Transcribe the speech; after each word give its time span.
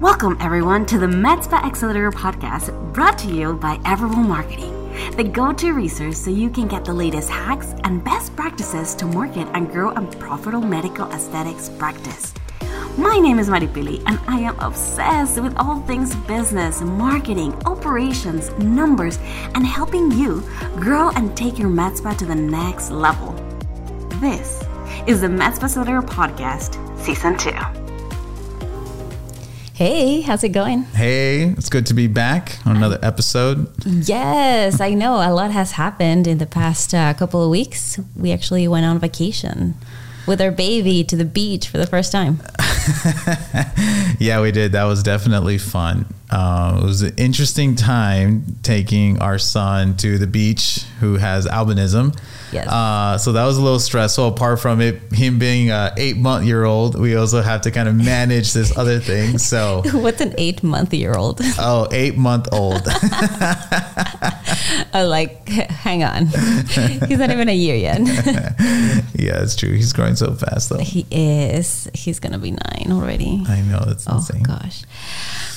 Welcome, 0.00 0.36
everyone, 0.42 0.84
to 0.86 0.98
the 0.98 1.06
MedSpa 1.06 1.64
Accelerator 1.64 2.10
podcast 2.10 2.70
brought 2.92 3.16
to 3.20 3.28
you 3.28 3.54
by 3.54 3.78
Everwell 3.78 4.28
Marketing, 4.28 4.70
the 5.16 5.24
go 5.24 5.54
to 5.54 5.72
resource 5.72 6.22
so 6.22 6.30
you 6.30 6.50
can 6.50 6.68
get 6.68 6.84
the 6.84 6.92
latest 6.92 7.30
hacks 7.30 7.74
and 7.84 8.04
best 8.04 8.36
practices 8.36 8.94
to 8.96 9.06
market 9.06 9.48
and 9.54 9.72
grow 9.72 9.92
a 9.92 10.02
profitable 10.18 10.60
medical 10.60 11.10
aesthetics 11.12 11.70
practice. 11.70 12.34
My 12.98 13.18
name 13.18 13.38
is 13.38 13.48
Maripili, 13.48 14.02
and 14.04 14.20
I 14.28 14.40
am 14.40 14.60
obsessed 14.60 15.40
with 15.40 15.56
all 15.56 15.80
things 15.80 16.14
business, 16.14 16.82
marketing, 16.82 17.54
operations, 17.64 18.50
numbers, 18.58 19.18
and 19.54 19.64
helping 19.64 20.12
you 20.12 20.42
grow 20.74 21.08
and 21.16 21.34
take 21.34 21.58
your 21.58 21.70
med 21.70 21.96
spa 21.96 22.12
to 22.12 22.26
the 22.26 22.34
next 22.34 22.90
level. 22.90 23.32
This 24.20 24.62
is 25.06 25.22
the 25.22 25.28
Med 25.30 25.54
Spa 25.54 25.64
Accelerator 25.64 26.02
Podcast, 26.02 26.76
Season 27.02 27.38
2. 27.38 27.75
Hey, 29.76 30.22
how's 30.22 30.42
it 30.42 30.52
going? 30.52 30.84
Hey, 30.84 31.50
it's 31.50 31.68
good 31.68 31.84
to 31.84 31.92
be 31.92 32.06
back 32.06 32.56
on 32.64 32.78
another 32.78 32.98
episode. 33.02 33.70
Yes, 33.84 34.80
I 34.80 34.94
know 34.94 35.16
a 35.16 35.28
lot 35.34 35.50
has 35.50 35.72
happened 35.72 36.26
in 36.26 36.38
the 36.38 36.46
past 36.46 36.94
uh, 36.94 37.12
couple 37.12 37.44
of 37.44 37.50
weeks. 37.50 38.00
We 38.16 38.32
actually 38.32 38.66
went 38.68 38.86
on 38.86 38.98
vacation 38.98 39.74
with 40.26 40.40
our 40.40 40.50
baby 40.50 41.04
to 41.04 41.14
the 41.14 41.26
beach 41.26 41.68
for 41.68 41.76
the 41.76 41.86
first 41.86 42.10
time. 42.10 42.40
yeah, 44.18 44.40
we 44.40 44.50
did. 44.50 44.72
That 44.72 44.84
was 44.84 45.02
definitely 45.02 45.58
fun. 45.58 46.06
Uh, 46.30 46.80
it 46.82 46.84
was 46.86 47.02
an 47.02 47.14
interesting 47.18 47.74
time 47.74 48.56
taking 48.62 49.20
our 49.20 49.38
son 49.38 49.94
to 49.98 50.16
the 50.16 50.26
beach 50.26 50.86
who 51.00 51.16
has 51.16 51.46
albinism. 51.46 52.18
Yes. 52.52 52.68
Uh, 52.68 53.18
so 53.18 53.32
that 53.32 53.44
was 53.44 53.58
a 53.58 53.62
little 53.62 53.80
stressful. 53.80 54.28
Apart 54.28 54.60
from 54.60 54.80
it, 54.80 55.00
him 55.12 55.38
being 55.38 55.70
a 55.70 55.92
eight 55.96 56.16
month 56.16 56.46
year 56.46 56.64
old, 56.64 56.98
we 56.98 57.16
also 57.16 57.42
have 57.42 57.62
to 57.62 57.70
kind 57.70 57.88
of 57.88 57.94
manage 57.94 58.52
this 58.52 58.76
other 58.76 59.00
thing. 59.00 59.38
So 59.38 59.82
what's 59.92 60.20
an 60.20 60.34
eight 60.38 60.62
month 60.62 60.94
year 60.94 61.14
old? 61.14 61.40
Oh, 61.58 61.88
eight 61.90 62.16
month 62.16 62.48
old. 62.52 62.82
I 64.92 65.02
like, 65.06 65.48
hang 65.48 66.04
on, 66.04 66.26
he's 66.26 67.18
not 67.18 67.30
even 67.30 67.48
a 67.48 67.54
year 67.54 67.76
yet. 67.76 68.00
yeah, 69.14 69.42
it's 69.42 69.56
true. 69.56 69.72
He's 69.72 69.92
growing 69.92 70.16
so 70.16 70.32
fast 70.34 70.68
though. 70.70 70.78
He 70.78 71.06
is. 71.10 71.88
He's 71.94 72.20
gonna 72.20 72.38
be 72.38 72.52
nine 72.52 72.88
already. 72.90 73.42
I 73.48 73.60
know 73.62 73.80
that's 73.80 74.06
insane. 74.06 74.12
oh, 74.14 74.18
insane. 74.18 74.42
gosh. 74.42 74.84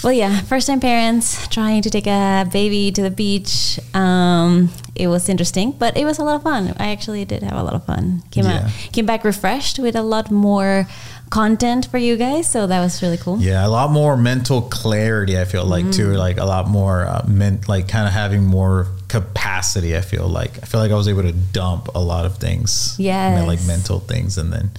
Well, 0.04 0.14
yeah, 0.14 0.40
first 0.42 0.68
time 0.68 0.80
parents 0.80 1.48
trying 1.50 1.82
to 1.82 1.90
take 1.90 2.08
a 2.08 2.48
baby 2.52 2.92
to 2.94 3.02
the 3.02 3.12
beach. 3.12 3.80
Um, 3.94 4.70
it 5.00 5.08
was 5.08 5.30
interesting, 5.30 5.72
but 5.72 5.96
it 5.96 6.04
was 6.04 6.20
a 6.20 6.24
lot 6.24 6.36
of 6.36 6.44
fun. 6.44 6.76
I 6.78 6.90
actually 6.90 7.24
did 7.24 7.42
have 7.44 7.58
a 7.58 7.64
lot 7.64 7.74
of 7.74 7.86
fun. 7.86 8.22
Came 8.32 8.44
yeah. 8.44 8.66
out, 8.66 8.72
came 8.92 9.06
back 9.06 9.24
refreshed 9.24 9.80
with 9.80 9.96
a 9.96 10.02
lot 10.02 10.30
more 10.30 10.88
content 11.30 11.86
for 11.86 11.98
you 11.98 12.18
guys, 12.18 12.50
so 12.50 12.68
that 12.68 12.82
was 12.82 13.02
really 13.02 13.18
cool. 13.18 13.40
Yeah, 13.40 13.66
a 13.66 13.70
lot 13.70 13.92
more 13.92 14.18
mental 14.18 14.62
clarity. 14.64 15.40
I 15.40 15.46
feel 15.46 15.64
like 15.64 15.86
mm-hmm. 15.86 15.92
too, 15.92 16.14
like 16.14 16.38
a 16.38 16.46
lot 16.46 16.68
more 16.68 17.08
uh, 17.08 17.26
meant, 17.28 17.70
like 17.70 17.88
kind 17.88 18.08
of 18.08 18.14
having 18.14 18.44
more 18.44 18.88
capacity. 19.08 19.96
I 19.96 20.02
feel 20.02 20.28
like 20.28 20.58
I 20.62 20.66
feel 20.66 20.82
like 20.82 20.92
I 20.92 20.96
was 20.96 21.08
able 21.08 21.24
to 21.24 21.32
dump 21.32 21.88
a 21.96 22.00
lot 22.00 22.26
of 22.26 22.38
things. 22.38 22.96
Yeah, 23.00 23.44
like 23.48 23.64
mental 23.66 24.02
things, 24.02 24.38
and 24.38 24.52
then 24.52 24.72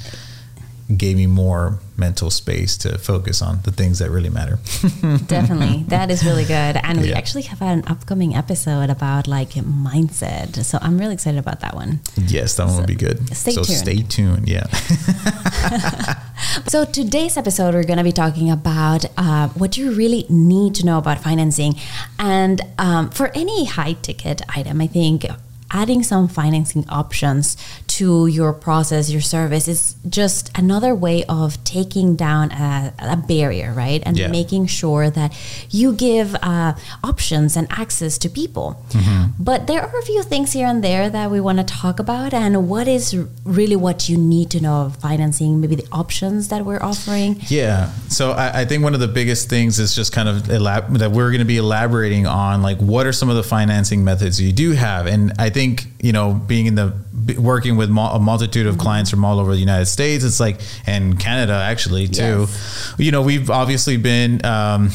gave 0.97 1.17
me 1.17 1.27
more 1.27 1.79
mental 1.97 2.31
space 2.31 2.77
to 2.79 2.99
focus 2.99 3.43
on 3.43 3.61
the 3.63 3.71
things 3.71 3.99
that 3.99 4.11
really 4.11 4.31
matter. 4.31 4.57
Definitely. 5.27 5.85
That 5.89 6.11
is 6.11 6.25
really 6.25 6.45
good. 6.45 6.77
And 6.83 6.99
yeah. 6.99 7.03
we 7.03 7.13
actually 7.13 7.43
have 7.43 7.63
an 7.63 7.85
upcoming 7.87 8.35
episode 8.35 8.91
about 8.91 9.29
like 9.29 9.51
mindset. 9.51 10.65
So 10.65 10.79
I'm 10.81 10.99
really 10.99 11.15
excited 11.15 11.39
about 11.39 11.61
that 11.61 11.75
one. 11.75 12.01
Yes, 12.17 12.57
that 12.57 12.67
one 12.67 12.77
will 12.77 12.87
be 12.87 12.95
good. 12.95 13.35
Stay 13.37 13.53
so 13.53 13.63
tuned. 13.63 13.79
stay 13.79 14.03
tuned. 14.03 14.49
Yeah. 14.49 14.67
so 16.69 16.85
today's 16.85 17.37
episode, 17.37 17.75
we're 17.75 17.85
going 17.85 17.99
to 17.99 18.05
be 18.05 18.13
talking 18.13 18.51
about 18.51 19.05
uh, 19.17 19.49
what 19.51 19.77
you 19.77 19.93
really 19.93 20.27
need 20.29 20.75
to 20.77 20.87
know 20.87 20.99
about 20.99 21.19
financing. 21.19 21.75
And 22.19 22.63
um, 22.79 23.11
for 23.11 23.31
any 23.35 23.67
high 23.67 23.93
ticket 23.93 24.43
item, 24.55 24.81
I 24.81 24.87
think 24.87 25.27
adding 25.71 26.03
some 26.03 26.29
financing 26.29 26.89
options 26.89 27.57
to 27.99 28.29
your 28.29 28.53
process, 28.53 29.11
your 29.11 29.21
service 29.21 29.67
is 29.67 29.97
just 30.09 30.57
another 30.57 30.95
way 30.95 31.25
of 31.25 31.63
taking 31.65 32.15
down 32.15 32.53
a, 32.53 32.95
a 32.99 33.17
barrier, 33.17 33.73
right? 33.73 34.01
And 34.07 34.17
yeah. 34.17 34.29
making 34.29 34.67
sure 34.67 35.11
that 35.11 35.37
you 35.71 35.93
give 35.93 36.37
uh, 36.37 36.75
options 37.03 37.57
and 37.57 37.67
access 37.71 38.17
to 38.19 38.29
people. 38.29 38.81
Mm-hmm. 38.91 39.43
But 39.43 39.67
there 39.67 39.83
are 39.83 39.99
a 39.99 40.03
few 40.03 40.23
things 40.23 40.53
here 40.53 40.69
and 40.69 40.85
there 40.85 41.11
that 41.11 41.31
we 41.33 41.41
want 41.41 41.59
to 41.59 41.65
talk 41.65 41.99
about, 41.99 42.33
and 42.33 42.69
what 42.69 42.87
is 42.87 43.17
really 43.45 43.77
what 43.77 44.09
you 44.09 44.17
need 44.17 44.51
to 44.51 44.61
know 44.61 44.83
of 44.83 44.97
financing, 44.97 45.61
maybe 45.61 45.75
the 45.75 45.89
options 45.91 46.49
that 46.49 46.65
we're 46.65 46.83
offering. 46.83 47.41
Yeah. 47.49 47.91
So 48.09 48.33
I, 48.33 48.61
I 48.61 48.65
think 48.67 48.85
one 48.85 48.95
of 48.95 49.01
the 49.01 49.09
biggest 49.09 49.49
things 49.49 49.79
is 49.81 49.95
just 49.95 50.13
kind 50.13 50.29
of 50.29 50.37
elab- 50.45 50.99
that 50.99 51.11
we're 51.11 51.31
going 51.31 51.41
to 51.41 51.45
be 51.45 51.57
elaborating 51.57 52.27
on, 52.27 52.63
like, 52.63 52.79
what 52.79 53.05
are 53.07 53.13
some 53.13 53.29
of 53.29 53.37
the 53.37 53.43
financing 53.43 54.05
methods 54.05 54.41
you 54.41 54.53
do 54.53 54.73
have? 54.73 55.07
And 55.07 55.33
I 55.39 55.51
think, 55.51 55.90
you 56.03 56.13
know, 56.13 56.35
being 56.35 56.67
in 56.67 56.75
the 56.75 56.95
working 57.39 57.77
with 57.77 57.91
a 57.91 58.19
multitude 58.19 58.67
of 58.67 58.79
clients 58.79 59.11
from 59.11 59.25
all 59.25 59.39
over 59.39 59.53
the 59.53 59.61
United 59.61 59.87
States. 59.87 60.25
It's 60.25 60.41
like, 60.41 60.61
and 60.87 61.19
Canada 61.19 61.53
actually 61.53 62.09
too. 62.09 62.47
Yes. 62.49 62.95
You 62.99 63.13
know, 63.13 63.23
we've 63.23 63.51
obviously 63.51 63.97
been 63.97 64.45
um, 64.45 64.91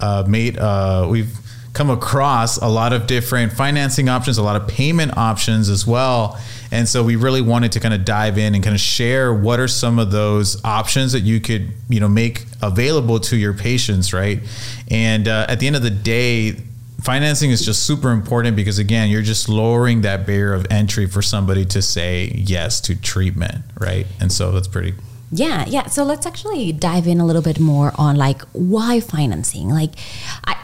uh, 0.00 0.24
made. 0.26 0.58
Uh, 0.58 1.06
we've 1.10 1.36
come 1.74 1.90
across 1.90 2.56
a 2.56 2.66
lot 2.66 2.94
of 2.94 3.06
different 3.06 3.52
financing 3.52 4.08
options, 4.08 4.38
a 4.38 4.42
lot 4.42 4.56
of 4.56 4.66
payment 4.66 5.14
options 5.18 5.68
as 5.68 5.86
well. 5.86 6.40
And 6.72 6.88
so 6.88 7.04
we 7.04 7.16
really 7.16 7.42
wanted 7.42 7.72
to 7.72 7.80
kind 7.80 7.92
of 7.92 8.04
dive 8.04 8.38
in 8.38 8.54
and 8.54 8.64
kind 8.64 8.74
of 8.74 8.80
share 8.80 9.32
what 9.32 9.60
are 9.60 9.68
some 9.68 9.98
of 9.98 10.10
those 10.10 10.62
options 10.64 11.12
that 11.12 11.20
you 11.20 11.38
could, 11.38 11.74
you 11.90 12.00
know, 12.00 12.08
make 12.08 12.46
available 12.62 13.20
to 13.20 13.36
your 13.36 13.52
patients, 13.52 14.14
right? 14.14 14.40
And 14.90 15.28
uh, 15.28 15.46
at 15.50 15.60
the 15.60 15.66
end 15.66 15.76
of 15.76 15.82
the 15.82 15.90
day, 15.90 16.56
financing 17.02 17.50
is 17.50 17.64
just 17.64 17.84
super 17.84 18.10
important 18.10 18.56
because 18.56 18.78
again 18.78 19.08
you're 19.10 19.22
just 19.22 19.48
lowering 19.48 20.00
that 20.00 20.26
barrier 20.26 20.54
of 20.54 20.66
entry 20.70 21.06
for 21.06 21.22
somebody 21.22 21.64
to 21.64 21.82
say 21.82 22.32
yes 22.34 22.80
to 22.80 22.94
treatment 22.94 23.64
right? 23.78 24.06
And 24.20 24.32
so 24.32 24.52
that's 24.52 24.68
pretty 24.68 24.94
yeah 25.32 25.64
yeah. 25.66 25.86
So 25.86 26.04
let's 26.04 26.24
actually 26.24 26.72
dive 26.72 27.06
in 27.06 27.20
a 27.20 27.26
little 27.26 27.42
bit 27.42 27.58
more 27.58 27.92
on 27.96 28.16
like 28.16 28.42
why 28.52 29.00
financing? 29.00 29.68
Like 29.68 29.92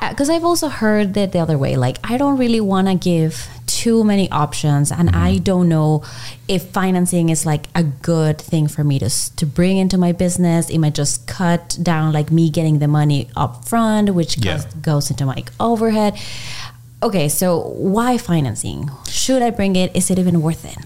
because 0.09 0.29
i've 0.29 0.45
also 0.45 0.69
heard 0.69 1.15
that 1.15 1.33
the 1.33 1.39
other 1.39 1.57
way 1.57 1.77
like 1.77 1.97
i 2.05 2.17
don't 2.17 2.37
really 2.37 2.61
want 2.61 2.89
to 2.89 2.95
give 2.95 3.49
too 3.83 4.05
many 4.05 4.31
options 4.31 4.93
and 4.93 5.09
mm-hmm. 5.09 5.25
I 5.29 5.39
don't 5.39 5.69
know 5.69 6.05
if 6.47 6.71
financing 6.71 7.31
is 7.31 7.45
like 7.45 7.67
a 7.75 7.83
good 7.83 8.39
thing 8.41 8.69
for 8.69 8.85
me 8.85 9.01
to 9.01 9.11
to 9.39 9.45
bring 9.45 9.77
into 9.77 9.99
my 9.99 10.13
business. 10.13 10.71
It 10.71 10.79
might 10.79 10.95
just 10.95 11.27
cut 11.27 11.77
down 11.83 12.13
like 12.13 12.31
me 12.31 12.49
getting 12.49 12.79
the 12.79 12.87
money 12.87 13.29
up 13.35 13.65
front, 13.65 14.15
which 14.15 14.39
yeah. 14.39 14.45
goes, 14.45 14.65
goes 14.89 15.11
into 15.11 15.27
my 15.27 15.43
overhead. 15.59 16.13
Okay, 17.03 17.29
so 17.29 17.47
why 17.97 18.19
financing? 18.19 18.89
Should 19.09 19.43
I 19.43 19.51
bring 19.51 19.75
it? 19.75 19.91
Is 19.97 20.11
it 20.13 20.19
even 20.19 20.43
worth 20.43 20.65
it? 20.65 20.79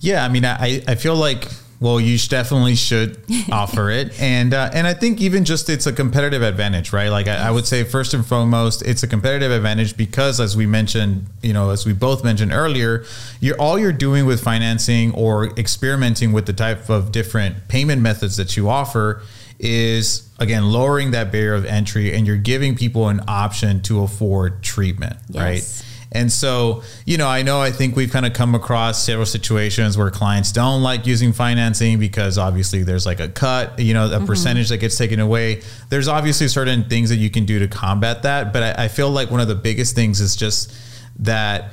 Yeah, 0.00 0.24
I 0.24 0.28
mean, 0.28 0.46
I, 0.46 0.80
I 0.88 0.94
feel 0.94 1.16
like 1.16 1.44
well, 1.80 2.00
you 2.00 2.18
definitely 2.18 2.74
should 2.74 3.20
offer 3.52 3.90
it, 3.90 4.20
and 4.20 4.52
uh, 4.52 4.70
and 4.72 4.86
I 4.86 4.94
think 4.94 5.20
even 5.20 5.44
just 5.44 5.68
it's 5.68 5.86
a 5.86 5.92
competitive 5.92 6.42
advantage, 6.42 6.92
right? 6.92 7.08
Like 7.08 7.28
I, 7.28 7.48
I, 7.48 7.50
would 7.52 7.66
say 7.66 7.84
first 7.84 8.14
and 8.14 8.26
foremost, 8.26 8.82
it's 8.82 9.04
a 9.04 9.06
competitive 9.06 9.52
advantage 9.52 9.96
because, 9.96 10.40
as 10.40 10.56
we 10.56 10.66
mentioned, 10.66 11.26
you 11.40 11.52
know, 11.52 11.70
as 11.70 11.86
we 11.86 11.92
both 11.92 12.24
mentioned 12.24 12.52
earlier, 12.52 13.04
you're 13.40 13.56
all 13.60 13.78
you're 13.78 13.92
doing 13.92 14.26
with 14.26 14.42
financing 14.42 15.12
or 15.12 15.46
experimenting 15.56 16.32
with 16.32 16.46
the 16.46 16.52
type 16.52 16.90
of 16.90 17.12
different 17.12 17.68
payment 17.68 18.02
methods 18.02 18.36
that 18.36 18.56
you 18.56 18.68
offer 18.68 19.22
is 19.60 20.28
again 20.38 20.64
lowering 20.70 21.12
that 21.12 21.30
barrier 21.30 21.54
of 21.54 21.64
entry, 21.64 22.12
and 22.12 22.26
you're 22.26 22.36
giving 22.36 22.74
people 22.74 23.08
an 23.08 23.20
option 23.28 23.80
to 23.82 24.02
afford 24.02 24.62
treatment, 24.64 25.16
yes. 25.28 25.42
right? 25.42 25.84
And 26.10 26.32
so, 26.32 26.82
you 27.04 27.18
know, 27.18 27.28
I 27.28 27.42
know 27.42 27.60
I 27.60 27.70
think 27.70 27.94
we've 27.94 28.10
kind 28.10 28.24
of 28.24 28.32
come 28.32 28.54
across 28.54 29.02
several 29.02 29.26
situations 29.26 29.98
where 29.98 30.10
clients 30.10 30.52
don't 30.52 30.82
like 30.82 31.06
using 31.06 31.32
financing 31.32 31.98
because 31.98 32.38
obviously 32.38 32.82
there's 32.82 33.04
like 33.04 33.20
a 33.20 33.28
cut, 33.28 33.78
you 33.78 33.92
know, 33.92 34.06
a 34.06 34.10
mm-hmm. 34.10 34.26
percentage 34.26 34.70
that 34.70 34.78
gets 34.78 34.96
taken 34.96 35.20
away. 35.20 35.60
There's 35.90 36.08
obviously 36.08 36.48
certain 36.48 36.88
things 36.88 37.10
that 37.10 37.16
you 37.16 37.28
can 37.30 37.44
do 37.44 37.58
to 37.58 37.68
combat 37.68 38.22
that. 38.22 38.52
But 38.52 38.78
I, 38.78 38.84
I 38.84 38.88
feel 38.88 39.10
like 39.10 39.30
one 39.30 39.40
of 39.40 39.48
the 39.48 39.54
biggest 39.54 39.94
things 39.94 40.20
is 40.20 40.34
just 40.34 40.74
that 41.18 41.72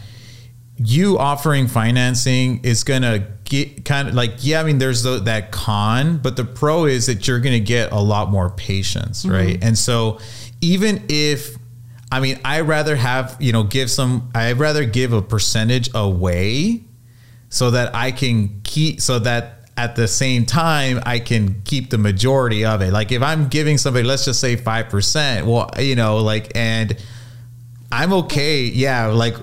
you 0.78 1.18
offering 1.18 1.68
financing 1.68 2.60
is 2.64 2.84
going 2.84 3.04
to 3.04 3.26
get 3.46 3.86
kind 3.86 4.10
of 4.10 4.14
like 4.14 4.34
yeah 4.40 4.60
i 4.60 4.64
mean 4.64 4.78
there's 4.78 5.04
the, 5.04 5.20
that 5.20 5.52
con 5.52 6.18
but 6.18 6.36
the 6.36 6.44
pro 6.44 6.84
is 6.84 7.06
that 7.06 7.28
you're 7.28 7.40
going 7.40 7.54
to 7.54 7.66
get 7.66 7.92
a 7.92 8.00
lot 8.00 8.30
more 8.30 8.50
patients 8.50 9.26
right 9.26 9.56
mm-hmm. 9.56 9.68
and 9.68 9.78
so 9.78 10.20
even 10.60 11.02
if 11.08 11.56
I 12.12 12.20
mean, 12.20 12.40
I 12.46 12.62
rather 12.62 12.96
have, 12.96 13.36
you 13.40 13.52
know, 13.52 13.64
give 13.64 13.90
some, 13.90 14.30
I'd 14.34 14.60
rather 14.60 14.86
give 14.86 15.12
a 15.12 15.22
percentage 15.22 15.90
away 15.94 16.84
so 17.50 17.72
that 17.72 17.96
I 17.96 18.12
can 18.12 18.62
keep, 18.64 19.02
so 19.02 19.20
that 19.20 19.70
at 19.78 19.96
the 19.96 20.08
same 20.08 20.46
time, 20.46 21.02
I 21.06 21.20
can 21.20 21.62
keep 21.64 21.90
the 21.90 21.98
majority 21.98 22.64
of 22.64 22.82
it. 22.82 22.94
Like 22.94 23.12
if 23.12 23.22
I'm 23.22 23.48
giving 23.48 23.78
somebody, 23.78 24.08
let's 24.08 24.26
just 24.26 24.40
say 24.40 24.56
5%, 24.56 25.46
well, 25.46 25.70
you 25.80 25.96
know, 25.96 26.18
like, 26.20 26.52
and 26.56 26.96
I'm 27.92 28.14
okay. 28.14 28.62
Yeah. 28.64 29.08
Like 29.08 29.36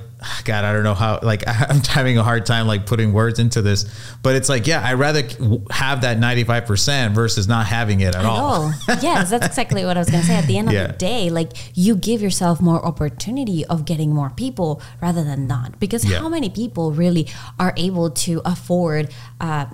God, 0.44 0.64
I 0.64 0.72
don't 0.72 0.82
know 0.84 0.94
how, 0.94 1.18
like, 1.22 1.44
I'm 1.46 1.80
having 1.82 2.18
a 2.18 2.22
hard 2.22 2.46
time 2.46 2.66
like 2.66 2.86
putting 2.86 3.12
words 3.12 3.38
into 3.38 3.62
this, 3.62 3.84
but 4.22 4.34
it's 4.36 4.48
like, 4.48 4.66
yeah, 4.66 4.82
I'd 4.86 4.94
rather 4.94 5.22
have 5.70 6.02
that 6.02 6.18
95% 6.18 7.12
versus 7.14 7.48
not 7.48 7.66
having 7.66 8.00
it 8.00 8.14
at 8.14 8.24
all. 8.24 8.72
yes, 9.00 9.30
that's 9.30 9.46
exactly 9.46 9.84
what 9.84 9.96
I 9.96 10.00
was 10.00 10.10
going 10.10 10.20
to 10.22 10.26
say. 10.26 10.34
At 10.34 10.46
the 10.46 10.58
end 10.58 10.68
of 10.68 10.74
Yeah. 10.74 10.86
the 10.88 10.92
day, 10.94 11.30
like 11.30 11.52
you 11.74 11.96
give 11.96 12.22
yourself 12.22 12.60
more 12.60 12.84
opportunity 12.84 13.64
of 13.66 13.84
getting 13.84 14.12
more 14.14 14.30
people 14.30 14.80
rather 15.00 15.22
than 15.24 15.46
not. 15.46 15.78
Because 15.80 16.04
Yeah. 16.04 16.18
how 16.18 16.28
many 16.28 16.50
people 16.50 16.92
really 16.92 17.28
are 17.58 17.72
able 17.76 18.10
to 18.10 18.40
afford 18.44 19.10
uh, 19.40 19.66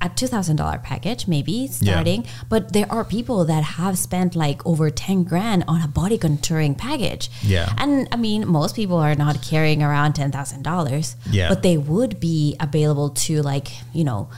a 0.00 0.08
two 0.08 0.26
thousand 0.26 0.56
dollar 0.56 0.78
package, 0.78 1.26
maybe 1.28 1.66
starting? 1.66 2.26
But 2.48 2.72
there 2.72 2.90
are 2.90 3.04
people 3.04 3.44
that 3.44 3.62
have 3.64 3.98
spent 3.98 4.34
like 4.34 4.64
over 4.66 4.90
ten 4.90 5.24
grand 5.24 5.64
on 5.68 5.82
a 5.82 5.88
body 5.88 6.18
contouring 6.18 6.76
package. 6.76 7.30
Yeah. 7.42 7.72
and 7.78 8.08
I 8.12 8.16
mean, 8.16 8.46
most 8.48 8.76
people 8.76 8.96
are 8.96 9.14
not 9.14 9.42
carrying 9.42 9.82
around 9.82 10.14
ten 10.14 10.32
thousand 10.32 10.62
dollars. 10.62 11.16
Yeah. 11.30 11.48
but 11.48 11.62
they 11.62 11.76
would 11.76 12.20
be 12.20 12.56
available 12.60 13.10
to 13.10 13.42
like 13.42 13.68
you 13.92 14.04
know 14.04 14.28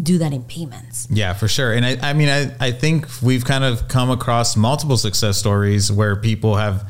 do 0.00 0.18
that 0.18 0.32
in 0.32 0.42
payments. 0.44 1.06
Yeah, 1.10 1.34
for 1.34 1.48
sure. 1.48 1.72
And 1.72 1.84
I, 1.84 2.10
I 2.10 2.12
mean, 2.14 2.28
I, 2.28 2.54
I 2.58 2.72
think 2.72 3.06
we've 3.20 3.44
kind 3.44 3.62
of 3.62 3.88
come 3.88 4.10
across 4.10 4.56
multiple 4.56 4.96
success 4.96 5.36
stories 5.36 5.92
where 5.92 6.16
people 6.16 6.56
have 6.56 6.88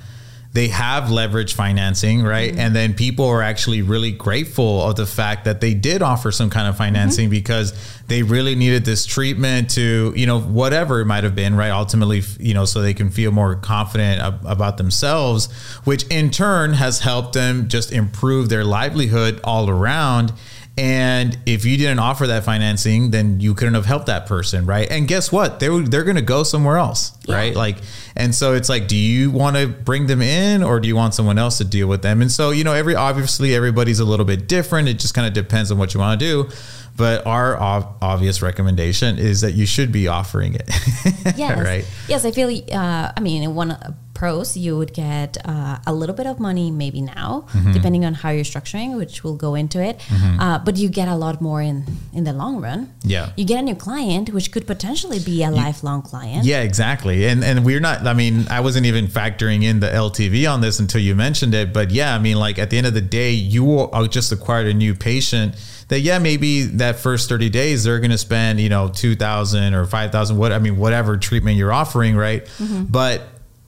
they 0.52 0.68
have 0.68 1.10
leverage 1.10 1.54
financing, 1.54 2.22
right? 2.22 2.50
Mm-hmm. 2.50 2.60
And 2.60 2.76
then 2.76 2.92
people 2.92 3.26
are 3.26 3.42
actually 3.42 3.80
really 3.80 4.12
grateful 4.12 4.82
of 4.82 4.96
the 4.96 5.06
fact 5.06 5.46
that 5.46 5.62
they 5.62 5.72
did 5.72 6.02
offer 6.02 6.30
some 6.30 6.50
kind 6.50 6.68
of 6.68 6.76
financing 6.76 7.26
mm-hmm. 7.26 7.30
because 7.30 7.72
they 8.08 8.22
really 8.22 8.54
needed 8.54 8.84
this 8.84 9.06
treatment 9.06 9.70
to, 9.70 10.12
you 10.14 10.26
know, 10.26 10.40
whatever 10.40 11.00
it 11.00 11.06
might 11.06 11.24
have 11.24 11.34
been, 11.34 11.56
right? 11.56 11.70
Ultimately, 11.70 12.22
you 12.38 12.52
know, 12.52 12.66
so 12.66 12.82
they 12.82 12.92
can 12.92 13.10
feel 13.10 13.30
more 13.30 13.54
confident 13.54 14.20
ab- 14.20 14.44
about 14.44 14.76
themselves, 14.76 15.50
which 15.84 16.06
in 16.08 16.30
turn 16.30 16.74
has 16.74 17.00
helped 17.00 17.32
them 17.32 17.68
just 17.68 17.90
improve 17.90 18.50
their 18.50 18.64
livelihood 18.64 19.40
all 19.44 19.70
around. 19.70 20.34
And 20.78 21.38
if 21.44 21.66
you 21.66 21.76
didn't 21.76 21.98
offer 21.98 22.26
that 22.28 22.44
financing, 22.44 23.10
then 23.10 23.40
you 23.40 23.52
couldn't 23.54 23.74
have 23.74 23.84
helped 23.84 24.06
that 24.06 24.24
person, 24.24 24.64
right? 24.64 24.90
And 24.90 25.06
guess 25.06 25.30
what? 25.30 25.60
They 25.60 25.68
were, 25.68 25.82
they're 25.82 26.02
going 26.04 26.16
to 26.16 26.22
go 26.22 26.44
somewhere 26.44 26.78
else, 26.78 27.12
right? 27.28 27.54
Like, 27.54 27.76
and 28.16 28.34
so 28.34 28.54
it's 28.54 28.70
like, 28.70 28.88
do 28.88 28.96
you 28.96 29.30
want 29.30 29.56
to 29.56 29.66
bring 29.68 30.06
them 30.06 30.22
in, 30.22 30.62
or 30.62 30.80
do 30.80 30.88
you 30.88 30.96
want 30.96 31.12
someone 31.12 31.36
else 31.36 31.58
to 31.58 31.64
deal 31.64 31.88
with 31.88 32.00
them? 32.00 32.22
And 32.22 32.32
so 32.32 32.52
you 32.52 32.64
know, 32.64 32.72
every 32.72 32.94
obviously 32.94 33.54
everybody's 33.54 34.00
a 34.00 34.04
little 34.06 34.24
bit 34.24 34.48
different. 34.48 34.88
It 34.88 34.98
just 34.98 35.12
kind 35.12 35.26
of 35.26 35.34
depends 35.34 35.70
on 35.70 35.76
what 35.76 35.92
you 35.92 36.00
want 36.00 36.18
to 36.18 36.26
do. 36.26 36.48
But 36.96 37.26
our 37.26 37.58
ob- 37.58 37.96
obvious 38.02 38.40
recommendation 38.42 39.18
is 39.18 39.40
that 39.42 39.52
you 39.52 39.64
should 39.66 39.92
be 39.92 40.08
offering 40.08 40.54
it, 40.54 40.68
Yes. 41.36 41.58
right? 41.64 41.84
Yes, 42.08 42.24
I 42.24 42.30
feel. 42.32 42.48
Uh, 42.70 43.12
I 43.16 43.20
mean, 43.20 43.54
one 43.54 43.76
pros, 44.22 44.56
you 44.56 44.72
would 44.78 44.92
get 44.94 45.30
uh, 45.44 45.78
a 45.84 45.92
little 46.00 46.14
bit 46.14 46.28
of 46.32 46.38
money 46.38 46.70
maybe 46.70 47.00
now, 47.00 47.30
Mm-hmm. 47.52 47.72
depending 47.72 48.04
on 48.04 48.14
how 48.14 48.30
you're 48.30 48.44
structuring, 48.54 48.96
which 48.96 49.24
we'll 49.24 49.40
go 49.48 49.52
into 49.62 49.78
it. 49.82 49.96
Uh, 50.44 50.58
but 50.66 50.76
you 50.76 50.88
get 50.88 51.08
a 51.08 51.16
lot 51.24 51.40
more 51.40 51.60
in 51.70 51.76
in 52.18 52.22
the 52.28 52.32
long 52.42 52.54
run. 52.66 52.80
Yeah. 53.14 53.26
You 53.38 53.44
get 53.44 53.58
a 53.58 53.66
new 53.70 53.74
client, 53.74 54.26
which 54.36 54.48
could 54.52 54.66
potentially 54.74 55.18
be 55.32 55.42
a 55.42 55.50
lifelong 55.50 56.00
client. 56.02 56.44
Yeah, 56.44 56.62
exactly. 56.70 57.26
And 57.30 57.42
and 57.48 57.64
we're 57.66 57.80
not 57.88 58.06
I 58.06 58.14
mean, 58.22 58.46
I 58.58 58.60
wasn't 58.60 58.86
even 58.86 59.06
factoring 59.08 59.60
in 59.70 59.80
the 59.80 59.88
LTV 60.04 60.36
on 60.52 60.60
this 60.60 60.78
until 60.78 61.00
you 61.08 61.14
mentioned 61.16 61.54
it, 61.54 61.72
but 61.72 61.90
yeah, 61.90 62.14
I 62.14 62.18
mean 62.26 62.36
like 62.46 62.56
at 62.62 62.68
the 62.70 62.78
end 62.78 62.86
of 62.86 62.94
the 62.94 63.06
day, 63.22 63.32
you 63.54 63.64
are 63.96 64.06
just 64.06 64.30
acquired 64.32 64.66
a 64.68 64.74
new 64.74 64.94
patient 64.94 65.54
that 65.88 66.00
yeah, 66.00 66.18
maybe 66.20 66.62
that 66.82 66.94
first 66.96 67.28
30 67.28 67.50
days 67.50 67.84
they're 67.84 67.98
going 68.00 68.12
to 68.12 68.18
spend, 68.30 68.60
you 68.60 68.68
know, 68.68 68.88
2000 68.88 69.74
or 69.74 69.84
5000 69.84 70.36
what 70.38 70.52
I 70.52 70.58
mean 70.58 70.76
whatever 70.76 71.16
treatment 71.18 71.56
you're 71.58 71.72
offering, 71.72 72.14
right? 72.16 72.46
But 72.88 73.16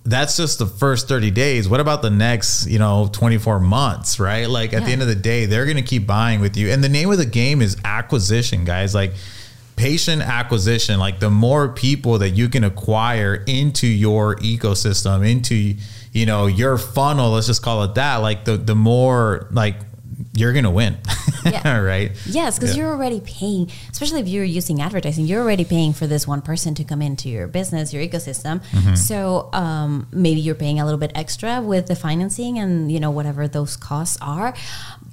that's 0.04 0.36
just 0.36 0.58
the 0.58 0.66
first 0.66 1.08
30 1.08 1.30
days. 1.30 1.68
What 1.68 1.80
about 1.80 2.02
the 2.02 2.10
next, 2.10 2.66
you 2.66 2.78
know, 2.78 3.08
24 3.10 3.58
months, 3.60 4.20
right? 4.20 4.48
Like 4.48 4.74
at 4.74 4.84
the 4.84 4.92
end 4.92 5.00
of 5.00 5.08
the 5.08 5.14
day, 5.14 5.46
they're 5.46 5.64
going 5.64 5.78
to 5.78 5.82
keep 5.82 6.06
buying 6.06 6.40
with 6.40 6.56
you. 6.58 6.70
And 6.70 6.84
the 6.84 6.90
name 6.90 7.10
of 7.10 7.16
the 7.16 7.24
game 7.24 7.62
is 7.62 7.76
acquisition, 7.84 8.64
guys. 8.64 8.94
Like 8.94 9.12
patient 9.76 10.20
acquisition, 10.22 10.98
like 10.98 11.20
the 11.20 11.30
more 11.30 11.68
people 11.68 12.18
that 12.18 12.30
you 12.30 12.50
can 12.50 12.64
acquire 12.64 13.34
into 13.46 13.86
your 13.86 14.36
ecosystem, 14.36 15.28
into, 15.28 15.74
you 16.12 16.26
know, 16.26 16.46
your 16.46 16.76
funnel, 16.76 17.30
let's 17.30 17.46
just 17.46 17.62
call 17.62 17.82
it 17.84 17.94
that, 17.94 18.16
like 18.16 18.44
the 18.44 18.58
the 18.58 18.74
more 18.74 19.48
like 19.50 19.76
you're 20.34 20.52
going 20.52 20.64
to 20.64 20.70
win. 20.70 20.98
Yeah. 21.44 21.78
right? 21.92 22.12
Yes, 22.26 22.58
because 22.58 22.76
Yeah. 22.76 22.84
you're 22.84 22.92
already 22.92 23.20
paying, 23.20 23.70
especially 23.90 24.20
if 24.20 24.28
you're 24.28 24.44
using 24.44 24.80
advertising, 24.80 25.26
you're 25.26 25.42
already 25.42 25.64
paying 25.64 25.92
for 25.92 26.06
this 26.06 26.26
one 26.26 26.42
person 26.42 26.74
to 26.76 26.84
come 26.84 27.02
into 27.02 27.28
your 27.28 27.46
business, 27.46 27.92
your 27.92 28.02
ecosystem. 28.02 28.62
Mm-hmm. 28.70 28.94
So 28.94 29.50
um, 29.52 30.06
maybe 30.12 30.40
you're 30.40 30.54
paying 30.54 30.80
a 30.80 30.84
little 30.84 30.98
bit 31.00 31.12
extra 31.14 31.60
with 31.60 31.86
the 31.86 31.96
financing 31.96 32.58
and 32.58 32.90
you 32.90 33.00
know 33.00 33.10
whatever 33.10 33.46
those 33.48 33.76
costs 33.76 34.18
are, 34.22 34.54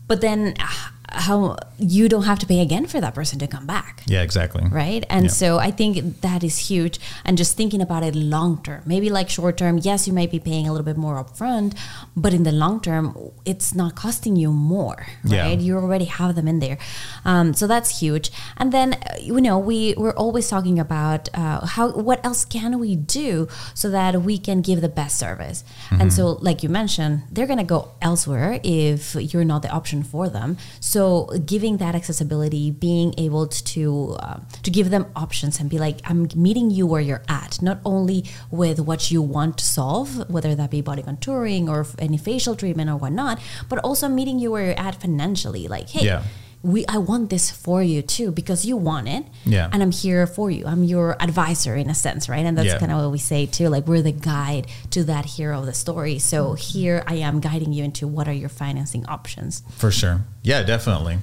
but 0.08 0.22
then 0.22 0.56
ah, 0.60 0.94
how 1.12 1.58
you 1.78 2.08
don't 2.10 2.24
have 2.24 2.40
to 2.40 2.46
pay 2.46 2.62
again 2.62 2.86
for 2.88 3.02
that 3.02 3.14
person 3.14 3.38
to 3.40 3.48
come 3.48 3.66
back. 3.68 4.04
Yeah, 4.08 4.22
exactly. 4.22 4.64
Right. 4.70 5.06
And 5.10 5.26
Yeah. 5.26 5.32
so 5.32 5.58
I 5.60 5.72
think 5.72 6.22
that 6.22 6.44
is 6.44 6.58
huge. 6.70 7.00
And 7.26 7.38
just 7.38 7.58
thinking 7.58 7.82
about 7.82 8.04
it 8.04 8.16
long 8.16 8.62
term, 8.64 8.82
maybe 8.86 9.10
like 9.10 9.30
short 9.30 9.58
term, 9.58 9.80
yes, 9.82 10.08
you 10.08 10.14
might 10.14 10.32
be 10.32 10.40
paying 10.40 10.68
a 10.68 10.72
little 10.72 10.86
bit 10.86 10.98
more 10.98 11.16
upfront, 11.24 11.74
but 12.16 12.34
in 12.34 12.44
the 12.44 12.52
long 12.52 12.80
term, 12.82 13.04
it's 13.46 13.74
not 13.76 13.96
costing 13.96 14.36
you 14.36 14.52
more. 14.52 15.06
Yeah. 15.24 15.44
Right. 15.48 15.60
You 15.60 15.78
already 15.78 16.06
have 16.06 16.36
them 16.36 16.48
in 16.48 16.60
there. 16.60 16.78
Um, 17.26 17.54
so 17.54 17.68
that's 17.68 18.00
huge. 18.00 18.32
And 18.58 18.72
then, 18.72 18.98
you 19.22 19.40
know, 19.42 19.58
we, 19.60 19.94
we're 19.98 20.18
always 20.26 20.48
talking 20.50 20.80
about 20.80 21.30
uh, 21.34 21.66
how, 21.66 21.92
what 21.92 22.24
else 22.26 22.46
can 22.46 22.80
we 22.80 22.96
do 22.96 23.48
so 23.74 23.90
that 23.90 24.22
we 24.22 24.38
can 24.38 24.62
give 24.62 24.80
the 24.82 24.90
best 25.02 25.18
service? 25.20 25.64
And 25.92 26.14
so, 26.14 26.24
like 26.48 26.64
you 26.64 26.70
mentioned, 26.70 27.24
they're 27.32 27.48
going 27.48 27.60
to 27.68 27.72
go 27.78 27.82
elsewhere 28.02 28.60
if 28.64 29.16
you're 29.16 29.44
not 29.54 29.62
the 29.62 29.70
option 29.70 30.04
for 30.04 30.30
them. 30.30 30.58
So 30.80 31.01
giving 31.46 31.78
that 31.78 31.94
accessibility, 31.96 32.72
being 32.72 33.14
able 33.18 33.48
to 33.48 34.16
uh, 34.20 34.40
to 34.66 34.70
give 34.78 34.90
them 34.90 35.06
options 35.16 35.60
and 35.60 35.70
be 35.70 35.78
like, 35.78 35.98
I'm 36.10 36.28
meeting 36.36 36.72
you 36.72 36.86
where 36.88 37.02
you're 37.02 37.24
at, 37.28 37.62
not 37.62 37.80
only 37.86 38.26
with 38.50 38.80
what 38.80 39.12
you 39.12 39.22
want 39.22 39.58
to 39.60 39.66
solve, 39.66 40.30
whether 40.30 40.56
that 40.56 40.70
be 40.72 40.82
body 40.82 41.04
contouring 41.04 41.68
or 41.68 41.86
any 42.00 42.18
facial 42.18 42.56
treatment 42.56 42.90
or 42.90 42.98
whatnot, 42.98 43.40
but 43.70 43.80
also 43.80 44.08
meeting 44.08 44.40
you 44.40 44.52
where 44.52 44.66
you're 44.66 44.80
at 44.80 44.96
financially. 45.02 45.68
Like, 45.68 45.90
hey. 45.90 46.06
Yeah. 46.06 46.24
We, 46.64 46.86
I 46.88 46.98
want 47.00 47.30
this 47.32 47.50
for 47.50 47.82
you 47.82 48.02
too 48.04 48.32
because 48.32 48.66
you 48.66 48.78
want 48.78 49.08
it, 49.08 49.26
Yeah. 49.46 49.68
and 49.72 49.82
I'm 49.82 49.92
here 49.92 50.28
for 50.28 50.52
you. 50.52 50.66
I'm 50.68 50.84
your 50.84 51.16
advisor 51.22 51.76
in 51.76 51.90
a 51.90 51.96
sense, 51.96 52.30
right? 52.30 52.46
And 52.46 52.56
that's 52.58 52.68
Yeah. 52.68 52.78
kind 52.78 52.92
of 52.92 53.00
what 53.00 53.12
we 53.12 53.18
say 53.18 53.48
too. 53.48 53.68
Like 53.70 53.88
we're 53.88 54.04
the 54.04 54.12
guide 54.12 54.68
to 54.92 55.04
that 55.06 55.26
hero 55.26 55.60
of 55.62 55.66
the 55.66 55.74
story. 55.74 56.20
So 56.20 56.54
here 56.54 57.04
I 57.08 57.16
am 57.16 57.40
guiding 57.40 57.74
you 57.74 57.84
into 57.84 58.08
what 58.08 58.28
are 58.28 58.34
your 58.34 58.50
financing 58.50 59.06
options. 59.08 59.64
For 59.78 59.90
sure. 59.90 60.22
Yeah, 60.44 60.62
definitely. 60.64 61.18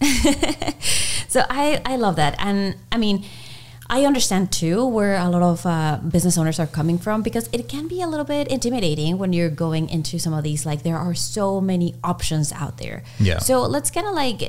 So 1.28 1.44
I, 1.50 1.82
I 1.84 1.96
love 1.96 2.16
that. 2.16 2.34
And 2.38 2.76
I 2.90 2.96
mean, 2.96 3.24
I 3.88 4.04
understand 4.04 4.52
too 4.52 4.86
where 4.86 5.16
a 5.16 5.28
lot 5.28 5.42
of 5.42 5.66
uh, 5.66 5.98
business 6.08 6.36
owners 6.38 6.58
are 6.58 6.66
coming 6.66 6.98
from 6.98 7.22
because 7.22 7.48
it 7.52 7.68
can 7.68 7.88
be 7.88 8.02
a 8.02 8.06
little 8.06 8.24
bit 8.24 8.48
intimidating 8.48 9.18
when 9.18 9.32
you're 9.32 9.50
going 9.50 9.88
into 9.88 10.18
some 10.18 10.32
of 10.32 10.44
these. 10.44 10.66
Like, 10.66 10.82
there 10.82 10.98
are 10.98 11.14
so 11.14 11.60
many 11.60 11.94
options 12.02 12.52
out 12.52 12.78
there. 12.78 13.04
Yeah. 13.18 13.38
So 13.38 13.62
let's 13.62 13.90
kind 13.90 14.06
of 14.06 14.14
like 14.14 14.42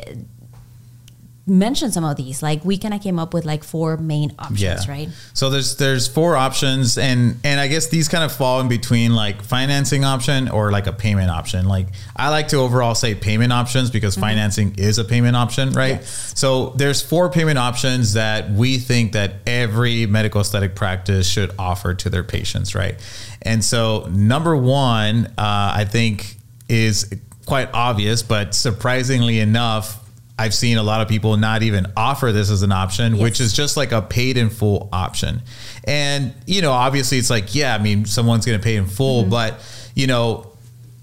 mention 1.47 1.91
some 1.91 2.03
of 2.03 2.17
these. 2.17 2.43
Like, 2.43 2.63
we 2.65 2.77
kind 2.77 2.93
of 2.93 3.01
came 3.01 3.17
up 3.17 3.33
with 3.33 3.45
like 3.45 3.63
four 3.63 3.97
main 3.97 4.33
options, 4.37 4.87
right? 4.87 5.09
So 5.33 5.49
there's 5.49 5.77
there's 5.77 6.07
four 6.07 6.35
options, 6.35 6.97
and 6.97 7.37
and 7.43 7.59
I 7.59 7.67
guess 7.67 7.87
these 7.87 8.07
kind 8.07 8.23
of 8.23 8.31
fall 8.31 8.59
in 8.59 8.67
between 8.67 9.15
like 9.15 9.41
financing 9.41 10.03
option 10.03 10.49
or 10.49 10.71
like 10.71 10.87
a 10.87 10.93
payment 10.93 11.29
option. 11.29 11.67
Like 11.67 11.87
I 12.15 12.29
like 12.29 12.49
to 12.49 12.57
overall 12.57 12.95
say 12.95 13.15
payment 13.15 13.53
options 13.53 13.89
because 13.89 14.15
financing 14.15 14.75
is 14.77 14.99
a 14.99 15.03
payment 15.03 15.35
option, 15.35 15.71
right? 15.71 15.95
Yes. 15.95 16.33
So 16.35 16.71
there's 16.71 17.01
four 17.01 17.29
payment 17.29 17.57
options 17.57 18.13
that 18.13 18.51
we 18.51 18.77
think 18.77 19.13
that 19.13 19.35
every 19.45 20.05
medical 20.05 20.41
aesthetic 20.41 20.75
practice 20.75 21.27
should 21.27 21.51
offer 21.57 21.93
to 21.93 22.09
their 22.09 22.23
patients, 22.23 22.75
right? 22.75 22.95
And 23.41 23.63
so 23.63 24.07
number 24.11 24.55
one, 24.55 25.27
uh, 25.37 25.71
I 25.75 25.85
think 25.85 26.35
is 26.67 27.13
quite 27.45 27.69
obvious, 27.73 28.23
but 28.23 28.53
surprisingly 28.53 29.39
enough. 29.39 30.03
I've 30.39 30.53
seen 30.53 30.77
a 30.77 30.83
lot 30.83 31.01
of 31.01 31.07
people 31.07 31.35
not 31.37 31.63
even 31.63 31.87
offer 31.97 32.31
this 32.31 32.51
as 32.51 32.61
an 32.61 32.71
option, 32.71 33.17
which 33.17 33.41
is 33.41 33.53
just 33.53 33.75
like 33.75 33.91
a 33.91 34.01
paid 34.03 34.37
in 34.37 34.49
full 34.51 34.87
option. 34.93 35.41
And, 35.85 36.33
you 36.45 36.61
know, 36.61 36.71
obviously 36.71 37.17
it's 37.17 37.31
like, 37.31 37.55
yeah, 37.55 37.73
I 37.73 37.79
mean, 37.79 38.05
someone's 38.05 38.45
going 38.45 38.59
to 38.59 38.63
pay 38.63 38.75
in 38.75 38.85
full, 38.85 39.21
mm-hmm. 39.21 39.31
but, 39.31 39.59
you 39.95 40.05
know, 40.05 40.51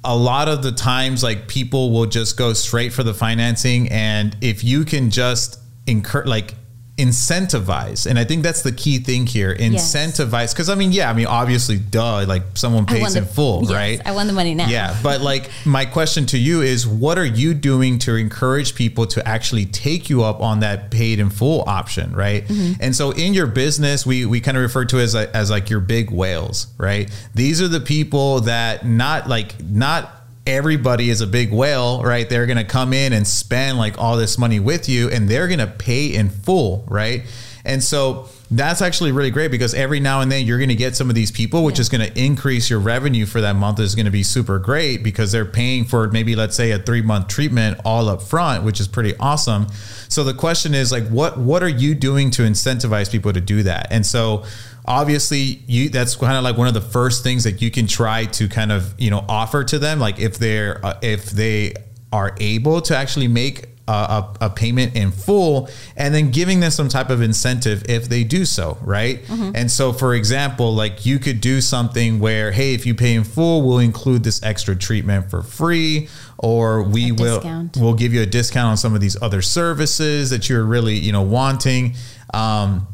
a 0.04 0.16
lot 0.16 0.48
of 0.48 0.62
the 0.62 0.70
times, 0.70 1.22
like 1.22 1.48
people 1.48 1.90
will 1.90 2.06
just 2.06 2.36
go 2.36 2.52
straight 2.52 2.92
for 2.92 3.02
the 3.02 3.14
financing. 3.14 3.90
And 3.90 4.36
if 4.40 4.62
you 4.62 4.84
can 4.84 5.10
just 5.10 5.58
incur, 5.86 6.24
like, 6.24 6.54
incentivize 6.96 8.06
and 8.06 8.18
i 8.20 8.24
think 8.24 8.44
that's 8.44 8.62
the 8.62 8.70
key 8.70 8.98
thing 8.98 9.26
here 9.26 9.52
incentivize 9.56 10.52
because 10.52 10.68
i 10.68 10.76
mean 10.76 10.92
yeah 10.92 11.10
i 11.10 11.12
mean 11.12 11.26
obviously 11.26 11.76
duh 11.76 12.24
like 12.28 12.42
someone 12.54 12.86
pays 12.86 13.16
in 13.16 13.24
the- 13.24 13.28
full 13.28 13.62
yes, 13.62 13.70
right 13.72 14.00
I 14.06 14.12
want 14.12 14.28
the 14.28 14.32
money 14.32 14.54
now. 14.54 14.68
yeah, 14.68 14.96
but 15.02 15.20
like 15.20 15.50
my 15.64 15.84
question 15.84 16.26
to 16.26 16.38
you 16.38 16.62
is 16.62 16.86
what 16.86 17.18
are 17.18 17.24
you 17.24 17.54
doing 17.54 17.98
to 18.00 18.14
encourage 18.16 18.74
people 18.74 19.06
to 19.08 19.26
actually 19.26 19.66
take 19.66 20.08
you 20.08 20.22
up 20.22 20.40
on 20.40 20.60
that 20.60 20.90
paid 20.90 21.18
in 21.18 21.30
full 21.30 21.64
option, 21.66 22.14
right? 22.14 22.46
Mm-hmm. 22.46 22.80
And 22.80 22.94
so 22.94 23.10
in 23.10 23.34
your 23.34 23.46
business, 23.46 24.06
we 24.06 24.26
we 24.26 24.40
kind 24.40 24.56
of 24.56 24.62
refer 24.62 24.84
to 24.86 24.98
as 24.98 25.14
as 25.14 25.50
like 25.50 25.70
your 25.70 25.80
big 25.80 26.10
whales, 26.10 26.68
right? 26.78 27.10
These 27.34 27.60
are 27.62 27.68
the 27.68 27.80
people 27.80 28.40
that 28.42 28.86
not 28.86 29.28
like 29.28 29.62
not 29.64 30.23
everybody 30.46 31.10
is 31.10 31.20
a 31.20 31.26
big 31.26 31.52
whale, 31.52 32.02
right? 32.02 32.28
They're 32.28 32.46
going 32.46 32.58
to 32.58 32.64
come 32.64 32.92
in 32.92 33.12
and 33.12 33.26
spend 33.26 33.78
like 33.78 33.98
all 33.98 34.16
this 34.16 34.36
money 34.36 34.60
with 34.60 34.88
you 34.88 35.10
and 35.10 35.28
they're 35.28 35.48
going 35.48 35.60
to 35.60 35.66
pay 35.66 36.14
in 36.14 36.28
full, 36.28 36.84
right? 36.88 37.22
And 37.64 37.82
so 37.82 38.28
that's 38.50 38.82
actually 38.82 39.12
really 39.12 39.30
great 39.30 39.50
because 39.50 39.72
every 39.72 39.98
now 39.98 40.20
and 40.20 40.30
then 40.30 40.44
you're 40.44 40.58
going 40.58 40.68
to 40.68 40.74
get 40.74 40.94
some 40.94 41.08
of 41.08 41.14
these 41.14 41.30
people, 41.30 41.64
which 41.64 41.76
yeah. 41.76 41.82
is 41.82 41.88
going 41.88 42.06
to 42.06 42.20
increase 42.20 42.68
your 42.68 42.78
revenue 42.78 43.24
for 43.24 43.40
that 43.40 43.56
month 43.56 43.80
is 43.80 43.94
going 43.94 44.04
to 44.04 44.12
be 44.12 44.22
super 44.22 44.58
great 44.58 45.02
because 45.02 45.32
they're 45.32 45.46
paying 45.46 45.84
for 45.84 46.08
maybe 46.08 46.36
let's 46.36 46.54
say 46.54 46.72
a 46.72 46.78
three 46.78 47.00
month 47.02 47.28
treatment 47.28 47.80
all 47.84 48.08
up 48.08 48.22
front, 48.22 48.64
which 48.64 48.80
is 48.80 48.88
pretty 48.88 49.16
awesome. 49.18 49.66
So 50.08 50.24
the 50.24 50.34
question 50.34 50.74
is 50.74 50.92
like, 50.92 51.08
what 51.08 51.38
what 51.38 51.62
are 51.62 51.68
you 51.68 51.94
doing 51.94 52.30
to 52.32 52.42
incentivize 52.42 53.10
people 53.10 53.32
to 53.32 53.40
do 53.40 53.62
that? 53.62 53.88
And 53.90 54.04
so 54.04 54.44
obviously 54.86 55.62
you 55.66 55.88
that's 55.88 56.16
kind 56.16 56.36
of 56.36 56.44
like 56.44 56.58
one 56.58 56.68
of 56.68 56.74
the 56.74 56.80
first 56.80 57.22
things 57.22 57.44
that 57.44 57.62
you 57.62 57.70
can 57.70 57.86
try 57.86 58.26
to 58.26 58.48
kind 58.48 58.70
of 58.70 58.94
you 59.00 59.10
know 59.10 59.24
offer 59.30 59.64
to 59.64 59.78
them 59.78 59.98
like 59.98 60.18
if 60.18 60.36
they're 60.36 60.84
uh, 60.84 60.98
if 61.00 61.30
they 61.30 61.72
are 62.12 62.36
able 62.38 62.82
to 62.82 62.94
actually 62.94 63.26
make 63.26 63.73
a, 63.86 64.36
a, 64.40 64.50
payment 64.50 64.96
in 64.96 65.10
full 65.10 65.68
and 65.96 66.14
then 66.14 66.30
giving 66.30 66.60
them 66.60 66.70
some 66.70 66.88
type 66.88 67.10
of 67.10 67.20
incentive 67.20 67.84
if 67.88 68.08
they 68.08 68.24
do 68.24 68.46
so 68.46 68.78
right 68.80 69.22
mm-hmm. 69.24 69.50
and 69.54 69.70
so 69.70 69.92
for 69.92 70.14
example 70.14 70.74
like 70.74 71.04
you 71.04 71.18
could 71.18 71.40
do 71.40 71.60
something 71.60 72.18
where 72.18 72.50
hey 72.50 72.72
if 72.72 72.86
you 72.86 72.94
pay 72.94 73.14
in 73.14 73.24
full 73.24 73.62
we'll 73.62 73.78
include 73.78 74.24
this 74.24 74.42
extra 74.42 74.74
treatment 74.74 75.28
for 75.28 75.42
free 75.42 76.08
or 76.38 76.82
we 76.82 77.10
a 77.10 77.14
will 77.14 77.36
discount. 77.36 77.76
we'll 77.76 77.94
give 77.94 78.14
you 78.14 78.22
a 78.22 78.26
discount 78.26 78.68
on 78.68 78.76
some 78.76 78.94
of 78.94 79.02
these 79.02 79.20
other 79.20 79.42
services 79.42 80.30
that 80.30 80.48
you're 80.48 80.64
really 80.64 80.94
you 80.94 81.12
know 81.12 81.22
wanting 81.22 81.94
um, 82.32 82.86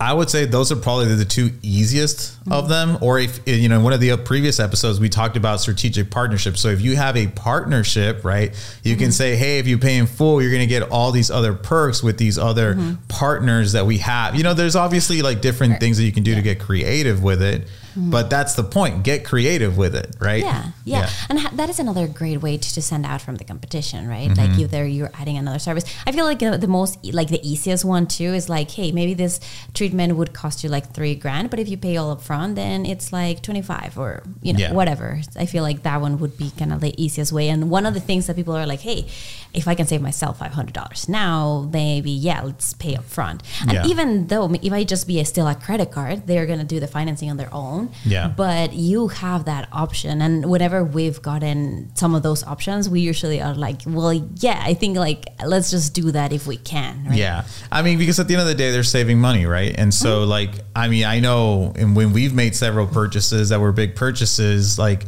I 0.00 0.12
would 0.12 0.28
say 0.28 0.44
those 0.44 0.72
are 0.72 0.76
probably 0.76 1.14
the 1.14 1.24
two 1.24 1.52
easiest 1.62 2.40
mm-hmm. 2.40 2.52
of 2.52 2.68
them. 2.68 2.98
Or 3.00 3.18
if 3.18 3.40
you 3.46 3.68
know, 3.68 3.76
in 3.78 3.82
one 3.84 3.92
of 3.92 4.00
the 4.00 4.16
previous 4.16 4.58
episodes, 4.58 4.98
we 4.98 5.08
talked 5.08 5.36
about 5.36 5.60
strategic 5.60 6.10
partnerships. 6.10 6.60
So 6.60 6.68
if 6.68 6.80
you 6.80 6.96
have 6.96 7.16
a 7.16 7.28
partnership, 7.28 8.24
right, 8.24 8.50
you 8.82 8.94
mm-hmm. 8.94 9.02
can 9.02 9.12
say, 9.12 9.36
hey, 9.36 9.58
if 9.58 9.68
you 9.68 9.78
pay 9.78 9.96
in 9.96 10.06
full, 10.06 10.42
you're 10.42 10.50
going 10.50 10.60
to 10.60 10.66
get 10.66 10.82
all 10.90 11.12
these 11.12 11.30
other 11.30 11.54
perks 11.54 12.02
with 12.02 12.18
these 12.18 12.38
other 12.38 12.74
mm-hmm. 12.74 12.94
partners 13.08 13.72
that 13.72 13.86
we 13.86 13.98
have. 13.98 14.34
You 14.34 14.42
know, 14.42 14.54
there's 14.54 14.76
obviously 14.76 15.22
like 15.22 15.40
different 15.40 15.78
things 15.80 15.96
that 15.98 16.04
you 16.04 16.12
can 16.12 16.24
do 16.24 16.32
yeah. 16.32 16.36
to 16.38 16.42
get 16.42 16.60
creative 16.60 17.22
with 17.22 17.42
it. 17.42 17.68
Mm-hmm. 17.94 18.10
But 18.10 18.28
that's 18.28 18.54
the 18.54 18.64
point. 18.64 19.04
Get 19.04 19.24
creative 19.24 19.76
with 19.76 19.94
it, 19.94 20.16
right? 20.18 20.42
Yeah, 20.42 20.66
yeah. 20.84 21.00
yeah. 21.00 21.10
And 21.28 21.38
ha- 21.38 21.50
that 21.54 21.70
is 21.70 21.78
another 21.78 22.08
great 22.08 22.42
way 22.42 22.56
to, 22.56 22.74
to 22.74 22.82
send 22.82 23.06
out 23.06 23.22
from 23.22 23.36
the 23.36 23.44
competition, 23.44 24.08
right? 24.08 24.28
Mm-hmm. 24.28 24.40
Like 24.40 24.58
either 24.58 24.86
you're 24.86 25.10
adding 25.14 25.38
another 25.38 25.58
service. 25.60 25.84
I 26.06 26.12
feel 26.12 26.24
like 26.24 26.40
the 26.40 26.66
most, 26.66 27.04
like 27.12 27.28
the 27.28 27.40
easiest 27.48 27.84
one 27.84 28.06
too 28.06 28.34
is 28.34 28.48
like, 28.48 28.70
hey, 28.70 28.90
maybe 28.92 29.14
this 29.14 29.40
treatment 29.74 30.16
would 30.16 30.32
cost 30.32 30.64
you 30.64 30.70
like 30.70 30.92
three 30.92 31.14
grand, 31.14 31.50
but 31.50 31.60
if 31.60 31.68
you 31.68 31.76
pay 31.76 31.96
all 31.96 32.10
up 32.10 32.22
front, 32.22 32.56
then 32.56 32.84
it's 32.84 33.12
like 33.12 33.42
25 33.42 33.98
or, 33.98 34.22
you 34.42 34.52
know, 34.52 34.58
yeah. 34.58 34.72
whatever. 34.72 35.20
I 35.36 35.46
feel 35.46 35.62
like 35.62 35.82
that 35.84 36.00
one 36.00 36.18
would 36.18 36.36
be 36.36 36.50
kind 36.50 36.72
of 36.72 36.80
the 36.80 37.00
easiest 37.02 37.32
way. 37.32 37.48
And 37.48 37.70
one 37.70 37.86
of 37.86 37.94
the 37.94 38.00
things 38.00 38.26
that 38.26 38.36
people 38.36 38.56
are 38.56 38.66
like, 38.66 38.80
hey, 38.80 39.06
if 39.52 39.68
I 39.68 39.74
can 39.74 39.86
save 39.86 40.02
myself 40.02 40.40
$500 40.40 41.08
now, 41.08 41.68
maybe, 41.72 42.10
yeah, 42.10 42.42
let's 42.42 42.74
pay 42.74 42.96
up 42.96 43.04
front. 43.04 43.42
And 43.62 43.72
yeah. 43.72 43.86
even 43.86 44.26
though 44.26 44.52
it 44.52 44.70
might 44.70 44.88
just 44.88 45.06
be 45.06 45.20
a, 45.20 45.24
still 45.24 45.46
a 45.46 45.54
credit 45.54 45.92
card, 45.92 46.26
they're 46.26 46.46
going 46.46 46.58
to 46.58 46.64
do 46.64 46.80
the 46.80 46.88
financing 46.88 47.30
on 47.30 47.36
their 47.36 47.52
own. 47.52 47.83
Yeah. 48.04 48.28
But 48.28 48.72
you 48.72 49.08
have 49.08 49.46
that 49.46 49.68
option. 49.72 50.22
And 50.22 50.50
whenever 50.50 50.84
we've 50.84 51.20
gotten 51.20 51.94
some 51.94 52.14
of 52.14 52.22
those 52.22 52.44
options, 52.44 52.88
we 52.88 53.00
usually 53.00 53.40
are 53.40 53.54
like, 53.54 53.82
well, 53.86 54.12
yeah, 54.12 54.62
I 54.64 54.74
think 54.74 54.96
like, 54.96 55.26
let's 55.44 55.70
just 55.70 55.94
do 55.94 56.10
that 56.12 56.32
if 56.32 56.46
we 56.46 56.56
can. 56.56 57.06
Right? 57.06 57.18
Yeah. 57.18 57.44
I 57.70 57.82
mean, 57.82 57.98
because 57.98 58.18
at 58.20 58.28
the 58.28 58.34
end 58.34 58.42
of 58.42 58.48
the 58.48 58.54
day, 58.54 58.70
they're 58.70 58.82
saving 58.82 59.20
money, 59.20 59.46
right? 59.46 59.74
And 59.76 59.92
so, 59.92 60.20
mm-hmm. 60.20 60.30
like, 60.30 60.50
I 60.74 60.88
mean, 60.88 61.04
I 61.04 61.20
know, 61.20 61.72
and 61.76 61.96
when 61.96 62.12
we've 62.12 62.34
made 62.34 62.54
several 62.54 62.86
purchases 62.86 63.50
that 63.50 63.60
were 63.60 63.72
big 63.72 63.96
purchases, 63.96 64.78
like, 64.78 65.06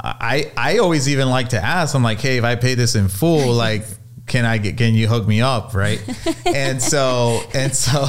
I 0.00 0.52
I 0.56 0.78
always 0.78 1.08
even 1.08 1.28
like 1.28 1.48
to 1.50 1.62
ask. 1.62 1.94
I'm 1.94 2.04
like, 2.04 2.20
hey, 2.20 2.38
if 2.38 2.44
I 2.44 2.54
pay 2.54 2.74
this 2.74 2.94
in 2.94 3.08
full, 3.08 3.52
like, 3.66 3.84
can 4.28 4.44
I 4.44 4.58
get? 4.58 4.76
Can 4.76 4.94
you 4.94 5.08
hook 5.08 5.26
me 5.26 5.40
up, 5.40 5.74
right? 5.74 6.02
and 6.46 6.80
so 6.80 7.40
and 7.54 7.74
so 7.74 8.06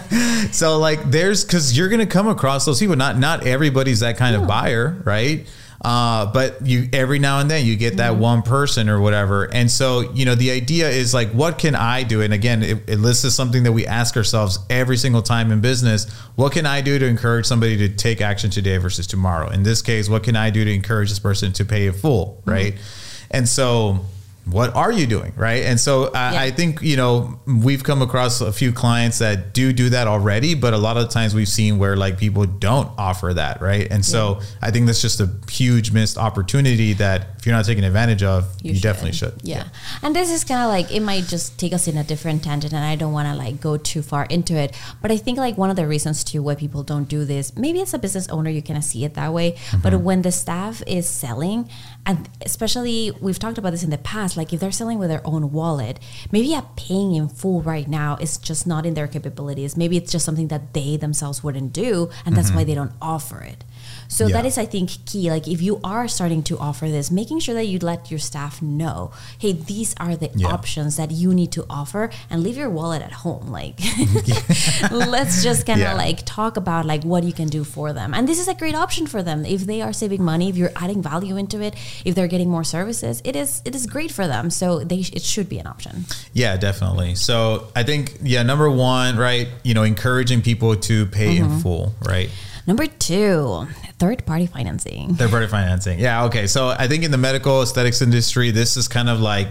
so 0.52 0.78
like, 0.78 1.10
there's 1.10 1.44
because 1.44 1.76
you're 1.76 1.88
gonna 1.88 2.06
come 2.06 2.28
across 2.28 2.64
those 2.64 2.78
people. 2.78 2.96
Not 2.96 3.18
not 3.18 3.46
everybody's 3.46 4.00
that 4.00 4.16
kind 4.16 4.36
of 4.36 4.46
buyer, 4.46 5.00
right? 5.04 5.46
Uh, 5.84 6.26
but 6.26 6.64
you 6.64 6.88
every 6.92 7.18
now 7.18 7.40
and 7.40 7.50
then 7.50 7.66
you 7.66 7.74
get 7.74 7.96
that 7.96 8.12
mm-hmm. 8.12 8.20
one 8.20 8.42
person 8.42 8.88
or 8.88 9.00
whatever. 9.00 9.52
And 9.52 9.68
so, 9.68 10.12
you 10.12 10.24
know, 10.24 10.36
the 10.36 10.52
idea 10.52 10.88
is 10.88 11.12
like, 11.12 11.30
what 11.32 11.58
can 11.58 11.74
I 11.74 12.04
do? 12.04 12.22
And 12.22 12.32
again, 12.32 12.62
it, 12.62 12.88
it, 12.88 12.96
this 12.96 13.24
is 13.24 13.34
something 13.34 13.64
that 13.64 13.72
we 13.72 13.84
ask 13.84 14.16
ourselves 14.16 14.60
every 14.70 14.96
single 14.96 15.22
time 15.22 15.50
in 15.50 15.60
business. 15.60 16.08
What 16.36 16.52
can 16.52 16.66
I 16.66 16.82
do 16.82 17.00
to 17.00 17.06
encourage 17.06 17.46
somebody 17.46 17.76
to 17.78 17.88
take 17.88 18.20
action 18.20 18.48
today 18.48 18.76
versus 18.76 19.08
tomorrow? 19.08 19.50
In 19.50 19.64
this 19.64 19.82
case, 19.82 20.08
what 20.08 20.22
can 20.22 20.36
I 20.36 20.50
do 20.50 20.64
to 20.64 20.72
encourage 20.72 21.08
this 21.08 21.18
person 21.18 21.52
to 21.54 21.64
pay 21.64 21.88
it 21.88 21.96
full? 21.96 22.40
Right. 22.44 22.74
Mm-hmm. 22.74 23.26
And 23.32 23.48
so 23.48 24.04
what 24.44 24.74
are 24.74 24.90
you 24.90 25.06
doing 25.06 25.32
right 25.36 25.62
and 25.64 25.78
so 25.78 26.10
I, 26.12 26.32
yeah. 26.32 26.40
I, 26.42 26.50
think 26.50 26.82
you 26.82 26.96
know 26.96 27.40
we've 27.46 27.84
come 27.84 28.02
across 28.02 28.40
a 28.40 28.52
few 28.52 28.72
clients 28.72 29.20
that 29.20 29.54
do 29.54 29.72
do 29.72 29.90
that 29.90 30.08
already 30.08 30.54
but 30.54 30.74
a 30.74 30.78
lot 30.78 30.96
of 30.96 31.10
times 31.10 31.32
we've 31.32 31.48
seen 31.48 31.78
where 31.78 31.96
like 31.96 32.18
people 32.18 32.44
don't 32.44 32.90
offer 32.98 33.32
that 33.32 33.60
right 33.60 33.86
and 33.90 34.04
so 34.04 34.38
yeah. 34.40 34.46
i 34.62 34.70
think 34.72 34.86
that's 34.86 35.00
just 35.00 35.20
a 35.20 35.30
huge 35.48 35.92
missed 35.92 36.18
opportunity 36.18 36.92
that 36.92 37.28
if 37.38 37.46
you're 37.46 37.54
not 37.54 37.64
taking 37.64 37.84
advantage 37.84 38.22
of 38.22 38.44
you, 38.62 38.70
you 38.70 38.74
should. 38.74 38.82
definitely 38.82 39.12
should 39.12 39.34
yeah. 39.42 39.58
yeah. 39.58 39.68
and 40.02 40.16
this 40.16 40.30
is 40.30 40.42
kind 40.42 40.62
of 40.62 40.68
like 40.68 40.92
it 40.92 41.00
might 41.00 41.24
just 41.24 41.56
take 41.58 41.72
us 41.72 41.86
in 41.86 41.96
a 41.96 42.02
different 42.02 42.42
tangent 42.42 42.72
and 42.72 42.84
i 42.84 42.96
don't 42.96 43.12
want 43.12 43.28
to 43.28 43.34
like 43.34 43.60
go 43.60 43.76
too 43.76 44.02
far 44.02 44.24
into 44.24 44.56
it 44.56 44.76
but 45.00 45.12
i 45.12 45.16
think 45.16 45.38
like 45.38 45.56
one 45.56 45.70
of 45.70 45.76
the 45.76 45.86
reasons 45.86 46.24
too 46.24 46.42
why 46.42 46.56
people 46.56 46.82
don't 46.82 47.08
do 47.08 47.24
this 47.24 47.56
maybe 47.56 47.80
as 47.80 47.94
a 47.94 47.98
business 47.98 48.28
owner 48.28 48.50
you 48.50 48.60
kind 48.60 48.76
of 48.76 48.82
see 48.82 49.04
it 49.04 49.14
that 49.14 49.32
way 49.32 49.52
mm-hmm. 49.52 49.80
but 49.82 49.94
when 50.00 50.22
the 50.22 50.32
staff 50.32 50.82
is 50.88 51.08
selling 51.08 51.68
and 52.04 52.28
especially 52.44 53.12
we've 53.20 53.38
talked 53.38 53.58
about 53.58 53.70
this 53.70 53.84
in 53.84 53.90
the 53.90 53.98
past 53.98 54.31
like 54.36 54.52
if 54.52 54.60
they're 54.60 54.72
selling 54.72 54.98
with 54.98 55.08
their 55.08 55.26
own 55.26 55.52
wallet 55.52 55.98
maybe 56.30 56.54
a 56.54 56.62
paying 56.76 57.14
in 57.14 57.28
full 57.28 57.62
right 57.62 57.88
now 57.88 58.16
is 58.20 58.38
just 58.38 58.66
not 58.66 58.86
in 58.86 58.94
their 58.94 59.08
capabilities 59.08 59.76
maybe 59.76 59.96
it's 59.96 60.12
just 60.12 60.24
something 60.24 60.48
that 60.48 60.72
they 60.74 60.96
themselves 60.96 61.42
wouldn't 61.42 61.72
do 61.72 62.10
and 62.24 62.36
that's 62.36 62.48
mm-hmm. 62.48 62.58
why 62.58 62.64
they 62.64 62.74
don't 62.74 62.92
offer 63.00 63.40
it 63.42 63.64
so 64.12 64.26
yeah. 64.26 64.34
that 64.34 64.46
is, 64.46 64.58
I 64.58 64.66
think, 64.66 64.90
key. 65.06 65.30
Like 65.30 65.48
if 65.48 65.62
you 65.62 65.80
are 65.82 66.06
starting 66.06 66.42
to 66.44 66.58
offer 66.58 66.86
this, 66.88 67.10
making 67.10 67.40
sure 67.40 67.54
that 67.54 67.64
you 67.64 67.78
let 67.78 68.10
your 68.10 68.20
staff 68.20 68.60
know, 68.60 69.10
hey, 69.38 69.52
these 69.52 69.94
are 69.98 70.16
the 70.16 70.30
yeah. 70.34 70.48
options 70.48 70.96
that 70.96 71.10
you 71.10 71.32
need 71.32 71.50
to 71.52 71.64
offer, 71.70 72.10
and 72.28 72.42
leave 72.42 72.58
your 72.58 72.68
wallet 72.68 73.00
at 73.00 73.12
home. 73.12 73.46
Like, 73.50 73.80
let's 74.90 75.42
just 75.42 75.64
kind 75.64 75.80
of 75.80 75.88
yeah. 75.88 75.94
like 75.94 76.20
talk 76.26 76.58
about 76.58 76.84
like 76.84 77.04
what 77.04 77.24
you 77.24 77.32
can 77.32 77.48
do 77.48 77.64
for 77.64 77.94
them. 77.94 78.12
And 78.12 78.28
this 78.28 78.38
is 78.38 78.48
a 78.48 78.54
great 78.54 78.74
option 78.74 79.06
for 79.06 79.22
them 79.22 79.46
if 79.46 79.62
they 79.62 79.80
are 79.80 79.94
saving 79.94 80.22
money, 80.22 80.50
if 80.50 80.56
you're 80.56 80.72
adding 80.76 81.02
value 81.02 81.38
into 81.38 81.62
it, 81.62 81.74
if 82.04 82.14
they're 82.14 82.28
getting 82.28 82.50
more 82.50 82.64
services. 82.64 83.22
It 83.24 83.34
is 83.34 83.62
it 83.64 83.74
is 83.74 83.86
great 83.86 84.12
for 84.12 84.26
them. 84.26 84.50
So 84.50 84.80
they 84.84 84.98
it 85.12 85.22
should 85.22 85.48
be 85.48 85.58
an 85.58 85.66
option. 85.66 86.04
Yeah, 86.34 86.58
definitely. 86.58 87.14
So 87.14 87.68
I 87.74 87.82
think 87.82 88.18
yeah, 88.22 88.42
number 88.42 88.70
one, 88.70 89.16
right, 89.16 89.48
you 89.62 89.72
know, 89.72 89.84
encouraging 89.84 90.42
people 90.42 90.76
to 90.76 91.06
pay 91.06 91.38
mm-hmm. 91.38 91.54
in 91.54 91.60
full, 91.60 91.94
right. 92.04 92.28
Number 92.66 92.86
two, 92.86 93.66
third 93.98 94.24
party 94.24 94.46
financing. 94.46 95.14
Third 95.14 95.30
party 95.30 95.46
financing. 95.46 95.98
Yeah. 95.98 96.24
Okay. 96.26 96.46
So 96.46 96.68
I 96.68 96.86
think 96.88 97.04
in 97.04 97.10
the 97.10 97.18
medical 97.18 97.62
aesthetics 97.62 98.02
industry, 98.02 98.50
this 98.50 98.76
is 98.76 98.88
kind 98.88 99.08
of 99.08 99.20
like, 99.20 99.48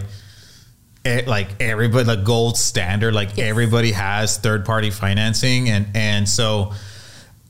it, 1.04 1.26
like 1.26 1.60
everybody, 1.60 2.04
like 2.04 2.24
gold 2.24 2.56
standard. 2.56 3.14
Like 3.14 3.36
yes. 3.36 3.48
everybody 3.48 3.92
has 3.92 4.38
third 4.38 4.64
party 4.64 4.90
financing, 4.90 5.68
and 5.68 5.88
and 5.94 6.28
so 6.28 6.72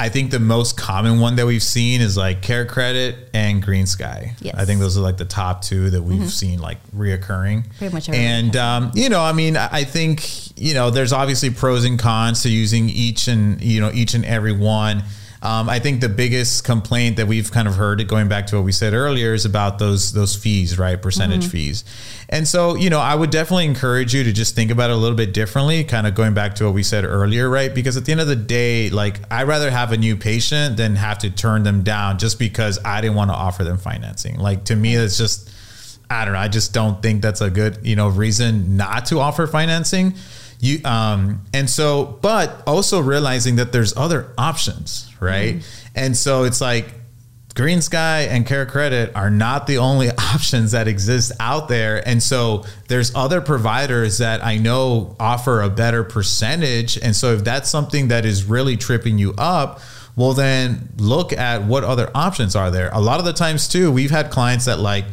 I 0.00 0.08
think 0.08 0.32
the 0.32 0.40
most 0.40 0.76
common 0.76 1.20
one 1.20 1.36
that 1.36 1.46
we've 1.46 1.62
seen 1.62 2.00
is 2.00 2.16
like 2.16 2.42
CareCredit 2.42 3.28
and 3.34 3.64
GreenSky. 3.64 4.32
Yes. 4.40 4.56
I 4.56 4.64
think 4.64 4.80
those 4.80 4.98
are 4.98 5.00
like 5.00 5.16
the 5.16 5.24
top 5.24 5.62
two 5.62 5.90
that 5.90 6.02
we've 6.02 6.18
mm-hmm. 6.18 6.26
seen 6.26 6.60
like 6.60 6.78
reoccurring. 6.90 7.66
Pretty 7.78 7.94
much. 7.94 8.08
And 8.08 8.56
um, 8.56 8.90
you 8.94 9.08
know, 9.08 9.20
I 9.20 9.32
mean, 9.32 9.56
I 9.56 9.84
think 9.84 10.58
you 10.58 10.74
know, 10.74 10.90
there's 10.90 11.12
obviously 11.12 11.50
pros 11.50 11.84
and 11.84 11.98
cons 11.98 12.42
to 12.42 12.48
using 12.48 12.88
each 12.88 13.28
and 13.28 13.60
you 13.60 13.80
know 13.80 13.92
each 13.92 14.14
and 14.14 14.24
every 14.24 14.52
one. 14.52 15.04
Um, 15.42 15.68
I 15.68 15.80
think 15.80 16.00
the 16.00 16.08
biggest 16.08 16.62
complaint 16.62 17.16
that 17.16 17.26
we've 17.26 17.50
kind 17.50 17.66
of 17.66 17.74
heard, 17.74 18.06
going 18.06 18.28
back 18.28 18.46
to 18.46 18.56
what 18.56 18.64
we 18.64 18.70
said 18.70 18.94
earlier, 18.94 19.34
is 19.34 19.44
about 19.44 19.80
those 19.80 20.12
those 20.12 20.36
fees, 20.36 20.78
right? 20.78 21.00
Percentage 21.00 21.42
mm-hmm. 21.42 21.50
fees. 21.50 21.84
And 22.28 22.46
so, 22.46 22.76
you 22.76 22.90
know, 22.90 23.00
I 23.00 23.14
would 23.14 23.30
definitely 23.30 23.64
encourage 23.64 24.14
you 24.14 24.22
to 24.22 24.32
just 24.32 24.54
think 24.54 24.70
about 24.70 24.90
it 24.90 24.94
a 24.94 24.96
little 24.96 25.16
bit 25.16 25.34
differently, 25.34 25.82
kind 25.82 26.06
of 26.06 26.14
going 26.14 26.32
back 26.32 26.54
to 26.56 26.66
what 26.66 26.74
we 26.74 26.84
said 26.84 27.04
earlier, 27.04 27.50
right? 27.50 27.74
Because 27.74 27.96
at 27.96 28.04
the 28.04 28.12
end 28.12 28.20
of 28.20 28.28
the 28.28 28.36
day, 28.36 28.88
like 28.88 29.20
I'd 29.32 29.48
rather 29.48 29.70
have 29.70 29.90
a 29.90 29.96
new 29.96 30.16
patient 30.16 30.76
than 30.76 30.94
have 30.94 31.18
to 31.18 31.30
turn 31.30 31.64
them 31.64 31.82
down 31.82 32.18
just 32.18 32.38
because 32.38 32.78
I 32.84 33.00
didn't 33.00 33.16
want 33.16 33.30
to 33.30 33.34
offer 33.34 33.64
them 33.64 33.78
financing. 33.78 34.38
Like 34.38 34.64
to 34.66 34.76
me, 34.76 34.94
it's 34.94 35.18
just 35.18 35.50
I 36.08 36.24
don't 36.24 36.34
know. 36.34 36.40
I 36.40 36.48
just 36.48 36.72
don't 36.72 37.02
think 37.02 37.20
that's 37.20 37.40
a 37.40 37.50
good, 37.50 37.78
you 37.82 37.96
know, 37.96 38.08
reason 38.08 38.76
not 38.76 39.06
to 39.06 39.18
offer 39.18 39.48
financing 39.48 40.14
you 40.62 40.80
um 40.86 41.44
and 41.52 41.68
so 41.68 42.18
but 42.22 42.62
also 42.66 43.00
realizing 43.00 43.56
that 43.56 43.72
there's 43.72 43.94
other 43.96 44.32
options 44.38 45.12
right 45.20 45.56
mm 45.56 45.62
and 45.94 46.16
so 46.16 46.44
it's 46.44 46.62
like 46.62 46.86
GreenSky 47.54 48.26
and 48.28 48.46
CareCredit 48.46 49.12
are 49.14 49.28
not 49.28 49.66
the 49.66 49.78
only 49.78 50.10
options 50.18 50.72
that 50.72 50.88
exist 50.88 51.32
out 51.38 51.68
there. 51.68 52.06
And 52.08 52.22
so 52.22 52.64
there's 52.88 53.14
other 53.14 53.40
providers 53.40 54.18
that 54.18 54.44
I 54.44 54.56
know 54.56 55.16
offer 55.20 55.60
a 55.60 55.68
better 55.68 56.02
percentage. 56.02 56.96
And 56.96 57.14
so 57.14 57.34
if 57.34 57.44
that's 57.44 57.68
something 57.68 58.08
that 58.08 58.24
is 58.24 58.44
really 58.44 58.76
tripping 58.76 59.18
you 59.18 59.34
up, 59.36 59.80
well, 60.16 60.32
then 60.32 60.88
look 60.96 61.32
at 61.32 61.64
what 61.64 61.84
other 61.84 62.10
options 62.14 62.56
are 62.56 62.70
there. 62.70 62.90
A 62.92 63.00
lot 63.00 63.18
of 63.18 63.24
the 63.24 63.32
times, 63.32 63.68
too, 63.68 63.90
we've 63.90 64.10
had 64.10 64.30
clients 64.30 64.66
that 64.66 64.78
like, 64.78 65.04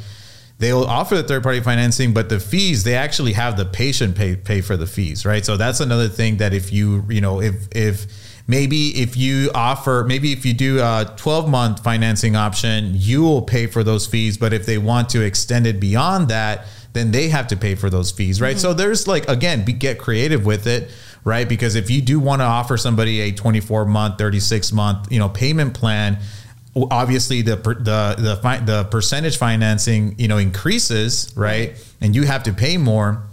they'll 0.59 0.83
offer 0.83 1.15
the 1.15 1.23
third 1.23 1.41
party 1.41 1.61
financing, 1.61 2.13
but 2.13 2.29
the 2.29 2.39
fees 2.39 2.83
they 2.83 2.95
actually 2.95 3.33
have 3.33 3.57
the 3.57 3.65
patient 3.65 4.15
pay 4.15 4.35
pay 4.35 4.61
for 4.61 4.77
the 4.77 4.85
fees, 4.85 5.25
right? 5.25 5.43
So 5.43 5.57
that's 5.57 5.79
another 5.79 6.07
thing 6.07 6.37
that 6.37 6.53
if 6.53 6.71
you 6.71 7.03
you 7.09 7.21
know 7.21 7.41
if 7.41 7.67
if 7.71 8.05
maybe 8.47 8.89
if 9.01 9.17
you 9.17 9.49
offer 9.55 10.05
maybe 10.07 10.31
if 10.31 10.45
you 10.45 10.53
do 10.53 10.79
a 10.79 11.11
12 11.17 11.49
month 11.49 11.83
financing 11.83 12.35
option, 12.35 12.91
you 12.93 13.23
will 13.23 13.41
pay 13.41 13.65
for 13.65 13.83
those 13.83 14.05
fees, 14.05 14.37
but 14.37 14.53
if 14.53 14.65
they 14.65 14.77
want 14.77 15.09
to 15.09 15.21
extend 15.21 15.65
it 15.65 15.79
beyond 15.79 16.27
that, 16.27 16.67
then 16.93 17.11
they 17.11 17.29
have 17.29 17.47
to 17.47 17.57
pay 17.57 17.75
for 17.75 17.89
those 17.89 18.11
fees, 18.11 18.41
right? 18.41 18.59
So 18.59 18.69
mm-hmm. 18.69 18.77
there's 18.77 19.07
like 19.07 19.27
again, 19.27 19.65
be, 19.65 19.73
get 19.73 19.97
creative 19.97 20.45
with 20.45 20.67
it 20.67 20.91
right? 21.25 21.49
Because 21.49 21.75
if 21.75 21.89
you 21.89 22.01
do 22.01 22.17
want 22.17 22.39
to 22.41 22.45
offer 22.45 22.77
somebody 22.77 23.19
a 23.19 23.31
24 23.33 23.85
month, 23.85 24.17
36 24.17 24.71
month, 24.71 25.11
you 25.11 25.19
know, 25.19 25.27
payment 25.27 25.73
plan, 25.73 26.17
obviously 26.91 27.41
the 27.41 27.55
the 27.55 28.15
the 28.17 28.39
fi- 28.41 28.59
the 28.59 28.86
percentage 28.86 29.38
financing, 29.38 30.15
you 30.17 30.27
know, 30.27 30.38
increases, 30.38 31.33
right? 31.36 31.75
And 32.01 32.15
you 32.15 32.24
have 32.24 32.43
to 32.43 32.53
pay 32.53 32.77
more, 32.77 33.24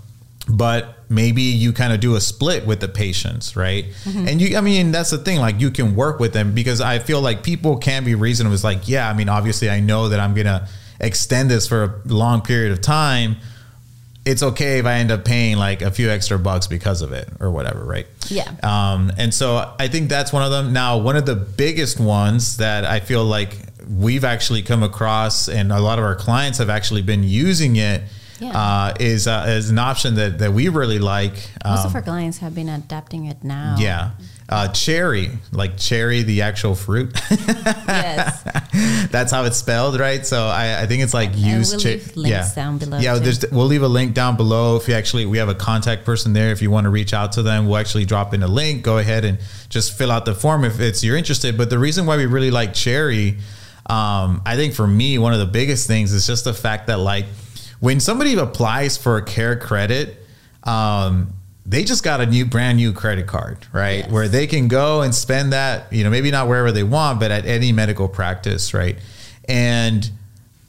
but 0.49 0.97
maybe 1.09 1.43
you 1.43 1.73
kind 1.73 1.93
of 1.93 2.01
do 2.01 2.17
a 2.17 2.21
split 2.21 2.67
with 2.67 2.81
the 2.81 2.89
patients, 2.89 3.57
right? 3.57 3.87
Mm-hmm. 4.05 4.29
And 4.29 4.41
you 4.41 4.57
I 4.57 4.61
mean, 4.61 4.93
that's 4.93 5.11
the 5.11 5.19
thing 5.19 5.39
like 5.39 5.61
you 5.61 5.71
can 5.71 5.95
work 5.95 6.21
with 6.21 6.33
them 6.33 6.55
because 6.55 6.81
I 6.81 6.99
feel 6.99 7.21
like 7.21 7.43
people 7.43 7.77
can 7.77 8.05
be 8.05 8.15
reasonable. 8.15 8.55
It's 8.55 8.65
like, 8.65 8.89
yeah, 8.89 9.09
I 9.09 9.13
mean, 9.13 9.29
obviously 9.29 9.71
I 9.71 9.81
know 9.81 10.09
that 10.09 10.21
I'm 10.21 10.35
going 10.35 10.47
to 10.47 10.69
extend 11.01 11.51
this 11.51 11.69
for 11.69 11.85
a 11.85 12.09
long 12.09 12.41
period 12.41 12.73
of 12.73 12.81
time 12.81 13.37
it's 14.27 14.43
okay 14.43 14.79
if 14.81 14.87
I 14.87 14.95
end 14.95 15.11
up 15.13 15.25
paying 15.25 15.57
like 15.57 15.81
a 15.83 15.91
few 15.91 16.11
extra 16.11 16.39
bucks 16.39 16.67
because 16.67 17.01
of 17.01 17.13
it 17.13 17.29
or 17.41 17.51
whatever, 17.51 17.85
right? 17.85 18.07
Yeah. 18.29 18.51
Um, 18.63 19.13
and 19.17 19.33
so 19.33 19.73
I 19.79 19.87
think 19.89 20.09
that's 20.11 20.33
one 20.33 20.43
of 20.43 20.51
them. 20.51 20.73
Now, 20.73 20.99
one 20.99 21.17
of 21.17 21.25
the 21.27 21.37
biggest 21.37 22.01
ones 22.01 22.57
that 22.59 22.85
I 22.85 22.99
feel 23.01 23.25
like 23.25 23.57
we've 23.89 24.25
actually 24.25 24.63
come 24.63 24.83
across, 24.83 25.49
and 25.49 25.71
a 25.71 25.79
lot 25.81 25.99
of 26.01 26.05
our 26.05 26.17
clients 26.17 26.59
have 26.59 26.69
actually 26.69 27.03
been 27.03 27.23
using 27.23 27.77
it, 27.77 28.03
Yeah. 28.41 28.51
uh, 28.51 28.95
is 29.01 29.27
uh, 29.29 29.45
is 29.49 29.71
an 29.71 29.79
option 29.79 30.17
that 30.17 30.39
that 30.41 30.53
we 30.53 30.69
really 30.69 30.99
like. 30.99 31.35
Most 31.65 31.81
Um, 31.81 31.87
of 31.87 31.95
our 31.95 32.03
clients 32.03 32.39
have 32.39 32.55
been 32.55 32.69
adapting 32.69 33.27
it 33.27 33.45
now. 33.45 33.77
yeah. 33.79 34.11
Uh, 34.49 34.69
cherry, 34.69 35.31
like 35.51 35.77
cherry, 35.77 36.23
the 36.23 36.43
actual 36.43 36.77
fruit. 36.77 37.13
Yes. 37.31 38.43
That's 39.11 39.33
how 39.33 39.45
it's 39.45 39.57
spelled, 39.57 39.99
right? 39.99 40.25
So 40.25 40.47
I, 40.47 40.83
I 40.83 40.87
think 40.87 41.03
it's 41.03 41.15
like 41.15 41.31
use. 41.35 41.73
we'll 41.73 41.81
leave 41.81 42.17
links 42.17 42.55
down 42.55 42.79
below, 42.79 42.99
Yeah, 42.99 43.19
there's 43.19 43.45
we'll 43.51 43.67
leave 43.67 43.83
a 43.83 43.89
link 43.89 44.15
down 44.15 44.37
below 44.37 44.77
if 44.77 44.87
you 44.87 44.95
actually 44.95 45.27
we 45.27 45.39
have 45.39 45.49
a 45.49 45.55
contact 45.55 46.05
person 46.05 46.33
there. 46.33 46.53
If 46.53 46.63
you 46.63 46.71
want 46.71 46.85
to 46.85 46.91
reach 46.91 47.13
out 47.13 47.33
to 47.33 47.43
them, 47.43 47.67
we'll 47.67 47.79
actually 47.79 48.05
drop 48.05 48.35
in 48.35 48.45
a 48.45 48.49
link. 48.49 48.85
Go 48.85 48.99
ahead 48.99 49.25
and 49.25 49.39
just 49.69 49.99
fill 49.99 50.13
out 50.13 50.25
the 50.25 50.35
form 50.35 50.65
if 50.65 50.79
it's 50.79 51.03
you're 51.03 51.17
interested. 51.17 51.59
But 51.59 51.69
the 51.69 51.79
reason 51.79 52.07
why 52.07 52.17
we 52.17 52.27
really 52.27 52.53
like 52.53 52.73
cherry, 52.73 53.39
um, 53.87 54.43
I 54.47 54.55
think 54.55 54.75
for 54.75 54.87
me 54.87 55.19
one 55.19 55.33
of 55.33 55.41
the 55.41 55.47
biggest 55.47 55.89
things 55.89 56.13
is 56.13 56.25
just 56.25 56.45
the 56.45 56.55
fact 56.55 56.87
that 56.87 56.99
like 56.99 57.27
when 57.81 57.99
somebody 57.99 58.35
applies 58.39 58.97
for 58.97 59.17
a 59.17 59.25
CareCredit. 59.25 60.15
Um, 60.63 61.33
they 61.69 61.83
just 61.83 62.05
got 62.05 62.21
a 62.21 62.27
new 62.27 62.45
brand 62.47 62.79
new 62.79 62.93
credit 62.93 63.27
card, 63.27 63.59
right? 63.73 63.99
Yes. 63.99 64.11
Where 64.11 64.29
they 64.29 64.47
can 64.47 64.69
go 64.69 65.03
and 65.03 65.15
spend 65.15 65.53
that, 65.53 65.93
you 65.93 66.05
know, 66.05 66.11
maybe 66.11 66.31
not 66.31 66.47
wherever 66.49 66.71
they 66.71 66.85
want, 66.85 67.19
but 67.19 67.31
at 67.31 67.45
any 67.45 67.73
medical 67.73 68.09
practice, 68.09 68.73
right? 68.73 68.97
And 69.49 70.09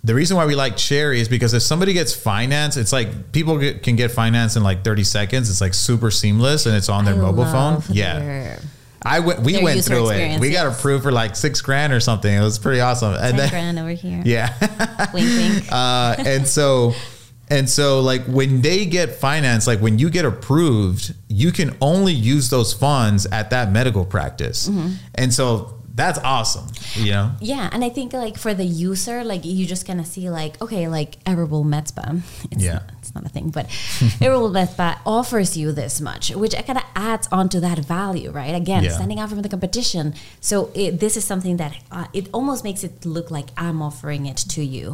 the 0.04 0.16
reason 0.16 0.38
why 0.38 0.46
we 0.46 0.56
like 0.56 0.76
Cherry 0.76 1.20
is 1.20 1.30
because 1.30 1.54
if 1.54 1.62
somebody 1.62 1.94
gets 1.94 2.16
finance, 2.16 2.78
it's 2.78 2.92
like 2.92 3.32
people 3.32 3.58
get, 3.60 3.84
can 3.84 3.96
get 3.96 4.10
finance 4.10 4.56
in 4.56 4.64
like 4.64 4.84
30 4.84 5.04
seconds. 5.04 5.50
It's 5.50 5.62
like 5.62 5.74
super 5.74 6.10
seamless 6.10 6.66
and 6.66 6.76
it's 6.76 6.90
on 6.90 7.06
their 7.06 7.16
I 7.16 7.18
mobile 7.18 7.46
phone. 7.46 7.76
love 7.76 7.90
Yeah. 7.92 8.60
I 9.04 9.20
went, 9.20 9.42
we 9.42 9.62
went 9.62 9.84
through 9.86 10.10
it. 10.12 10.40
We 10.40 10.52
got 10.52 10.66
approved 10.68 11.04
for 11.04 11.12
like 11.12 11.36
six 11.36 11.62
grand 11.62 11.94
or 11.94 12.00
something. 12.00 12.34
It 12.34 12.42
was 12.42 12.58
pretty 12.58 12.82
awesome. 12.82 13.14
And 13.14 13.22
Ten 13.22 13.38
then, 13.38 13.50
grand 13.50 13.80
over 13.80 13.92
here. 13.92 14.22
yeah. 14.26 14.54
Wink, 15.14 15.28
wink. 15.38 15.66
uh, 15.72 16.16
and 16.18 16.48
so 16.48 16.94
and 17.50 17.70
so 17.70 18.02
like 18.02 18.24
when 18.26 18.62
they 18.62 18.86
get 18.86 19.16
financed, 19.16 19.68
like 19.68 19.80
when 19.80 19.98
you 20.00 20.10
get 20.10 20.26
approved 20.26 21.14
you 21.30 21.52
can 21.52 21.76
only 21.82 22.14
use 22.14 22.50
those 22.50 22.74
funds 22.74 23.26
at 23.28 23.50
that 23.52 23.72
medical 23.72 24.06
practice 24.06 24.68
Mm-hmm. 24.70 24.94
and 25.16 25.34
so 25.34 25.77
that's 26.02 26.20
awesome 26.34 26.68
you 26.96 27.12
know 27.12 27.28
Yeah, 27.42 27.66
and 27.74 27.82
I 27.84 27.90
think 27.98 28.14
like 28.14 28.38
for 28.46 28.54
the 28.62 28.64
user, 28.90 29.18
like 29.32 29.44
you 29.44 29.66
just 29.74 29.86
kind 29.90 30.00
of 30.04 30.08
see 30.14 30.26
like 30.42 30.54
okay, 30.66 30.84
like 30.98 31.12
Everwell 31.32 31.66
MedSpa, 31.74 32.06
it's, 32.54 32.64
Yeah. 32.68 32.80
it's 33.02 33.14
not 33.16 33.24
a 33.30 33.32
thing, 33.36 33.48
but 33.58 33.66
Everwell 34.26 34.52
MedSpa 34.60 34.90
offers 35.06 35.50
you 35.60 35.68
this 35.82 36.00
much, 36.10 36.26
which 36.42 36.54
kind 36.68 36.78
of 36.82 36.86
adds 37.12 37.26
onto 37.40 37.60
that 37.68 37.80
value, 37.98 38.30
right? 38.42 38.56
Again, 38.64 38.84
Yeah. 38.84 38.96
standing 39.00 39.20
out 39.22 39.30
from 39.30 39.42
the 39.46 39.50
competition. 39.56 40.14
So 40.50 40.56
it, 40.82 41.00
this 41.04 41.14
is 41.20 41.24
something 41.32 41.58
that 41.58 41.74
uh, 41.92 42.06
it 42.20 42.26
almost 42.38 42.62
makes 42.64 42.82
it 42.88 43.06
look 43.06 43.28
like 43.38 43.48
I'm 43.58 43.80
offering 43.82 44.26
it 44.32 44.38
to 44.56 44.62
you 44.64 44.86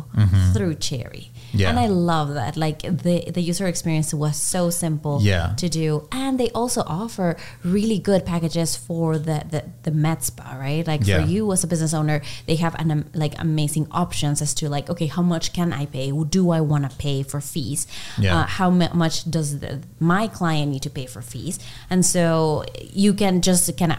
through 0.54 0.76
Cherry, 0.88 1.26
Mm-hmm. 1.34 1.60
Yeah. 1.62 1.70
and 1.70 1.78
I 1.86 1.88
love 2.14 2.30
that. 2.42 2.54
Like 2.66 2.80
the 2.82 3.16
the 3.38 3.42
user 3.52 3.68
experience 3.74 4.10
was 4.24 4.36
so 4.54 4.62
simple 4.86 5.16
Yeah. 5.22 5.54
to 5.62 5.68
do, 5.70 5.90
and 6.12 6.40
they 6.42 6.50
also 6.62 6.82
offer 7.02 7.28
really 7.76 8.00
good 8.10 8.22
packages 8.32 8.70
for 8.88 9.08
the 9.28 9.38
the, 9.54 9.62
the 9.86 9.92
MedSpa, 10.06 10.48
right? 10.68 10.86
Like 10.92 10.93
Yeah. 11.02 11.22
for 11.24 11.30
you 11.30 11.52
as 11.52 11.64
a 11.64 11.68
business 11.68 11.94
owner, 11.94 12.22
they 12.46 12.56
have 12.56 12.76
an 12.76 12.92
um, 12.92 13.06
like 13.14 13.34
amazing 13.40 13.88
options 13.92 14.42
as 14.42 14.54
to 14.56 14.70
like, 14.70 14.90
okay, 14.90 15.08
how 15.08 15.22
much 15.22 15.54
can 15.54 15.74
I 15.74 15.86
pay? 15.86 16.12
Do 16.12 16.52
I 16.52 16.62
want 16.62 16.90
to 16.90 16.96
pay 16.98 17.24
for 17.24 17.42
fees? 17.42 17.88
Yeah. 18.18 18.40
Uh, 18.40 18.46
how 18.46 18.70
mu- 18.70 18.94
much 18.94 19.30
does 19.30 19.60
the, 19.60 19.82
my 20.00 20.28
client 20.28 20.72
need 20.72 20.84
to 20.84 20.90
pay 20.90 21.06
for 21.06 21.22
fees? 21.22 21.60
And 21.90 22.06
so 22.06 22.64
you 22.82 23.14
can 23.14 23.42
just 23.42 23.76
kind 23.78 23.94
of 23.94 23.98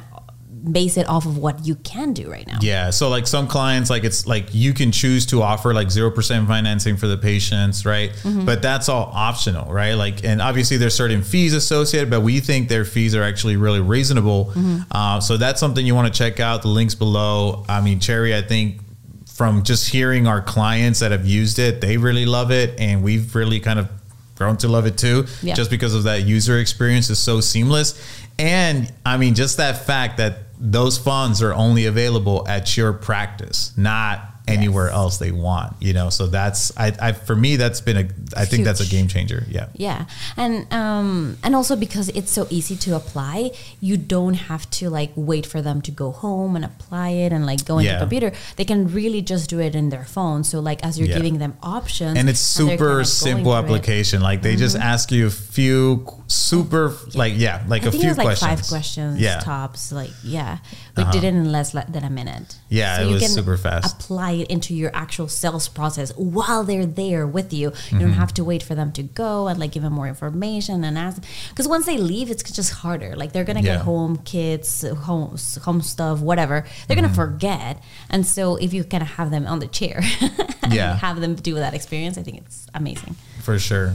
base 0.73 0.97
it 0.97 1.07
off 1.09 1.27
of 1.27 1.37
what 1.37 1.67
you 1.67 1.75
can 1.77 2.13
do 2.15 2.31
right 2.31 2.47
now. 2.47 2.59
yeah 2.63 2.89
so 2.91 3.09
like 3.11 3.27
some 3.27 3.47
clients 3.47 3.91
like 3.91 4.03
it's 4.05 4.27
like 4.27 4.47
you 4.53 4.73
can 4.73 4.91
choose 4.91 5.27
to 5.27 5.43
offer 5.43 5.75
like 5.75 5.89
0% 5.89 6.47
financing 6.47 6.97
for 6.97 7.07
the 7.07 7.17
patients 7.19 7.85
right 7.85 8.11
Mm-hmm. 8.23 8.45
but 8.47 8.63
that's 8.63 8.89
all 8.89 9.11
optional 9.15 9.71
right 9.73 9.93
like 9.95 10.25
and 10.25 10.41
obviously 10.41 10.77
there's 10.79 10.95
certain 10.95 11.23
fees 11.23 11.53
associated 11.53 12.09
but 12.09 12.23
we 12.23 12.41
think 12.41 12.69
their 12.69 12.85
fees 12.85 13.15
are 13.15 13.23
actually 13.23 13.57
really 13.57 13.81
reasonable 13.81 14.47
Mm-hmm. 14.55 14.79
uh, 14.91 15.21
so 15.21 15.37
that's 15.37 15.61
something 15.61 15.85
you 15.85 15.95
want 15.95 16.13
to 16.13 16.17
check 16.19 16.41
out 16.41 16.63
the 16.63 16.69
links 16.69 16.95
below 16.95 17.65
i 17.69 17.81
mean 17.81 18.01
cherry 18.01 18.35
i 18.35 18.41
think 18.43 18.81
from 19.35 19.65
just 19.65 19.89
hearing 19.91 20.27
our 20.27 20.41
clients 20.41 21.01
that 21.01 21.11
have 21.13 21.27
used 21.27 21.59
it 21.59 21.81
they 21.81 21.97
really 21.97 22.25
love 22.25 22.51
it 22.51 22.79
and 22.81 23.03
we've 23.03 23.35
really 23.35 23.61
kind 23.61 23.79
of 23.79 23.89
grown 24.37 24.57
to 24.57 24.69
love 24.69 24.87
it 24.87 24.97
too 24.97 25.27
Yeah. 25.43 25.55
just 25.55 25.71
because 25.71 25.95
of 25.95 26.05
that 26.05 26.23
user 26.23 26.59
experience 26.59 27.11
is 27.11 27.19
so 27.19 27.41
seamless 27.41 27.95
and 28.39 28.93
i 29.07 29.17
mean 29.17 29.35
just 29.35 29.59
that 29.59 29.85
fact 29.87 30.17
that 30.19 30.39
those 30.65 30.97
funds 30.99 31.43
are 31.43 31.53
only 31.55 31.87
available 31.87 32.45
at 32.49 32.77
your 32.77 32.93
practice 32.93 33.73
not 33.77 34.34
anywhere 34.47 34.87
Yes. 34.89 34.95
else 34.95 35.19
they 35.19 35.31
want 35.33 35.75
you 35.81 35.93
know 35.95 36.11
so 36.11 36.27
that's 36.27 36.71
I, 36.77 36.93
I 37.01 37.13
for 37.13 37.35
me 37.35 37.57
that's 37.57 37.81
been 37.81 37.97
a 37.97 38.07
i 38.37 38.45
think 38.45 38.65
that's 38.65 38.81
a 38.81 38.87
game 38.87 39.09
changer 39.09 39.45
yeah 39.49 39.69
Yeah, 39.75 40.05
and 40.37 40.71
um, 40.73 41.39
and 41.43 41.57
also 41.57 41.77
because 41.77 42.09
it's 42.11 42.31
so 42.31 42.47
easy 42.51 42.77
to 42.77 42.95
apply, 42.97 43.53
you 43.81 43.97
don't 43.97 44.35
have 44.51 44.69
to 44.79 44.91
like 44.91 45.13
wait 45.17 45.47
for 45.47 45.63
them 45.63 45.81
to 45.83 45.91
go 45.91 46.11
home 46.13 46.57
and 46.57 46.65
apply 46.65 47.11
it 47.25 47.33
and 47.33 47.47
like 47.47 47.65
go 47.65 47.79
into 47.79 47.91
Yeah. 47.91 47.97
the 47.99 48.05
computer. 48.05 48.33
They 48.57 48.65
can 48.65 48.93
really 48.93 49.23
just 49.23 49.49
do 49.51 49.61
it 49.61 49.75
in 49.75 49.89
their 49.91 50.05
phone. 50.05 50.45
So 50.45 50.61
like 50.61 50.85
as 50.85 50.99
you're 50.99 51.09
Yeah. 51.09 51.17
giving 51.17 51.39
them 51.39 51.55
options, 51.63 52.19
and 52.19 52.29
it's 52.29 52.41
super 52.41 52.77
kinda 52.77 53.05
simple 53.07 53.45
through 53.45 53.53
it. 53.53 53.57
Mm-hmm. 53.57 53.65
application 53.75 54.21
like 54.21 54.43
they 54.43 54.57
just 54.57 54.77
ask 54.77 55.11
you 55.11 55.27
a 55.27 55.31
few 55.57 56.07
super 56.27 56.93
like 57.15 57.35
yeah 57.37 57.63
like 57.69 57.85
I 57.85 57.89
a 57.89 57.93
few 57.93 58.11
it 58.11 58.17
like 58.17 58.27
questions 58.27 58.61
five 58.61 58.69
questions 58.69 59.19
yeah 59.21 59.41
tops. 59.41 59.91
Like 59.93 60.13
yeah, 60.23 60.59
we 60.97 61.03
Uh-huh. 61.03 61.13
did 61.13 61.25
it 61.25 61.35
in 61.35 61.51
less 61.53 61.73
than 61.73 62.05
a 62.05 62.11
minute. 62.11 62.57
Yeah, 62.69 63.01
it 63.01 63.07
you 63.09 63.15
was 63.15 63.23
can 63.23 63.31
super 63.33 63.57
fast. 63.57 63.89
Apply 63.95 64.34
it 64.43 64.49
into 64.51 64.75
your 64.75 64.91
actual 64.95 65.29
sales 65.29 65.69
process 65.69 66.13
while 66.17 66.65
they're 66.65 66.87
there 66.87 67.27
with 67.27 67.53
you. 67.53 67.69
You 67.69 67.71
Mm-hmm. 67.71 67.99
don't 68.01 68.13
have 68.13 68.35
to 68.35 68.45
wait 68.45 68.63
for 68.63 68.75
them 68.75 68.93
to 68.93 69.03
go 69.03 69.49
and 69.49 69.59
like 69.59 69.73
give 69.73 69.83
them 69.83 69.93
more 69.93 70.09
information 70.09 70.85
and 70.85 70.99
ask. 70.99 71.23
Because 71.51 71.67
once 71.69 71.87
they 71.87 71.99
leave, 71.99 72.31
it's 72.31 72.43
just 72.51 72.73
harder. 72.73 73.15
Like 73.17 73.33
they're 73.33 73.45
gonna 73.45 73.61
Yeah. 73.61 73.77
get 73.77 73.83
home, 73.83 74.17
kids, 74.19 74.85
home, 75.05 75.37
home 75.63 75.81
stuff, 75.83 76.21
whatever. 76.21 76.65
They're 76.87 76.97
gonna 76.97 77.09
Mm-hmm. 77.09 77.15
forget. 77.17 77.83
And 78.11 78.27
so 78.27 78.57
if 78.57 78.73
you 78.75 78.85
kind 78.85 79.03
of 79.03 79.11
have 79.11 79.31
them 79.31 79.47
on 79.47 79.59
the 79.61 79.67
chair, 79.67 80.01
Yeah. 80.71 80.93
and 80.93 80.99
have 81.01 81.21
them 81.21 81.35
do 81.35 81.55
that 81.57 81.75
experience, 81.75 82.17
I 82.19 82.23
think 82.23 82.39
it's 82.39 82.67
amazing. 82.75 83.17
for 83.43 83.59
sure. 83.59 83.95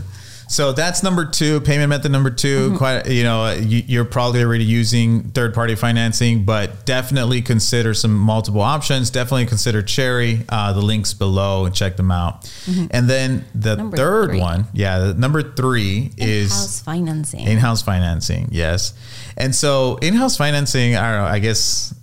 So 0.50 0.72
that's 0.74 1.04
number 1.04 1.26
two, 1.26 1.62
payment 1.62 1.90
method 1.90 2.12
number 2.12 2.32
2 2.32 2.70
Mm-hmm. 2.70 2.78
Quite, 2.78 3.08
you 3.10 3.24
know, 3.24 3.52
you, 3.54 3.84
you're 3.88 4.04
probably 4.06 4.42
already 4.44 4.66
using 4.66 5.30
third 5.30 5.54
party 5.54 5.76
financing, 5.76 6.44
but 6.44 6.86
definitely 6.86 7.42
consider 7.44 7.94
some 7.94 8.16
multiple 8.18 8.62
options. 8.62 9.12
Definitely 9.12 9.46
consider 9.46 9.84
Cherry. 9.84 10.44
Uh, 10.50 10.74
the 10.74 10.82
links 10.82 11.14
below 11.14 11.66
and 11.66 11.76
check 11.76 11.98
them 11.98 12.10
out. 12.12 12.52
And 12.92 13.08
then 13.10 13.46
the 13.54 13.70
Mm-hmm. 13.70 13.78
Number 13.80 13.98
third 13.98 14.30
three. 14.32 14.40
one, 14.40 14.66
yeah, 14.74 15.00
the 15.00 15.14
number 15.14 15.44
three 15.44 16.12
is 16.18 16.52
in 16.52 16.58
House 16.58 16.82
financing. 16.82 17.48
in-house 17.48 17.82
financing 17.84 18.48
yes 18.52 18.94
and 19.38 19.54
so 19.56 19.98
in-house 19.98 20.36
financing 20.38 20.96
i 20.96 21.12
don't 21.12 21.22
know 21.22 21.28
i 21.28 21.38
guess 21.40 21.94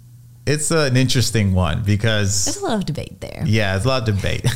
it's 0.47 0.71
an 0.71 0.97
interesting 0.97 1.55
one 1.55 1.83
because 1.83 2.45
There's 2.45 2.59
a 2.59 2.65
lot 2.65 2.79
of 2.79 2.87
debate 2.87 3.21
there. 3.21 3.43
yeah 3.47 3.77
it's 3.77 3.85
a 3.85 3.89
lot 3.89 4.09
of 4.09 4.15
debate 4.17 4.43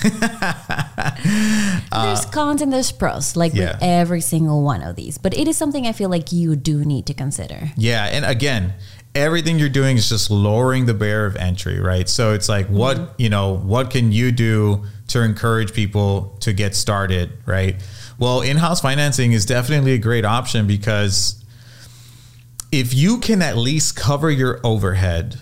there's 1.93 2.25
cons 2.27 2.63
and 2.63 2.73
there's 2.73 2.93
pros, 2.93 3.37
like 3.37 3.53
Uh, 3.53 3.57
yeah. 3.57 3.73
with 3.73 3.83
every 3.83 4.21
single 4.21 4.63
one 4.63 4.83
of 4.83 4.97
these. 4.97 5.19
But 5.19 5.37
it 5.37 5.49
is 5.49 5.57
something 5.57 5.87
I 5.87 5.93
feel 5.93 6.09
like 6.11 6.33
you 6.33 6.57
do 6.57 6.85
need 6.85 7.07
to 7.07 7.15
consider. 7.15 7.71
yeah 7.77 8.05
and 8.07 8.25
again 8.25 8.75
everything 9.15 9.59
you're 9.59 9.69
doing 9.69 9.97
is 9.97 10.09
just 10.09 10.31
lowering 10.31 10.87
the 10.87 10.95
barrier 10.95 11.27
of 11.27 11.35
entry, 11.35 11.81
right? 11.81 12.09
So 12.09 12.33
it's 12.33 12.49
like, 12.49 12.69
what, 12.69 12.97
Mm-hmm. 12.97 13.13
you 13.23 13.29
know, 13.29 13.57
what 13.57 13.91
can 13.91 14.13
you 14.13 14.31
do 14.31 14.85
to 15.09 15.21
encourage 15.23 15.73
people 15.73 16.37
to 16.43 16.53
get 16.53 16.77
started, 16.77 17.33
right? 17.45 17.75
Well, 18.21 18.41
in 18.41 18.59
house 18.59 18.81
financing 18.81 19.33
is 19.33 19.45
definitely 19.45 19.95
a 19.95 19.99
great 19.99 20.25
option 20.25 20.69
because 20.69 21.45
if 22.71 22.95
you 22.95 23.19
can 23.19 23.43
at 23.43 23.57
least 23.57 23.97
cover 23.97 24.31
your 24.31 24.61
overhead, 24.63 25.41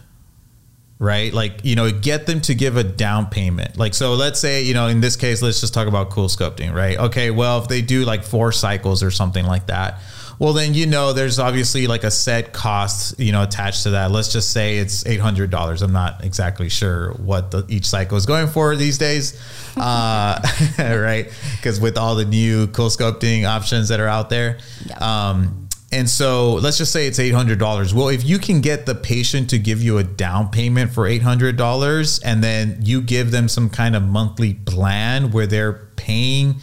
right? 0.98 1.32
Like, 1.32 1.64
you 1.64 1.76
know, 1.76 1.90
get 1.90 2.26
them 2.26 2.40
to 2.42 2.54
give 2.54 2.76
a 2.76 2.84
down 2.84 3.26
payment. 3.26 3.76
Like, 3.76 3.94
so 3.94 4.14
let's 4.14 4.40
say, 4.40 4.62
you 4.62 4.74
know, 4.74 4.88
in 4.88 5.00
this 5.00 5.16
case, 5.16 5.42
let's 5.42 5.60
just 5.60 5.72
talk 5.72 5.86
about 5.86 6.10
CoolSculpting, 6.10 6.74
right? 6.74 6.98
Okay, 6.98 7.30
well, 7.30 7.62
if 7.62 7.68
they 7.68 7.82
do 7.82 8.04
like 8.04 8.24
four 8.24 8.50
cycles 8.50 9.02
or 9.02 9.10
something 9.10 9.46
like 9.46 9.66
that, 9.68 10.00
well, 10.40 10.52
then, 10.52 10.72
you 10.72 10.86
know, 10.86 11.12
there's 11.12 11.40
obviously 11.40 11.88
like 11.88 12.04
a 12.04 12.12
set 12.12 12.52
cost, 12.52 13.18
you 13.18 13.32
know, 13.32 13.42
attached 13.42 13.82
to 13.84 13.90
that. 13.90 14.12
Let's 14.12 14.32
just 14.32 14.52
say 14.52 14.78
it's 14.78 15.02
$800. 15.02 15.82
I'm 15.82 15.92
not 15.92 16.24
exactly 16.24 16.68
sure 16.68 17.12
what 17.14 17.50
the, 17.50 17.64
each 17.68 17.86
cycle 17.86 18.16
is 18.16 18.24
going 18.24 18.46
for 18.46 18.76
these 18.76 18.98
days. 18.98 19.40
Uh, 19.78 20.42
right. 20.78 21.32
Because 21.54 21.78
with 21.78 21.96
all 21.96 22.16
the 22.16 22.24
new 22.24 22.66
CoolSculpting 22.66 23.44
options 23.44 23.90
that 23.90 24.00
are 24.00 24.08
out 24.08 24.28
there. 24.28 24.58
Yeah. 24.86 24.96
Um, 24.96 25.67
and 25.90 26.08
so 26.08 26.54
let's 26.54 26.76
just 26.76 26.92
say 26.92 27.06
it's 27.06 27.18
$800. 27.18 27.94
Well, 27.94 28.08
if 28.08 28.22
you 28.24 28.38
can 28.38 28.60
get 28.60 28.84
the 28.84 28.94
patient 28.94 29.48
to 29.50 29.58
give 29.58 29.82
you 29.82 29.96
a 29.96 30.04
down 30.04 30.50
payment 30.50 30.92
for 30.92 31.04
$800 31.04 32.20
and 32.24 32.44
then 32.44 32.78
you 32.82 33.00
give 33.00 33.30
them 33.30 33.48
some 33.48 33.70
kind 33.70 33.96
of 33.96 34.02
monthly 34.02 34.54
plan 34.54 35.30
where 35.30 35.46
they're 35.46 35.88
paying 35.96 36.56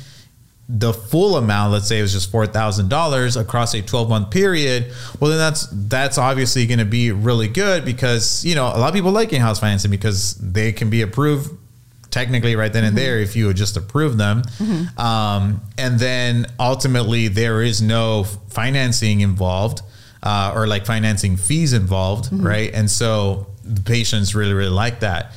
the 0.69 0.93
full 0.93 1.37
amount, 1.37 1.73
let's 1.73 1.87
say 1.87 1.99
it 1.99 2.03
was 2.03 2.13
just 2.13 2.31
$4,000 2.31 3.41
across 3.41 3.73
a 3.73 3.81
12 3.81 4.09
month 4.09 4.31
period, 4.31 4.91
well, 5.19 5.29
then 5.29 5.39
that's, 5.39 5.67
that's 5.71 6.17
obviously 6.17 6.67
going 6.67 6.79
to 6.79 6.85
be 6.85 7.11
really 7.11 7.47
good 7.47 7.83
because, 7.83 8.45
you 8.45 8.53
know, 8.53 8.65
a 8.65 8.77
lot 8.77 8.89
of 8.89 8.93
people 8.93 9.11
like 9.11 9.33
in-house 9.33 9.59
financing 9.59 9.91
because 9.91 10.35
they 10.35 10.71
can 10.71 10.89
be 10.89 11.01
approved 11.01 11.51
technically 12.15 12.55
right 12.55 12.71
then 12.71 12.85
and 12.85 12.97
there 12.97 13.19
if 13.19 13.35
you 13.35 13.45
would 13.47 13.57
just 13.57 13.75
approve 13.75 14.15
them. 14.17 14.41
Um, 14.97 15.61
and 15.77 15.99
then 15.99 16.45
ultimately 16.57 17.27
there 17.27 17.61
is 17.61 17.81
no 17.81 18.23
financing 18.23 19.19
involved 19.19 19.81
uh, 20.23 20.53
or 20.55 20.65
like 20.65 20.85
financing 20.85 21.35
fees 21.35 21.73
involved, 21.73 22.29
right? 22.31 22.73
And 22.73 22.89
so 22.89 23.47
the 23.65 23.81
patients 23.81 24.33
really, 24.33 24.53
really 24.53 24.69
like 24.85 25.01
that. 25.01 25.33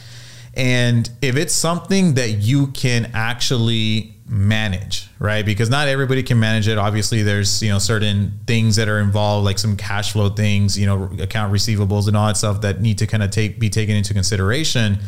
And 0.55 1.11
if 1.21 1.37
it's 1.37 1.53
something 1.53 2.15
that 2.15 2.31
you 2.31 2.69
can 2.69 3.11
actually 3.13 4.15
manage, 4.29 5.09
right? 5.19 5.45
Because 5.45 5.71
not 5.71 5.89
everybody 5.89 6.23
can 6.23 6.39
manage 6.39 6.69
it. 6.69 6.79
Obviously, 6.79 7.23
there's 7.23 7.63
you 7.63 7.71
know 7.71 7.79
certain 7.79 8.39
things 8.47 8.77
that 8.77 8.89
are 8.89 9.01
involved, 9.01 9.45
like 9.45 9.59
some 9.59 9.77
cash 9.77 10.13
flow 10.13 10.29
things, 10.29 10.79
you 10.79 10.87
know, 10.87 11.11
account 11.21 11.53
receivables 11.53 12.09
and 12.09 12.17
all 12.17 12.27
that 12.27 12.37
stuff 12.37 12.61
that 12.61 12.81
need 12.81 12.99
to 12.99 13.07
kind 13.07 13.23
of 13.23 13.31
take 13.31 13.59
be 13.59 13.71
taken 13.71 13.97
into 13.97 14.15
consideration. 14.15 14.99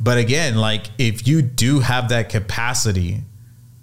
But 0.00 0.18
again, 0.18 0.56
like 0.56 0.86
if 0.98 1.26
you 1.26 1.42
do 1.42 1.80
have 1.80 2.08
that 2.08 2.28
capacity, 2.28 3.22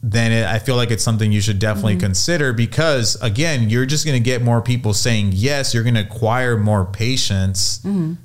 then 0.04 0.32
it, 0.32 0.46
I 0.48 0.58
feel 0.58 0.76
like 0.76 0.90
it's 0.90 1.04
something 1.04 1.32
you 1.32 1.42
should 1.42 1.60
definitely 1.60 1.96
consider 1.98 2.54
because 2.54 3.22
again, 3.22 3.70
you're 3.70 3.86
just 3.86 4.04
going 4.04 4.18
to 4.18 4.24
get 4.24 4.42
more 4.42 4.60
people 4.62 4.94
saying 4.96 5.30
yes. 5.34 5.74
You're 5.76 5.84
going 5.84 5.94
to 5.96 6.02
acquire 6.02 6.58
more 6.58 6.86
patients 6.86 7.80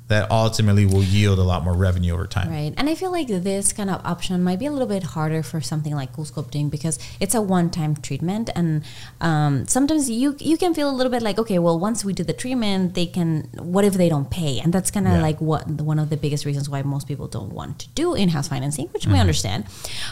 that 0.07 0.31
ultimately 0.31 0.85
will 0.87 1.03
yield 1.03 1.37
a 1.37 1.43
lot 1.43 1.63
more 1.63 1.75
revenue 1.75 2.13
over 2.13 2.25
time. 2.25 2.49
Right. 2.49 2.73
And 2.77 2.89
I 2.89 2.95
feel 2.95 3.11
like 3.11 3.27
this 3.27 3.73
kind 3.73 3.89
of 3.91 4.03
option 4.05 4.41
might 4.43 4.57
be 4.57 4.65
a 4.65 4.71
little 4.71 4.87
bit 4.87 5.03
harder 5.03 5.43
for 5.43 5.61
something 5.61 5.93
like 5.95 6.13
CoolSculpting 6.15 6.71
because 6.71 6.97
it's 7.19 7.35
a 7.35 7.41
one 7.41 7.69
time 7.69 7.95
treatment. 7.95 8.49
And 8.55 8.83
um, 9.21 9.67
sometimes 9.67 10.09
you 10.09 10.35
you 10.39 10.57
can 10.57 10.73
feel 10.73 10.89
a 10.89 10.95
little 10.97 11.11
bit 11.11 11.21
like, 11.21 11.37
okay, 11.37 11.59
well, 11.59 11.77
once 11.79 12.03
we 12.03 12.11
do 12.13 12.23
the 12.23 12.33
treatment, 12.33 12.95
they 12.95 13.05
can, 13.05 13.49
what 13.59 13.85
if 13.85 13.93
they 13.93 14.09
don't 14.09 14.31
pay? 14.31 14.59
And 14.59 14.73
that's 14.73 14.89
kind 14.89 15.07
of 15.07 15.13
Yeah. 15.13 15.21
like 15.21 15.39
what 15.41 15.67
one 15.67 15.99
of 15.99 16.09
the 16.09 16.17
biggest 16.17 16.43
reasons 16.45 16.69
why 16.69 16.81
most 16.81 17.07
people 17.07 17.27
don't 17.27 17.53
want 17.53 17.77
to 17.79 17.89
do 17.89 18.15
in 18.15 18.29
house 18.29 18.47
financing, 18.47 18.87
which 18.93 19.03
Mm-hmm. 19.03 19.13
we 19.13 19.19
understand. 19.19 19.65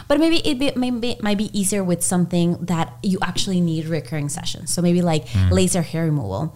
But 0.06 0.20
maybe 0.20 0.36
it 0.48 0.58
be, 0.60 0.72
maybe, 0.76 1.16
might 1.20 1.38
be 1.38 1.50
easier 1.60 1.82
with 1.90 2.02
something 2.02 2.48
that 2.66 2.86
you 3.02 3.18
actually 3.22 3.60
need 3.60 3.86
recurring 3.86 4.28
sessions. 4.28 4.66
So 4.74 4.82
maybe 4.82 5.02
like 5.12 5.24
Mm. 5.26 5.50
laser 5.50 5.82
hair 5.82 6.04
removal 6.04 6.54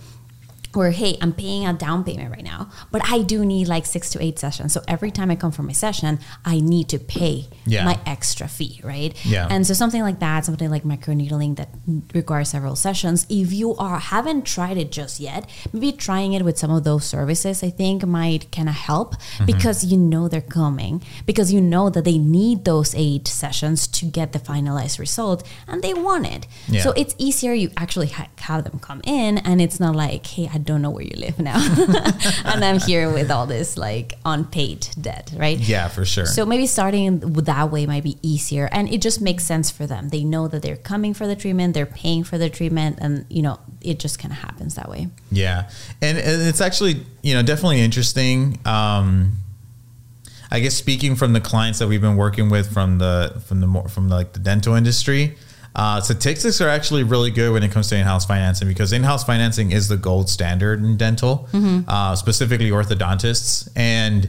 where 0.72 0.90
hey 0.92 1.16
i'm 1.20 1.32
paying 1.32 1.66
a 1.66 1.72
down 1.72 2.04
payment 2.04 2.30
right 2.30 2.44
now 2.44 2.68
but 2.92 3.02
i 3.10 3.22
do 3.22 3.44
need 3.44 3.66
like 3.68 3.84
six 3.84 4.10
to 4.10 4.22
eight 4.22 4.38
sessions 4.38 4.72
so 4.72 4.80
every 4.86 5.10
time 5.10 5.30
i 5.30 5.36
come 5.36 5.50
for 5.50 5.62
my 5.62 5.72
session 5.72 6.18
i 6.44 6.60
need 6.60 6.88
to 6.88 6.98
pay 6.98 7.46
Yeah. 7.66 7.84
my 7.84 7.98
extra 8.06 8.46
fee 8.48 8.80
right 8.84 9.14
Yeah. 9.24 9.46
and 9.50 9.66
so 9.66 9.74
something 9.74 10.02
like 10.02 10.20
that 10.20 10.44
something 10.44 10.70
like 10.70 10.84
microneedling 10.84 11.56
that 11.56 11.70
requires 12.14 12.48
several 12.50 12.76
sessions 12.76 13.26
if 13.28 13.52
you 13.52 13.74
are 13.76 13.98
haven't 13.98 14.42
tried 14.46 14.76
it 14.78 14.90
just 14.92 15.18
yet 15.20 15.48
maybe 15.72 15.92
trying 15.92 16.32
it 16.34 16.44
with 16.44 16.58
some 16.58 16.70
of 16.70 16.84
those 16.84 17.04
services 17.04 17.62
i 17.62 17.70
think 17.70 18.06
might 18.06 18.50
kind 18.52 18.68
of 18.68 18.74
help 18.74 19.10
Mm-hmm. 19.10 19.46
because 19.46 19.84
you 19.84 19.96
know 19.98 20.28
they're 20.28 20.40
coming 20.40 21.02
because 21.26 21.52
you 21.52 21.60
know 21.60 21.90
that 21.90 22.04
they 22.04 22.18
need 22.18 22.64
those 22.64 22.94
eight 22.94 23.26
sessions 23.28 23.86
to 23.88 24.04
get 24.06 24.32
the 24.32 24.38
finalized 24.38 24.98
result 24.98 25.46
and 25.66 25.82
they 25.82 25.94
want 25.94 26.26
it 26.26 26.46
Yeah. 26.68 26.82
so 26.82 26.92
it's 26.92 27.14
easier 27.18 27.52
you 27.52 27.70
actually 27.76 28.08
ha- 28.08 28.28
have 28.38 28.64
them 28.64 28.78
come 28.78 29.00
in 29.04 29.38
and 29.38 29.60
it's 29.60 29.78
not 29.80 29.94
like 29.96 30.26
hey 30.26 30.48
i 30.52 30.58
don't 30.64 30.82
know 30.82 30.90
where 30.90 31.04
you 31.04 31.16
live 31.16 31.38
now 31.38 31.56
and 32.44 32.64
i'm 32.64 32.78
here 32.80 33.10
with 33.12 33.30
all 33.30 33.46
this 33.46 33.76
like 33.76 34.14
unpaid 34.24 34.86
debt 35.00 35.32
right 35.36 35.58
Yeah, 35.58 35.88
for 35.88 36.04
sure. 36.04 36.26
so 36.26 36.44
maybe 36.46 36.66
starting 36.66 37.32
with 37.34 37.46
that 37.46 37.70
way 37.70 37.86
might 37.86 38.04
be 38.04 38.16
easier 38.22 38.68
and 38.72 38.88
it 38.88 39.00
just 39.00 39.20
makes 39.20 39.44
sense 39.44 39.70
for 39.70 39.86
them 39.86 40.08
they 40.10 40.24
know 40.24 40.48
that 40.48 40.62
they're 40.62 40.76
coming 40.76 41.14
for 41.14 41.26
the 41.26 41.36
treatment 41.36 41.74
they're 41.74 41.86
paying 41.86 42.24
for 42.24 42.38
the 42.38 42.48
treatment 42.50 42.98
and 43.00 43.24
you 43.28 43.42
know 43.42 43.58
it 43.80 43.98
just 43.98 44.18
kind 44.18 44.32
of 44.32 44.38
happens 44.38 44.74
that 44.74 44.88
way 44.90 45.08
Yeah, 45.30 45.70
and, 46.02 46.18
and 46.18 46.42
it's 46.42 46.60
actually 46.60 47.04
you 47.22 47.34
know 47.34 47.42
definitely 47.42 47.80
interesting. 47.80 48.58
Um, 48.66 49.38
I 50.50 50.58
guess 50.60 50.74
speaking 50.74 51.14
from 51.16 51.32
the 51.32 51.40
clients 51.40 51.78
that 51.78 51.88
we've 51.88 52.00
been 52.00 52.16
working 52.16 52.50
with 52.50 52.72
from 52.72 52.98
the 52.98 53.40
from 53.46 53.60
the 53.60 53.66
more 53.66 53.88
from 53.88 54.08
like 54.08 54.32
the 54.32 54.40
dental 54.40 54.74
industry, 54.74 55.36
uh, 55.74 56.00
statistics 56.00 56.60
are 56.60 56.68
actually 56.68 57.02
really 57.04 57.30
good 57.30 57.52
when 57.52 57.62
it 57.62 57.70
comes 57.70 57.88
to 57.88 57.96
in-house 57.96 58.26
financing 58.26 58.68
because 58.68 58.92
in-house 58.92 59.24
financing 59.24 59.70
is 59.72 59.88
the 59.88 59.96
gold 59.96 60.28
standard 60.28 60.82
in 60.82 60.96
dental, 60.96 61.48
uh, 61.88 62.16
specifically 62.16 62.70
orthodontists, 62.70 63.68
and 63.76 64.28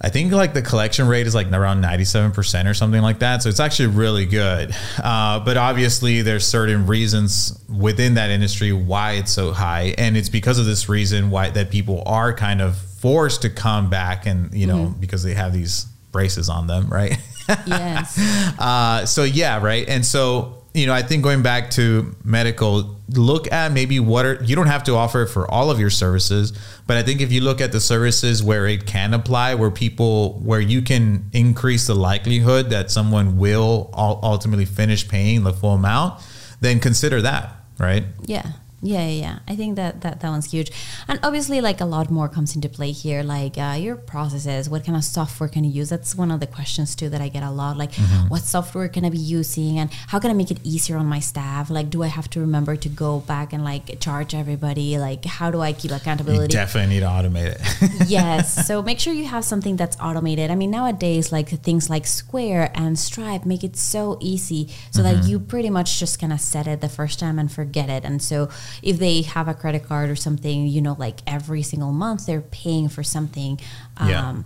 I 0.00 0.10
think 0.10 0.32
like 0.32 0.52
the 0.52 0.60
collection 0.60 1.08
rate 1.08 1.26
is 1.26 1.34
like 1.34 1.50
around 1.50 1.82
97% 1.82 2.68
or 2.68 2.74
something 2.74 3.00
like 3.00 3.20
that. 3.20 3.42
So 3.42 3.48
it's 3.48 3.60
actually 3.60 3.88
really 3.88 4.26
good. 4.26 4.74
Uh, 5.02 5.40
but 5.40 5.56
obviously, 5.56 6.20
there's 6.20 6.46
certain 6.46 6.86
reasons 6.86 7.58
within 7.74 8.14
that 8.14 8.28
industry 8.28 8.70
why 8.70 9.12
it's 9.12 9.32
so 9.32 9.52
high. 9.52 9.94
And 9.96 10.14
it's 10.14 10.28
because 10.28 10.58
of 10.58 10.66
this 10.66 10.90
reason 10.90 11.30
why 11.30 11.48
that 11.50 11.70
people 11.70 12.02
are 12.04 12.34
kind 12.34 12.60
of 12.60 12.76
forced 12.76 13.42
to 13.42 13.50
come 13.50 13.88
back 13.88 14.26
and, 14.26 14.52
you 14.52 14.66
know, 14.66 14.94
because 15.00 15.22
they 15.22 15.32
have 15.32 15.54
these 15.54 15.86
braces 16.12 16.50
on 16.50 16.66
them, 16.66 16.88
right? 16.88 17.16
yes 17.66 18.18
Uh, 18.58 19.04
so 19.04 19.24
yeah, 19.24 19.60
right. 19.60 19.88
And 19.88 20.04
so 20.06 20.64
you 20.74 20.86
know, 20.86 20.92
I 20.92 21.02
think 21.02 21.22
going 21.22 21.42
back 21.42 21.70
to 21.72 22.16
medical, 22.24 22.96
look 23.10 23.50
at 23.52 23.70
maybe 23.70 24.00
what 24.00 24.26
are 24.26 24.42
you 24.42 24.56
don't 24.56 24.66
have 24.66 24.82
to 24.84 24.96
offer 24.96 25.22
it 25.22 25.28
for 25.28 25.48
all 25.48 25.70
of 25.70 25.78
your 25.78 25.90
services, 25.90 26.52
but 26.88 26.96
I 26.96 27.04
think 27.04 27.20
if 27.20 27.30
you 27.30 27.40
look 27.42 27.60
at 27.60 27.70
the 27.70 27.80
services 27.80 28.42
where 28.42 28.66
it 28.66 28.84
can 28.84 29.14
apply, 29.14 29.54
where 29.54 29.70
people 29.70 30.40
where 30.40 30.60
you 30.60 30.82
can 30.82 31.30
increase 31.32 31.86
the 31.86 31.94
likelihood 31.94 32.70
that 32.70 32.90
someone 32.90 33.38
will 33.38 33.90
ultimately 33.94 34.64
finish 34.64 35.06
paying 35.06 35.44
the 35.44 35.52
full 35.52 35.74
amount, 35.74 36.20
then 36.60 36.80
consider 36.80 37.22
that, 37.22 37.54
right? 37.78 38.04
Yeah. 38.24 38.50
Yeah, 38.84 39.00
yeah, 39.08 39.20
yeah. 39.26 39.38
I 39.48 39.56
think 39.56 39.76
that, 39.76 40.02
that 40.02 40.20
that 40.20 40.28
one's 40.28 40.50
huge, 40.52 40.70
and 41.08 41.18
obviously, 41.22 41.60
like 41.62 41.80
a 41.80 41.86
lot 41.86 42.10
more 42.10 42.28
comes 42.28 42.54
into 42.54 42.68
play 42.68 42.92
here. 42.92 43.22
Like 43.22 43.56
uh, 43.56 43.76
your 43.80 43.96
processes, 43.96 44.68
what 44.68 44.84
kind 44.84 44.94
of 44.96 45.04
software 45.04 45.48
can 45.48 45.64
you 45.64 45.70
use? 45.70 45.88
That's 45.88 46.14
one 46.14 46.30
of 46.30 46.38
the 46.40 46.46
questions 46.46 46.94
too 46.94 47.08
that 47.08 47.22
I 47.22 47.28
get 47.30 47.42
a 47.42 47.50
lot. 47.50 47.78
Like, 47.78 47.94
what 48.28 48.42
software 48.42 48.88
can 48.88 49.04
I 49.06 49.10
be 49.10 49.16
using, 49.18 49.78
and 49.78 49.90
how 50.08 50.18
can 50.18 50.30
I 50.30 50.34
make 50.34 50.50
it 50.50 50.60
easier 50.62 50.98
on 50.98 51.06
my 51.06 51.18
staff? 51.20 51.70
Like, 51.70 51.88
do 51.88 52.02
I 52.02 52.08
have 52.08 52.28
to 52.30 52.40
remember 52.40 52.76
to 52.76 52.88
go 52.90 53.20
back 53.20 53.54
and 53.54 53.64
like 53.64 53.98
charge 54.00 54.34
everybody? 54.34 54.98
Like, 54.98 55.24
how 55.24 55.50
do 55.50 55.62
I 55.62 55.72
keep 55.72 55.90
You 55.90 55.96
accountability? 55.96 56.52
definitely 56.52 56.94
need 56.94 57.00
to 57.00 57.06
automate 57.06 57.56
it. 57.56 58.08
yes. 58.08 58.66
So 58.74 58.82
make 58.82 58.98
sure 59.00 59.12
you 59.12 59.26
have 59.26 59.44
something 59.44 59.76
that's 59.76 59.96
automated. 60.00 60.50
I 60.50 60.54
mean, 60.56 60.70
nowadays, 60.70 61.30
like 61.32 61.48
things 61.48 61.88
like 61.90 62.06
Square 62.06 62.72
and 62.74 62.98
Stripe 62.98 63.44
make 63.46 63.62
it 63.64 63.76
so 63.76 64.18
easy 64.20 64.68
so 64.90 65.02
that 65.02 65.24
you 65.24 65.38
pretty 65.38 65.70
much 65.70 65.98
just 65.98 66.18
kind 66.18 66.32
of 66.32 66.40
set 66.40 66.66
it 66.66 66.80
the 66.80 66.88
first 66.88 67.18
time 67.18 67.38
and 67.38 67.50
forget 67.50 67.88
it. 67.90 68.04
And 68.04 68.20
so 68.22 68.48
if 68.82 68.98
they 68.98 69.22
have 69.22 69.48
a 69.48 69.54
credit 69.54 69.84
card 69.84 70.10
or 70.10 70.16
something, 70.16 70.66
you 70.66 70.80
know, 70.80 70.96
like 70.98 71.20
every 71.26 71.62
single 71.62 71.92
month 71.92 72.26
they're 72.26 72.40
paying 72.40 72.88
for 72.88 73.02
something. 73.02 73.60
Um, 73.96 74.08
Yeah. 74.08 74.42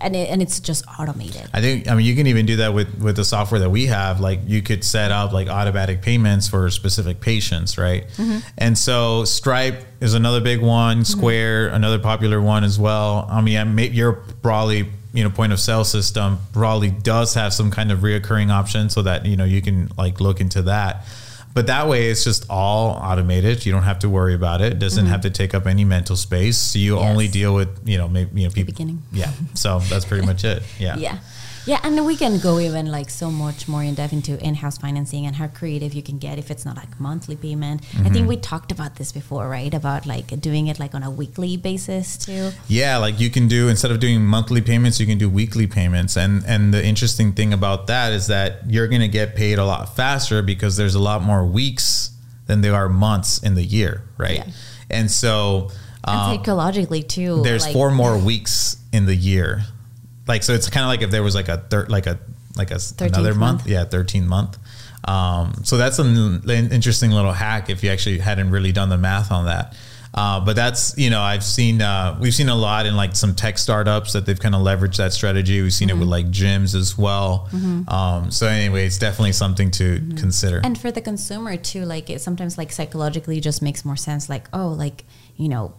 And, 0.00 0.16
it, 0.16 0.30
and 0.30 0.40
it's 0.40 0.58
just 0.58 0.86
automated. 0.98 1.50
I 1.52 1.60
think 1.60 1.86
I 1.86 1.94
mean 1.94 2.06
you 2.06 2.16
can 2.16 2.26
even 2.28 2.46
do 2.46 2.56
that 2.56 2.72
with 2.72 2.98
with 2.98 3.16
the 3.16 3.26
software 3.26 3.60
that 3.60 3.68
we 3.68 3.84
have. 3.88 4.20
Like 4.20 4.40
you 4.46 4.62
could 4.62 4.82
set 4.82 5.10
up 5.10 5.34
like 5.34 5.48
automatic 5.48 6.00
payments 6.00 6.48
for 6.48 6.70
specific 6.70 7.20
patients, 7.20 7.76
right? 7.76 8.06
And 8.56 8.78
so 8.78 9.26
Stripe 9.26 9.84
is 10.00 10.14
another 10.14 10.40
big 10.40 10.62
one. 10.62 11.04
Square, 11.04 11.68
another 11.68 11.98
popular 11.98 12.40
one 12.40 12.64
as 12.64 12.78
well. 12.78 13.26
I 13.30 13.42
mean, 13.42 13.58
I 13.58 13.64
may, 13.64 13.88
your 13.88 14.14
probably 14.40 14.88
you 15.12 15.22
know 15.22 15.28
point 15.28 15.52
of 15.52 15.60
sale 15.60 15.84
system 15.84 16.38
probably 16.54 16.90
does 16.90 17.34
have 17.34 17.52
some 17.52 17.70
kind 17.70 17.92
of 17.92 17.98
reoccurring 17.98 18.50
option, 18.50 18.88
so 18.88 19.02
that 19.02 19.26
you 19.26 19.36
know 19.36 19.44
you 19.44 19.60
can 19.60 19.90
like 19.98 20.20
look 20.22 20.40
into 20.40 20.62
that. 20.62 21.04
But 21.56 21.66
that 21.68 21.88
way 21.88 22.10
it's 22.10 22.22
just 22.22 22.44
all 22.50 22.90
automated. 22.90 23.64
You 23.66 23.72
don't 23.72 23.82
have 23.84 23.98
to 24.00 24.08
worry 24.10 24.34
about 24.34 24.60
it. 24.60 24.74
It 24.74 24.78
doesn't 24.78 25.06
have 25.06 25.22
to 25.22 25.30
take 25.30 25.54
up 25.54 25.66
any 25.66 25.84
mental 25.84 26.14
space. 26.14 26.58
So 26.58 26.78
you 26.78 26.94
Mm-hmm. 26.94 27.02
Yes. 27.02 27.10
only 27.10 27.28
deal 27.28 27.54
with 27.54 27.68
you 27.88 27.96
know 27.98 28.08
maybe 28.08 28.40
you 28.42 28.46
know 28.46 28.52
people. 28.52 28.72
beginning. 28.74 29.02
Yeah. 29.10 29.32
So 29.54 29.80
that's 29.80 30.04
pretty 30.04 30.24
much 30.26 30.44
it. 30.44 30.62
Yeah. 30.78 30.96
Yeah. 31.06 31.18
Yeah, 31.66 31.80
and 31.82 32.06
we 32.06 32.16
can 32.16 32.38
go 32.38 32.58
even 32.60 32.86
like 32.86 33.10
so 33.10 33.30
much 33.30 33.66
more 33.66 33.82
in 33.82 33.94
depth 33.96 34.12
into 34.12 34.38
in-house 34.42 34.78
financing 34.78 35.26
and 35.26 35.34
how 35.36 35.48
creative 35.48 35.94
you 35.94 36.02
can 36.02 36.18
get 36.18 36.38
if 36.38 36.50
it's 36.50 36.64
not 36.64 36.76
like 36.76 37.00
monthly 37.00 37.34
payment. 37.36 37.82
I 37.82 37.84
Mm-hmm. 37.98 38.12
think 38.14 38.28
we 38.28 38.36
talked 38.36 38.70
about 38.70 38.94
this 38.96 39.10
before, 39.12 39.48
right? 39.48 39.74
About 39.74 40.06
like 40.06 40.40
doing 40.40 40.68
it 40.68 40.78
like 40.78 40.94
on 40.94 41.02
a 41.02 41.10
weekly 41.10 41.56
basis 41.56 42.16
too. 42.16 42.50
Yeah, 42.68 42.98
like 42.98 43.18
you 43.18 43.30
can 43.30 43.48
do 43.48 43.68
instead 43.68 43.90
of 43.90 43.98
doing 43.98 44.24
monthly 44.24 44.60
payments, 44.62 45.00
you 45.00 45.06
can 45.06 45.18
do 45.18 45.28
weekly 45.28 45.66
payments. 45.66 46.16
And 46.16 46.44
and 46.46 46.72
the 46.72 46.84
interesting 46.84 47.32
thing 47.32 47.52
about 47.52 47.88
that 47.88 48.12
is 48.12 48.28
that 48.28 48.70
you're 48.70 48.86
going 48.88 49.00
to 49.02 49.08
get 49.08 49.34
paid 49.34 49.58
a 49.58 49.64
lot 49.64 49.96
faster 49.96 50.42
because 50.42 50.76
there's 50.76 50.94
a 50.94 51.00
lot 51.02 51.22
more 51.22 51.44
weeks 51.44 52.10
than 52.46 52.60
there 52.60 52.74
are 52.74 52.88
months 52.88 53.38
in 53.42 53.54
the 53.56 53.64
year, 53.64 54.02
right? 54.18 54.36
Yeah. 54.46 54.52
And 54.88 55.10
so 55.10 55.70
And 56.06 56.16
um, 56.20 56.36
psychologically 56.36 57.02
too. 57.02 57.42
there's 57.42 57.64
like- 57.64 57.72
four 57.72 57.90
more 57.90 58.16
weeks 58.16 58.76
in 58.92 59.06
the 59.06 59.16
year. 59.16 59.62
Like 60.26 60.42
so 60.42 60.52
it's 60.54 60.68
kind 60.68 60.84
of 60.84 60.88
like 60.88 61.02
if 61.02 61.10
there 61.10 61.22
was 61.22 61.34
like 61.34 61.48
a 61.48 61.58
third 61.58 61.88
like 61.88 62.06
a 62.06 62.18
like 62.56 62.70
a 62.70 62.78
another 63.00 63.34
month. 63.34 63.60
month. 63.60 63.66
Yeah, 63.68 63.84
13 63.84 64.26
month. 64.26 64.58
Um, 65.04 65.62
so 65.62 65.76
that's 65.76 65.98
an, 65.98 66.16
an 66.48 66.72
interesting 66.72 67.10
little 67.10 67.32
hack 67.32 67.70
if 67.70 67.84
you 67.84 67.90
actually 67.90 68.18
hadn't 68.18 68.50
really 68.50 68.72
done 68.72 68.88
the 68.88 68.98
math 68.98 69.30
on 69.30 69.44
that. 69.44 69.76
Uh, 70.14 70.40
but 70.40 70.56
that's 70.56 70.96
you 70.96 71.10
know 71.10 71.20
I've 71.20 71.44
seen 71.44 71.82
uh, 71.82 72.16
we've 72.20 72.34
seen 72.34 72.48
a 72.48 72.54
lot 72.54 72.86
in 72.86 72.96
like 72.96 73.14
some 73.14 73.34
tech 73.34 73.58
startups 73.58 74.14
that 74.14 74.24
they've 74.24 74.38
kind 74.38 74.54
of 74.54 74.62
leveraged 74.62 74.96
that 74.96 75.12
strategy. 75.12 75.60
We've 75.60 75.72
seen 75.72 75.90
it 75.90 75.98
with 75.98 76.08
like 76.08 76.26
gyms 76.30 76.74
as 76.74 76.96
well. 76.96 77.50
Um, 77.88 78.30
so 78.30 78.46
anyway, 78.46 78.86
it's 78.86 78.98
definitely 78.98 79.32
something 79.32 79.70
to 79.72 80.00
consider. 80.16 80.62
And 80.64 80.78
for 80.78 80.90
the 80.90 81.02
consumer 81.02 81.58
too, 81.58 81.84
like 81.84 82.08
it 82.08 82.22
sometimes 82.22 82.56
like 82.56 82.72
psychologically 82.72 83.40
just 83.40 83.60
makes 83.60 83.84
more 83.84 83.96
sense. 83.96 84.30
Like 84.30 84.48
oh, 84.54 84.68
like 84.68 85.04
you 85.36 85.50
know, 85.50 85.74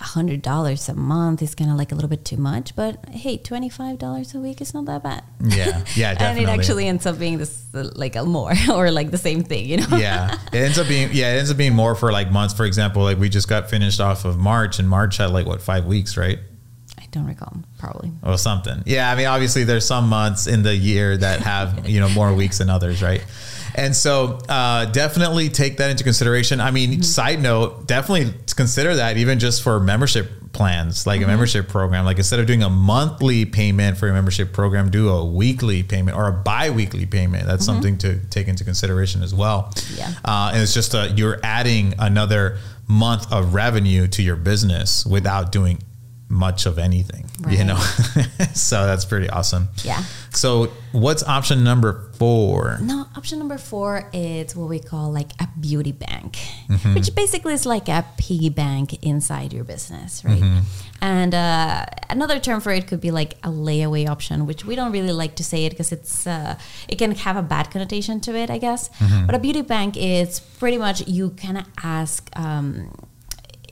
hundred 0.00 0.42
dollars 0.42 0.88
a 0.88 0.94
month 0.94 1.42
is 1.42 1.54
kind 1.54 1.70
of 1.70 1.76
like 1.76 1.92
a 1.92 1.94
little 1.94 2.10
bit 2.10 2.24
too 2.24 2.36
much, 2.36 2.76
but 2.76 3.04
hey, 3.08 3.36
twenty 3.36 3.68
five 3.68 3.98
dollars 3.98 4.34
a 4.34 4.38
week 4.38 4.60
is 4.60 4.74
not 4.74 4.84
that 4.86 5.02
bad. 5.02 5.22
yeah, 5.40 5.84
yeah, 5.94 6.14
definitely. 6.14 6.24
and 6.28 6.38
it 6.40 6.48
actually 6.48 6.86
ends 6.86 7.06
up 7.06 7.18
being 7.18 7.38
this 7.38 7.66
uh, 7.74 7.90
like 7.94 8.16
a 8.16 8.24
more 8.24 8.52
or 8.72 8.90
like 8.90 9.10
the 9.10 9.18
same 9.18 9.42
thing, 9.42 9.66
you 9.66 9.76
know? 9.78 9.96
yeah 9.96 10.38
it 10.52 10.58
ends 10.58 10.78
up 10.78 10.88
being 10.88 11.08
yeah 11.12 11.34
it 11.34 11.38
ends 11.38 11.50
up 11.50 11.56
being 11.56 11.74
more 11.74 11.94
for 11.94 12.12
like 12.12 12.30
months 12.30 12.54
for 12.54 12.64
example 12.64 13.02
like 13.02 13.18
we 13.18 13.28
just 13.28 13.48
got 13.48 13.70
finished 13.70 14.00
off 14.00 14.24
of 14.24 14.38
march 14.38 14.78
and 14.78 14.88
march 14.88 15.16
had 15.16 15.30
like 15.30 15.46
what 15.46 15.60
five 15.60 15.86
weeks 15.86 16.16
right 16.16 16.38
I 16.98 17.06
don't 17.10 17.26
recall, 17.26 17.56
probably. 17.78 18.10
or 18.22 18.36
something 18.38 18.82
yeah 18.86 19.10
i 19.10 19.14
mean 19.14 19.26
obviously 19.26 19.64
there's 19.64 19.86
some 19.86 20.08
months 20.08 20.46
in 20.46 20.62
the 20.62 20.74
year 20.74 21.16
that 21.16 21.40
have 21.40 21.88
you 21.88 22.00
know 22.00 22.08
more 22.08 22.32
weeks 22.34 22.58
than 22.58 22.70
others 22.70 23.02
right 23.02 23.24
and 23.74 23.94
so 23.94 24.38
uh, 24.48 24.86
definitely 24.86 25.48
take 25.48 25.78
that 25.78 25.90
into 25.90 26.04
consideration. 26.04 26.60
I 26.60 26.70
mean 26.70 27.02
side 27.02 27.40
note 27.40 27.86
definitely 27.86 28.34
consider 28.54 28.96
that 28.96 29.16
even 29.16 29.38
just 29.38 29.62
for 29.62 29.80
membership 29.80 30.28
plans 30.54 31.06
like 31.06 31.20
a 31.20 31.26
membership 31.26 31.68
program. 31.68 32.04
Like 32.04 32.16
instead 32.16 32.40
of 32.40 32.46
doing 32.46 32.62
a 32.62 32.70
monthly 32.70 33.44
payment 33.44 33.98
for 33.98 34.06
your 34.06 34.14
membership 34.14 34.52
program 34.52 34.90
do 34.90 35.08
a 35.10 35.24
weekly 35.24 35.82
payment 35.82 36.16
or 36.16 36.28
a 36.28 36.32
bi-weekly 36.32 37.06
payment. 37.06 37.46
That's 37.46 37.64
something 37.64 37.98
to 37.98 38.18
take 38.30 38.48
into 38.48 38.64
consideration 38.64 39.22
as 39.22 39.34
well. 39.34 39.72
Yeah. 39.94 40.12
uh, 40.24 40.52
and 40.54 40.62
it's 40.62 40.72
just 40.72 40.94
a, 40.94 41.12
you're 41.16 41.40
adding 41.42 41.94
another 41.98 42.58
month 42.88 43.30
of 43.32 43.52
revenue 43.54 44.06
to 44.08 44.22
your 44.22 44.36
business 44.36 45.04
without 45.04 45.52
doing 45.52 45.82
much 46.28 46.66
of 46.66 46.78
anything 46.78 47.28
you 47.48 47.62
know 47.64 47.76
so 48.54 48.86
that's 48.86 49.04
pretty 49.04 49.28
awesome 49.30 49.68
Yeah. 49.84 50.02
so 50.30 50.72
what's 50.92 51.22
option 51.22 51.62
number 51.62 52.10
four 52.18 52.78
No, 52.80 53.06
option 53.16 53.38
number 53.38 53.58
four 53.58 54.08
is 54.12 54.56
what 54.56 54.68
we 54.68 54.78
call 54.80 55.12
like 55.12 55.30
a 55.40 55.48
beauty 55.60 55.92
bank, 55.92 56.36
Mm-hmm. 56.68 56.94
which 56.94 57.14
basically 57.14 57.52
is 57.52 57.66
like 57.66 57.88
a 57.88 58.04
piggy 58.16 58.48
bank 58.48 59.02
inside 59.04 59.52
your 59.52 59.64
business, 59.64 60.24
right? 60.24 60.40
Mm-hmm. 60.40 60.60
And 61.02 61.34
uh, 61.34 61.84
another 62.08 62.38
term 62.40 62.60
for 62.62 62.72
it 62.72 62.86
could 62.86 63.00
be 63.02 63.10
like 63.10 63.34
a 63.44 63.48
layaway 63.50 64.08
option, 64.08 64.46
which 64.46 64.64
we 64.64 64.74
don't 64.74 64.90
really 64.92 65.12
like 65.12 65.34
to 65.36 65.44
say 65.44 65.66
it 65.66 65.70
because 65.70 65.92
it's 65.92 66.26
uh, 66.26 66.56
it 66.88 66.96
can 66.96 67.12
have 67.26 67.36
a 67.36 67.42
bad 67.42 67.70
connotation 67.70 68.20
to 68.20 68.34
it, 68.34 68.48
I 68.50 68.58
guess. 68.58 68.88
Mm-hmm. 68.88 69.26
But 69.26 69.34
a 69.34 69.38
beauty 69.38 69.60
bank 69.62 69.96
is 69.98 70.40
pretty 70.40 70.78
much 70.78 71.06
you 71.06 71.30
can 71.30 71.66
ask. 71.82 72.30
Um, 72.34 72.90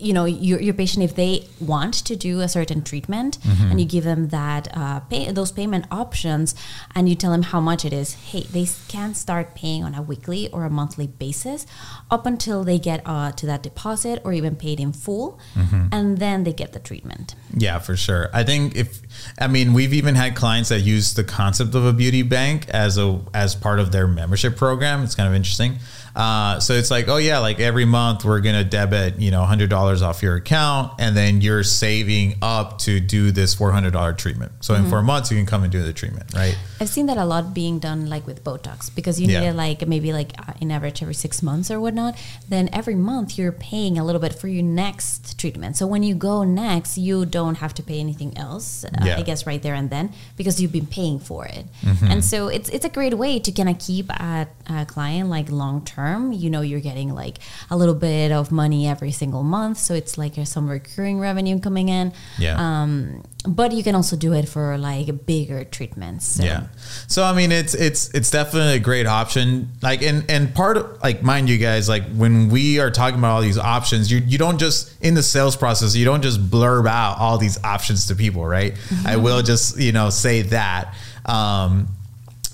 you 0.03 0.13
know 0.13 0.25
your, 0.25 0.61
your 0.61 0.75
patient 0.75 1.05
if 1.05 1.15
they 1.15 1.47
want 1.61 1.95
to 2.09 2.15
do 2.17 2.41
a 2.41 2.49
certain 2.49 2.83
treatment 2.83 3.39
Mm-hmm. 3.43 3.71
and 3.71 3.81
you 3.81 3.87
give 3.87 4.05
them 4.05 4.29
that 4.29 4.69
uh, 4.77 5.01
pay, 5.01 5.31
those 5.33 5.53
payment 5.53 5.85
options 5.91 6.55
and 6.95 7.09
you 7.09 7.15
tell 7.15 7.31
them 7.33 7.43
how 7.43 7.61
much 7.61 7.85
it 7.85 7.93
is 7.93 8.15
hey 8.31 8.43
they 8.57 8.67
can 8.89 9.15
start 9.15 9.55
paying 9.55 9.83
on 9.85 9.95
a 9.95 10.03
weekly 10.03 10.49
or 10.51 10.65
a 10.65 10.71
monthly 10.71 11.07
basis 11.07 11.67
up 12.11 12.27
until 12.27 12.65
they 12.65 12.79
get 12.79 13.01
uh, 13.07 13.31
to 13.33 13.47
that 13.47 13.63
deposit 13.63 14.21
or 14.25 14.33
even 14.33 14.57
paid 14.57 14.79
in 14.81 14.93
full 14.93 15.39
Mm-hmm. 15.57 15.87
and 15.93 16.19
then 16.19 16.45
they 16.45 16.53
get 16.53 16.73
the 16.73 16.79
treatment 16.81 17.35
Yeah, 17.57 17.79
for 17.79 17.97
sure. 17.97 18.29
I 18.33 18.43
think 18.45 18.75
if 18.77 19.01
I 19.39 19.47
mean 19.47 19.73
we've 19.73 19.93
even 19.95 20.15
had 20.15 20.35
clients 20.35 20.69
that 20.71 20.81
use 20.81 21.15
the 21.15 21.25
concept 21.25 21.75
of 21.75 21.85
a 21.85 21.93
beauty 21.93 22.23
bank 22.23 22.69
as 22.71 22.99
a 22.99 23.21
as 23.35 23.55
part 23.55 23.79
of 23.81 23.93
their 23.93 24.07
membership 24.09 24.57
program. 24.57 25.03
It's 25.05 25.15
kind 25.15 25.29
of 25.29 25.35
interesting. 25.35 25.79
Uh, 26.15 26.61
so 26.61 26.75
it's 26.75 26.91
like, 26.91 27.09
oh 27.09 27.17
yeah, 27.17 27.39
like 27.39 27.59
every 27.61 27.85
month 27.87 28.25
we're 28.25 28.41
gonna 28.41 28.65
debit 28.65 29.19
you 29.19 29.31
know 29.31 29.43
hundred 29.45 29.71
dollars 29.93 30.17
off 30.17 30.23
your 30.23 30.37
account, 30.37 30.93
and 30.99 31.17
then 31.17 31.41
you're 31.41 31.63
saving 31.63 32.37
up 32.43 32.79
to 32.79 33.01
do 33.01 33.31
this 33.31 33.55
four 33.55 33.73
hundred 33.73 33.93
dollar 33.93 34.13
treatment. 34.13 34.53
So 34.61 34.75
in 34.75 34.83
mm-hmm. 34.83 34.91
four 34.91 35.03
months 35.03 35.31
you 35.31 35.37
can 35.37 35.47
come 35.47 35.63
and 35.63 35.73
do 35.73 35.83
the 35.83 35.93
treatment, 35.93 36.35
right? 36.35 36.57
I've 36.83 36.89
seen 36.97 37.07
that 37.07 37.17
a 37.17 37.25
lot 37.25 37.45
being 37.55 37.79
done 37.79 38.01
like 38.15 38.25
with 38.27 38.39
Botox 38.49 38.79
because 38.99 39.21
you 39.21 39.27
Yeah. 39.29 39.41
need 39.41 39.47
it 39.53 39.57
like 39.67 39.79
maybe 39.95 40.11
like 40.21 40.31
uh, 40.43 40.53
in 40.63 40.69
average 40.77 40.99
every 41.05 41.15
six 41.15 41.33
months 41.49 41.71
or 41.73 41.79
whatnot. 41.85 42.13
Then 42.49 42.65
every 42.81 42.95
month 43.11 43.29
you're 43.39 43.53
paying 43.71 43.95
a 43.99 44.05
little 44.07 44.21
bit 44.27 44.35
for 44.41 44.49
your 44.57 44.67
next 44.85 45.39
treatment. 45.41 45.77
So 45.81 45.85
when 45.87 46.03
you 46.03 46.15
go 46.31 46.37
next, 46.45 46.99
you 46.99 47.17
don't 47.39 47.57
have 47.65 47.73
to 47.79 47.83
pay 47.91 47.99
anything 48.07 48.33
else. 48.37 48.85
Uh, 48.85 49.15
I 49.21 49.23
guess 49.23 49.47
right 49.47 49.63
there 49.63 49.75
and 49.81 49.89
then 49.91 50.07
because 50.37 50.55
you've 50.61 50.73
been 50.81 50.91
paying 50.99 51.19
for 51.29 51.41
it. 51.47 51.65
Mm-hmm. 51.83 52.07
And 52.11 52.21
so 52.25 52.49
it's 52.57 52.69
it's 52.77 52.85
a 52.85 52.93
great 52.99 53.15
way 53.25 53.39
to 53.47 53.51
kind 53.59 53.69
of 53.73 53.77
keep 53.79 54.07
a, 54.11 54.49
a 54.69 54.85
client 54.95 55.27
like 55.37 55.47
long 55.63 55.85
term. 55.85 56.33
You 56.43 56.51
know 56.51 56.63
you're 56.71 56.81
getting 56.91 57.11
like 57.23 57.37
a 57.71 57.77
little 57.77 57.95
bit 58.09 58.33
of 58.33 58.51
money 58.51 58.83
every 58.95 59.13
single 59.23 59.45
month, 59.57 59.79
so 59.79 59.95
it's 59.95 60.15
like 60.23 60.35
some 60.47 60.67
recurring 60.69 61.21
revenue 61.29 61.57
coming 61.61 61.89
in. 61.89 62.13
Yeah. 62.39 62.57
Um, 62.59 63.23
but 63.47 63.73
you 63.73 63.83
can 63.83 63.95
also 63.95 64.17
do 64.17 64.33
it 64.41 64.47
for 64.49 64.79
like 64.79 65.09
bigger 65.27 65.65
treatments. 65.65 66.27
So. 66.37 66.43
Yeah. 66.45 66.63
So 67.07 67.23
I 67.23 67.33
mean 67.35 67.53
it's 67.53 67.75
it's 67.75 68.09
it's 68.15 68.31
definitely 68.31 68.75
a 68.75 68.79
great 68.79 69.07
option. 69.07 69.69
Like 69.83 70.03
and 70.03 70.29
and 70.31 70.55
part 70.55 70.77
of 70.77 71.03
like 71.03 71.23
mind 71.23 71.49
you 71.49 71.59
guys, 71.59 71.89
like 71.89 72.05
when 72.15 72.49
we 72.49 72.79
are 72.81 72.91
talking 72.91 73.19
about 73.19 73.35
all 73.37 73.43
these 73.43 73.59
options, 73.59 74.11
you 74.11 74.19
you 74.27 74.39
don't 74.39 74.59
just 74.59 74.93
in 75.03 75.15
the 75.15 75.23
sales 75.23 75.57
process, 75.57 75.95
you 75.95 76.05
don't 76.05 76.23
just 76.23 76.41
blurb 76.51 76.89
out 76.89 77.19
all 77.19 77.39
these 77.39 77.63
options 77.65 78.07
to 78.07 78.15
people, 78.15 78.47
right? 78.47 78.75
I 79.05 79.17
will 79.17 79.43
just, 79.43 79.79
you 79.79 79.93
know, 79.93 80.11
say 80.11 80.43
that. 80.43 80.95
Um 81.27 81.89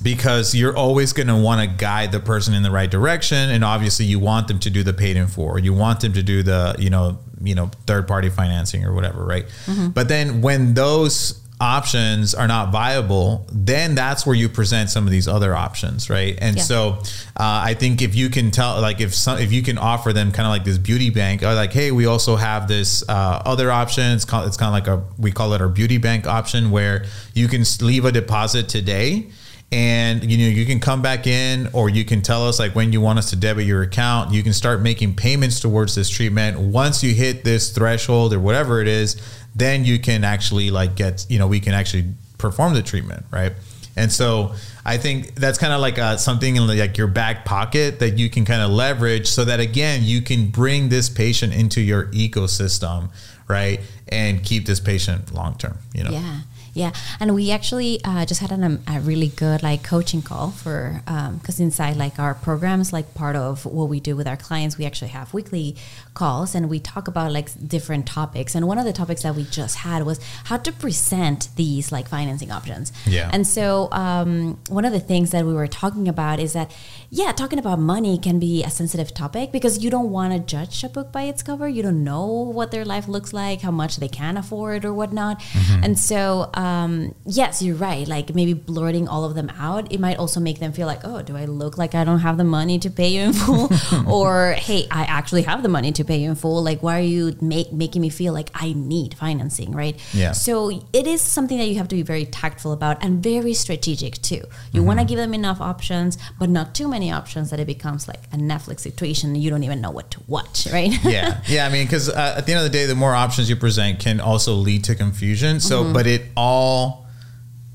because 0.01 0.55
you're 0.55 0.77
always 0.77 1.13
going 1.13 1.27
to 1.27 1.37
want 1.37 1.61
to 1.61 1.67
guide 1.77 2.13
the 2.13 2.21
person 2.21 2.55
in 2.55 2.63
the 2.63 2.71
right 2.71 2.89
direction 2.91 3.51
and 3.51 3.65
obviously 3.65 4.07
you 4.07 4.19
want 4.19 4.47
them 4.47 4.59
to 4.61 4.71
do 4.71 4.85
the 4.85 4.93
paid 4.93 5.17
in 5.17 5.27
for 5.27 5.59
you 5.59 5.75
want 5.75 5.99
them 6.01 6.13
to 6.13 6.23
do 6.23 6.43
the 6.43 6.75
you 6.79 6.89
know 6.89 7.19
you 7.43 7.53
know 7.53 7.69
third 7.87 8.07
party 8.07 8.29
financing 8.31 8.85
or 8.85 8.93
whatever 8.95 9.25
right 9.25 9.47
but 9.95 10.09
then 10.09 10.41
when 10.41 10.75
those 10.75 11.38
options 11.61 12.35
are 12.35 12.47
not 12.47 12.71
viable 12.71 13.47
then 13.53 13.95
that's 13.95 14.25
where 14.25 14.35
you 14.37 14.49
present 14.49 14.91
some 14.91 15.05
of 15.05 15.11
these 15.11 15.27
other 15.27 15.55
options 15.55 16.09
right? 16.09 16.39
And 16.41 16.57
Yeah. 16.57 16.63
so 16.63 16.89
uh, 17.37 17.71
i 17.71 17.75
think 17.75 18.01
if 18.03 18.15
you 18.15 18.31
can 18.31 18.51
tell 18.51 18.81
like 18.81 19.01
if 19.01 19.15
some 19.15 19.39
if 19.39 19.53
you 19.53 19.63
can 19.63 19.79
offer 19.79 20.13
them 20.13 20.31
kind 20.33 20.47
of 20.47 20.51
like 20.51 20.65
this 20.65 20.79
beauty 20.79 21.11
bank 21.11 21.43
or 21.43 21.55
like 21.55 21.73
hey 21.73 21.91
we 21.91 22.07
also 22.07 22.37
have 22.37 22.69
this 22.69 23.03
uh, 23.09 23.43
other 23.45 23.71
option 23.71 24.13
it's 24.13 24.25
called 24.25 24.47
it's 24.47 24.57
kind 24.57 24.69
of 24.69 24.73
like 24.75 24.87
a 24.87 25.05
we 25.19 25.33
call 25.33 25.53
it 25.53 25.61
our 25.61 25.69
beauty 25.69 25.99
bank 25.99 26.27
option 26.27 26.71
where 26.71 27.05
you 27.35 27.49
can 27.49 27.65
leave 27.81 28.05
a 28.05 28.13
deposit 28.13 28.69
today 28.69 29.27
and 29.71 30.31
you 30.31 30.39
know 30.39 30.47
you 30.47 30.65
can 30.65 30.81
come 30.81 31.03
back 31.03 31.27
in 31.27 31.69
or 31.75 31.91
you 31.91 32.03
can 32.03 32.23
tell 32.23 32.49
us 32.49 32.59
like 32.59 32.75
when 32.75 32.91
you 32.91 33.03
want 33.03 33.19
us 33.19 33.29
to 33.31 33.37
debit 33.37 33.67
your 33.67 33.83
account. 33.83 34.33
You 34.33 34.43
can 34.43 34.55
start 34.55 34.81
making 34.81 35.15
payments 35.17 35.61
towards 35.61 35.95
this 35.95 36.09
treatment. 36.09 36.59
Once 36.59 37.03
you 37.05 37.13
hit 37.13 37.45
this 37.45 37.71
threshold 37.71 38.33
or 38.33 38.41
whatever 38.41 38.81
it 38.81 38.89
is 38.89 39.21
then 39.59 39.85
you 39.85 39.99
can 39.99 40.25
actually 40.25 40.71
like 40.71 40.95
get 40.95 41.27
you 41.29 41.39
know 41.39 41.47
we 41.47 41.61
can 41.61 41.75
actually 41.75 42.05
perform 42.39 42.73
the 42.75 42.83
treatment 42.83 43.25
right 43.31 43.53
and 43.97 44.13
so 44.13 44.53
i 44.85 44.97
think 44.97 45.35
that's 45.35 45.59
kind 45.59 45.73
of 45.73 45.81
like 45.81 45.99
uh 45.99 46.17
something 46.17 46.57
in 46.57 46.67
like 46.67 46.97
your 46.97 47.09
back 47.09 47.45
pocket 47.45 47.99
that 47.99 48.17
you 48.19 48.31
can 48.31 48.45
kind 48.45 48.63
of 48.63 48.71
leverage 48.71 49.27
so 49.27 49.45
that 49.45 49.59
again 49.61 50.03
you 50.05 50.23
can 50.23 50.49
bring 50.49 50.89
this 50.89 51.09
patient 51.09 51.53
into 51.53 51.81
your 51.81 52.07
ecosystem 52.13 53.09
right 53.49 53.81
and 54.09 54.45
keep 54.45 54.67
this 54.67 54.81
patient 54.81 55.35
long 55.35 55.57
term 55.59 55.77
you 55.95 56.05
know 56.05 56.11
Yeah. 56.11 56.41
Yeah, 56.75 56.93
and 57.21 57.35
we 57.35 57.51
actually 57.51 58.01
uh, 58.05 58.25
just 58.27 58.41
had 58.41 58.53
an, 58.53 58.65
um, 58.65 58.81
a 58.87 59.01
really 59.01 59.29
good 59.29 59.63
like 59.63 59.83
coaching 59.83 60.23
call 60.23 60.51
for 60.51 61.03
because 61.05 61.61
um, 61.61 61.65
inside 61.65 61.97
like 61.97 62.19
our 62.19 62.35
programs, 62.35 62.93
like 62.93 63.15
part 63.15 63.37
of 63.37 63.65
what 63.65 63.89
we 63.89 64.01
do 64.01 64.17
with 64.17 64.27
our 64.27 64.37
clients, 64.37 64.79
we 64.79 64.85
actually 64.85 65.09
have 65.09 65.35
weekly 65.35 65.77
calls 66.15 66.55
and 66.55 66.69
we 66.69 66.81
talk 66.81 67.09
about 67.09 67.33
like 67.33 67.49
different 67.67 68.07
topics. 68.07 68.55
And 68.55 68.67
one 68.67 68.79
of 68.79 68.85
the 68.85 68.93
topics 68.93 69.23
that 69.23 69.35
we 69.35 69.45
just 69.45 69.77
had 69.77 70.05
was 70.05 70.21
how 70.45 70.57
to 70.59 70.73
present 70.73 71.49
these 71.57 71.93
like 71.93 72.09
financing 72.09 72.51
options. 72.51 72.93
Yeah. 73.07 73.31
And 73.33 73.47
so 73.47 73.89
um, 73.93 74.59
one 74.69 74.85
of 74.85 74.93
the 74.93 75.01
things 75.01 75.31
that 75.31 75.45
we 75.45 75.55
were 75.55 75.67
talking 75.67 76.09
about 76.09 76.41
is 76.41 76.53
that 76.53 76.71
yeah, 77.11 77.33
talking 77.33 77.59
about 77.59 77.79
money 77.79 78.19
can 78.19 78.39
be 78.39 78.63
a 78.63 78.71
sensitive 78.71 79.15
topic 79.15 79.51
because 79.51 79.83
you 79.83 79.89
don't 79.91 80.11
want 80.11 80.35
to 80.35 80.41
judge 80.41 80.85
a 80.85 80.91
book 80.91 81.11
by 81.11 81.23
its 81.23 81.43
cover. 81.43 81.67
You 81.67 81.83
don't 81.83 82.05
know 82.05 82.27
what 82.27 82.71
their 82.71 82.85
life 82.85 83.09
looks 83.09 83.33
like, 83.33 83.63
how 83.63 83.71
much 83.71 83.97
they 83.97 84.09
can 84.09 84.37
afford 84.37 84.85
or 84.85 84.93
whatnot. 84.93 85.41
Mm-hmm. 85.41 85.85
And 85.85 85.99
so, 85.99 86.51
um, 86.59 87.15
yes, 87.25 87.63
you're 87.63 87.77
right. 87.77 88.07
Like 88.09 88.35
maybe 88.35 88.53
blurting 88.53 89.07
all 89.07 89.25
of 89.25 89.37
them 89.37 89.49
out, 89.51 89.93
it 89.93 90.01
might 90.01 90.19
also 90.19 90.41
make 90.41 90.59
them 90.59 90.73
feel 90.73 90.89
like, 90.89 91.03
oh, 91.05 91.23
do 91.23 91.37
I 91.37 91.45
look 91.45 91.79
like 91.79 91.95
I 91.95 92.03
don't 92.03 92.19
have 92.19 92.37
the 92.37 92.43
money 92.43 92.81
to 92.81 92.91
pay 92.91 93.11
you 93.11 93.21
in 93.21 93.33
full? 93.33 93.71
or, 94.13 94.55
hey, 94.55 94.89
I 94.91 95.05
actually 95.05 95.43
have 95.43 95.63
the 95.63 95.69
money 95.69 95.93
to 95.93 96.05
pay 96.05 96.19
you 96.19 96.31
in 96.31 96.35
full. 96.35 96.61
Like, 96.65 96.83
why 96.83 96.99
are 96.99 97.03
you 97.03 97.37
make, 97.41 97.73
making 97.73 98.03
me 98.03 98.09
feel 98.09 98.33
like 98.33 98.51
I 98.55 98.73
need 98.73 99.15
financing, 99.15 99.71
right? 99.71 99.95
Yeah. 100.13 100.33
So 100.33 100.71
it 100.93 101.07
is 101.07 101.21
something 101.21 101.59
that 101.59 101.67
you 101.67 101.77
have 101.77 101.87
to 101.89 101.95
be 101.95 102.03
very 102.03 102.25
tactful 102.25 102.73
about 102.73 103.05
and 103.05 103.23
very 103.23 103.55
strategic 103.55 104.21
too. 104.21 104.35
You 104.35 104.43
mm-hmm. 104.81 104.85
want 104.85 104.99
to 104.99 105.05
give 105.05 105.17
them 105.17 105.35
enough 105.35 105.61
options, 105.61 106.19
but 106.41 106.51
not 106.51 106.75
too 106.75 106.89
many 106.89 107.13
options 107.13 107.51
that 107.51 107.61
it 107.61 107.69
becomes 107.69 108.09
like 108.09 108.25
a 108.33 108.37
Netflix 108.37 108.81
situation. 108.81 109.37
You 109.37 109.49
don't 109.51 109.63
even 109.63 109.81
know 109.81 109.93
what 109.93 110.11
to 110.11 110.21
watch, 110.27 110.67
right? 110.73 110.93
yeah, 111.05 111.41
yeah. 111.47 111.67
I 111.67 111.69
mean, 111.69 111.87
because 111.87 112.09
uh, 112.09 112.35
at 112.37 112.47
the 112.47 112.53
end 112.53 112.67
of 112.67 112.73
the 112.73 112.77
day, 112.77 112.87
the 112.87 112.97
more 112.97 113.15
options 113.15 113.49
you 113.49 113.55
present 113.55 114.01
can 114.01 114.19
also 114.19 114.55
lead 114.55 114.83
to 114.85 114.97
confusion. 114.97 115.61
So, 115.61 115.85
mm-hmm. 115.85 115.93
but 115.93 116.09
it 116.09 116.23
all 116.37 116.48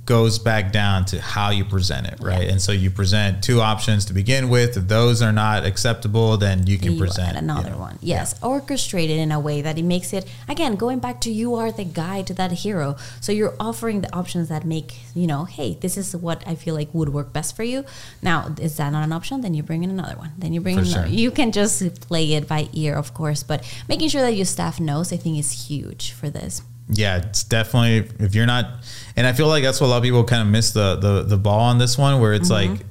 goes 0.05 0.37
back 0.37 0.73
down 0.73 1.05
to 1.05 1.21
how 1.21 1.49
you 1.49 1.63
present 1.63 2.07
it, 2.07 2.19
right? 2.19 2.43
Yeah. 2.43 2.51
And 2.51 2.61
so 2.61 2.71
you 2.73 2.91
present 2.91 3.41
two 3.41 3.61
options 3.61 4.05
to 4.05 4.13
begin 4.13 4.49
with. 4.49 4.75
If 4.75 4.87
those 4.87 5.21
are 5.21 5.31
not 5.31 5.65
acceptable, 5.65 6.35
then 6.35 6.67
you 6.67 6.77
can 6.77 6.93
you 6.93 6.99
present 6.99 7.37
another 7.37 7.69
you 7.69 7.75
know, 7.75 7.79
one. 7.79 7.99
Yes, 8.01 8.35
yeah. 8.37 8.47
orchestrated 8.47 9.17
in 9.17 9.31
a 9.31 9.39
way 9.39 9.61
that 9.61 9.77
it 9.77 9.83
makes 9.83 10.11
it 10.11 10.29
again 10.49 10.75
going 10.75 10.99
back 10.99 11.21
to 11.21 11.31
you 11.31 11.55
are 11.55 11.71
the 11.71 11.85
guide 11.85 12.27
to 12.27 12.33
that 12.33 12.51
hero. 12.51 12.97
So 13.21 13.31
you're 13.31 13.55
offering 13.59 14.01
the 14.01 14.13
options 14.13 14.49
that 14.49 14.65
make 14.65 14.99
you 15.15 15.25
know, 15.27 15.45
hey, 15.45 15.75
this 15.79 15.97
is 15.97 16.15
what 16.15 16.45
I 16.45 16.55
feel 16.55 16.75
like 16.75 16.93
would 16.93 17.09
work 17.09 17.31
best 17.31 17.55
for 17.55 17.63
you. 17.63 17.85
Now, 18.21 18.53
is 18.59 18.77
that 18.77 18.89
not 18.91 19.03
an 19.03 19.13
option? 19.13 19.41
Then 19.41 19.53
you 19.53 19.63
bring 19.63 19.83
in 19.83 19.89
another 19.89 20.17
one. 20.17 20.33
Then 20.37 20.53
you 20.53 20.59
bring 20.59 20.75
for 20.75 20.81
in 20.81 20.87
another. 20.87 21.07
Sure. 21.07 21.15
You 21.15 21.31
can 21.31 21.51
just 21.51 22.01
play 22.01 22.33
it 22.33 22.47
by 22.47 22.67
ear, 22.73 22.95
of 22.95 23.13
course, 23.13 23.41
but 23.43 23.63
making 23.87 24.09
sure 24.09 24.21
that 24.21 24.33
your 24.33 24.45
staff 24.45 24.79
knows, 24.81 25.13
I 25.13 25.17
think, 25.17 25.39
is 25.39 25.67
huge 25.67 26.11
for 26.11 26.29
this 26.29 26.61
yeah, 26.89 27.17
it's 27.17 27.43
definitely 27.43 28.09
if 28.23 28.35
you're 28.35 28.45
not, 28.45 28.67
and 29.15 29.25
I 29.25 29.33
feel 29.33 29.47
like 29.47 29.63
that's 29.63 29.79
what 29.79 29.87
a 29.87 29.89
lot 29.89 29.97
of 29.97 30.03
people 30.03 30.23
kind 30.23 30.41
of 30.41 30.47
miss 30.47 30.71
the 30.71 30.95
the 30.95 31.23
the 31.23 31.37
ball 31.37 31.61
on 31.61 31.77
this 31.77 31.97
one, 31.97 32.19
where 32.21 32.33
it's 32.33 32.51
mm-hmm. 32.51 32.73
like 32.73 32.85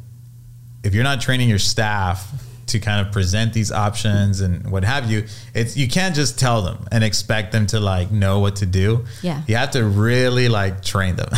if 0.83 0.95
you're 0.95 1.05
not 1.05 1.21
training 1.21 1.49
your 1.49 1.59
staff 1.59 2.31
to 2.67 2.81
kind 2.81 3.07
of 3.07 3.13
present 3.13 3.53
these 3.53 3.71
options 3.71 4.41
and 4.41 4.71
what 4.71 4.83
have 4.83 5.11
you, 5.11 5.27
it's 5.55 5.77
you 5.77 5.87
can't 5.89 6.15
just 6.15 6.39
tell 6.39 6.63
them 6.63 6.87
and 6.91 7.05
expect 7.05 7.53
them 7.53 7.67
to 7.67 7.79
like 7.79 8.11
know 8.11 8.41
what 8.41 8.57
to 8.57 8.67
do. 8.67 9.05
Yeah, 9.21 9.43
you 9.47 9.57
have 9.57 9.73
to 9.73 9.85
really 9.85 10.49
like 10.49 10.83
train 10.83 11.17
them. 11.17 11.29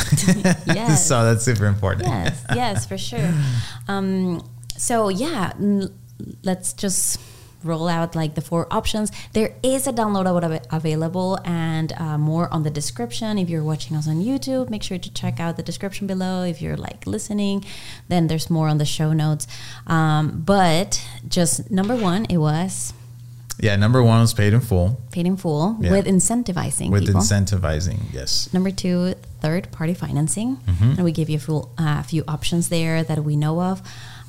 yes, 0.66 1.06
so 1.08 1.24
that's 1.24 1.44
super 1.44 1.66
important. 1.66 2.08
Yes, 2.08 2.44
yes, 2.54 2.86
for 2.86 2.98
sure. 2.98 3.32
Um, 3.86 4.42
so 4.78 5.10
yeah, 5.10 5.52
let's 6.42 6.72
just 6.72 7.20
roll 7.64 7.88
out 7.88 8.14
like 8.14 8.34
the 8.34 8.40
four 8.40 8.66
options. 8.70 9.10
There 9.32 9.54
is 9.62 9.86
a 9.86 9.92
downloadable 9.92 10.64
available 10.70 11.38
and 11.44 11.92
uh, 11.94 12.18
more 12.18 12.52
on 12.52 12.62
the 12.62 12.70
description. 12.70 13.38
If 13.38 13.48
you're 13.48 13.64
watching 13.64 13.96
us 13.96 14.06
on 14.08 14.16
YouTube, 14.16 14.70
make 14.70 14.82
sure 14.82 14.98
to 14.98 15.12
check 15.12 15.40
out 15.40 15.56
the 15.56 15.62
description 15.62 16.06
below. 16.06 16.44
If 16.44 16.60
you're 16.60 16.76
like 16.76 17.06
listening, 17.06 17.64
then 18.08 18.26
there's 18.26 18.50
more 18.50 18.68
on 18.68 18.78
the 18.78 18.84
show 18.84 19.12
notes. 19.12 19.46
Um, 19.86 20.42
but 20.44 21.06
just 21.28 21.70
number 21.70 21.96
one, 21.96 22.26
it 22.26 22.38
was. 22.38 22.92
Yeah, 23.60 23.76
number 23.76 24.02
one 24.02 24.20
was 24.20 24.34
paid 24.34 24.52
in 24.52 24.60
full. 24.60 25.00
Paid 25.12 25.26
in 25.26 25.36
full 25.36 25.76
yeah. 25.80 25.92
with 25.92 26.06
incentivizing. 26.06 26.90
With 26.90 27.06
people. 27.06 27.20
incentivizing, 27.20 28.00
yes. 28.12 28.52
Number 28.52 28.70
two, 28.70 29.14
third 29.40 29.70
party 29.70 29.94
financing. 29.94 30.56
Mm-hmm. 30.56 30.90
And 30.90 31.04
we 31.04 31.12
give 31.12 31.30
you 31.30 31.36
a 31.36 31.40
full, 31.40 31.72
uh, 31.78 32.02
few 32.02 32.24
options 32.26 32.68
there 32.68 33.04
that 33.04 33.22
we 33.22 33.36
know 33.36 33.60
of. 33.60 33.80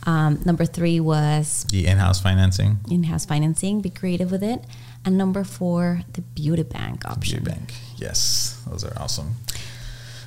Um, 0.05 0.41
number 0.45 0.65
three 0.65 0.99
was 0.99 1.65
the 1.69 1.87
in-house 1.87 2.21
financing. 2.21 2.77
In-house 2.89 3.25
financing. 3.25 3.81
Be 3.81 3.89
creative 3.89 4.31
with 4.31 4.43
it. 4.43 4.63
And 5.03 5.17
number 5.17 5.43
four, 5.43 6.01
the 6.13 6.21
beauty 6.21 6.63
bank 6.63 7.05
option. 7.05 7.43
Beauty 7.43 7.59
bank. 7.59 7.73
Yes, 7.97 8.61
those 8.67 8.83
are 8.83 8.93
awesome. 8.99 9.35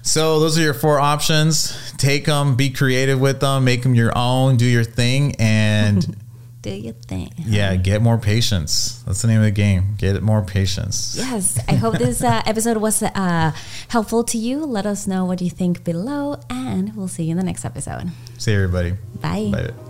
So 0.03 0.41
those 0.41 0.59
are 0.59 0.63
your 0.63 0.75
four 0.75 0.99
options. 0.99 1.93
Take 1.99 2.27
them, 2.27 2.57
be 2.57 2.71
creative 2.71 3.21
with 3.21 3.41
them, 3.41 3.65
make 3.65 3.83
them 3.83 3.95
your 3.95 4.17
own, 4.17 4.57
do 4.57 4.65
your 4.65 4.85
thing, 4.85 5.37
and 5.39 6.17
do 6.63 6.71
your 6.71 6.95
thing. 6.95 7.33
Yeah, 7.39 7.77
get 7.77 8.03
more 8.03 8.19
patients. 8.19 9.03
That's 9.05 9.23
the 9.23 9.29
name 9.29 9.39
of 9.39 9.45
the 9.45 9.51
game. 9.51 9.95
Get 9.97 10.23
more 10.23 10.43
patients. 10.43 11.17
Yes, 11.17 11.59
I 11.69 11.75
hope 11.75 11.99
this 11.99 12.23
uh, 12.23 12.43
episode 12.47 12.79
was 12.79 13.03
uh, 13.03 13.53
helpful 13.89 14.25
to 14.25 14.39
you. 14.39 14.65
Let 14.65 14.87
us 14.87 15.07
know 15.07 15.25
what 15.25 15.41
you 15.41 15.51
think 15.51 15.85
below, 15.85 16.41
and 16.51 16.95
we'll 16.97 17.09
see 17.09 17.25
you 17.25 17.33
in 17.33 17.37
the 17.37 17.45
next 17.45 17.65
episode. 17.65 18.11
See 18.39 18.53
you, 18.53 18.65
everybody. 18.65 18.93
Bye. 19.21 19.51
Bye. 19.53 19.88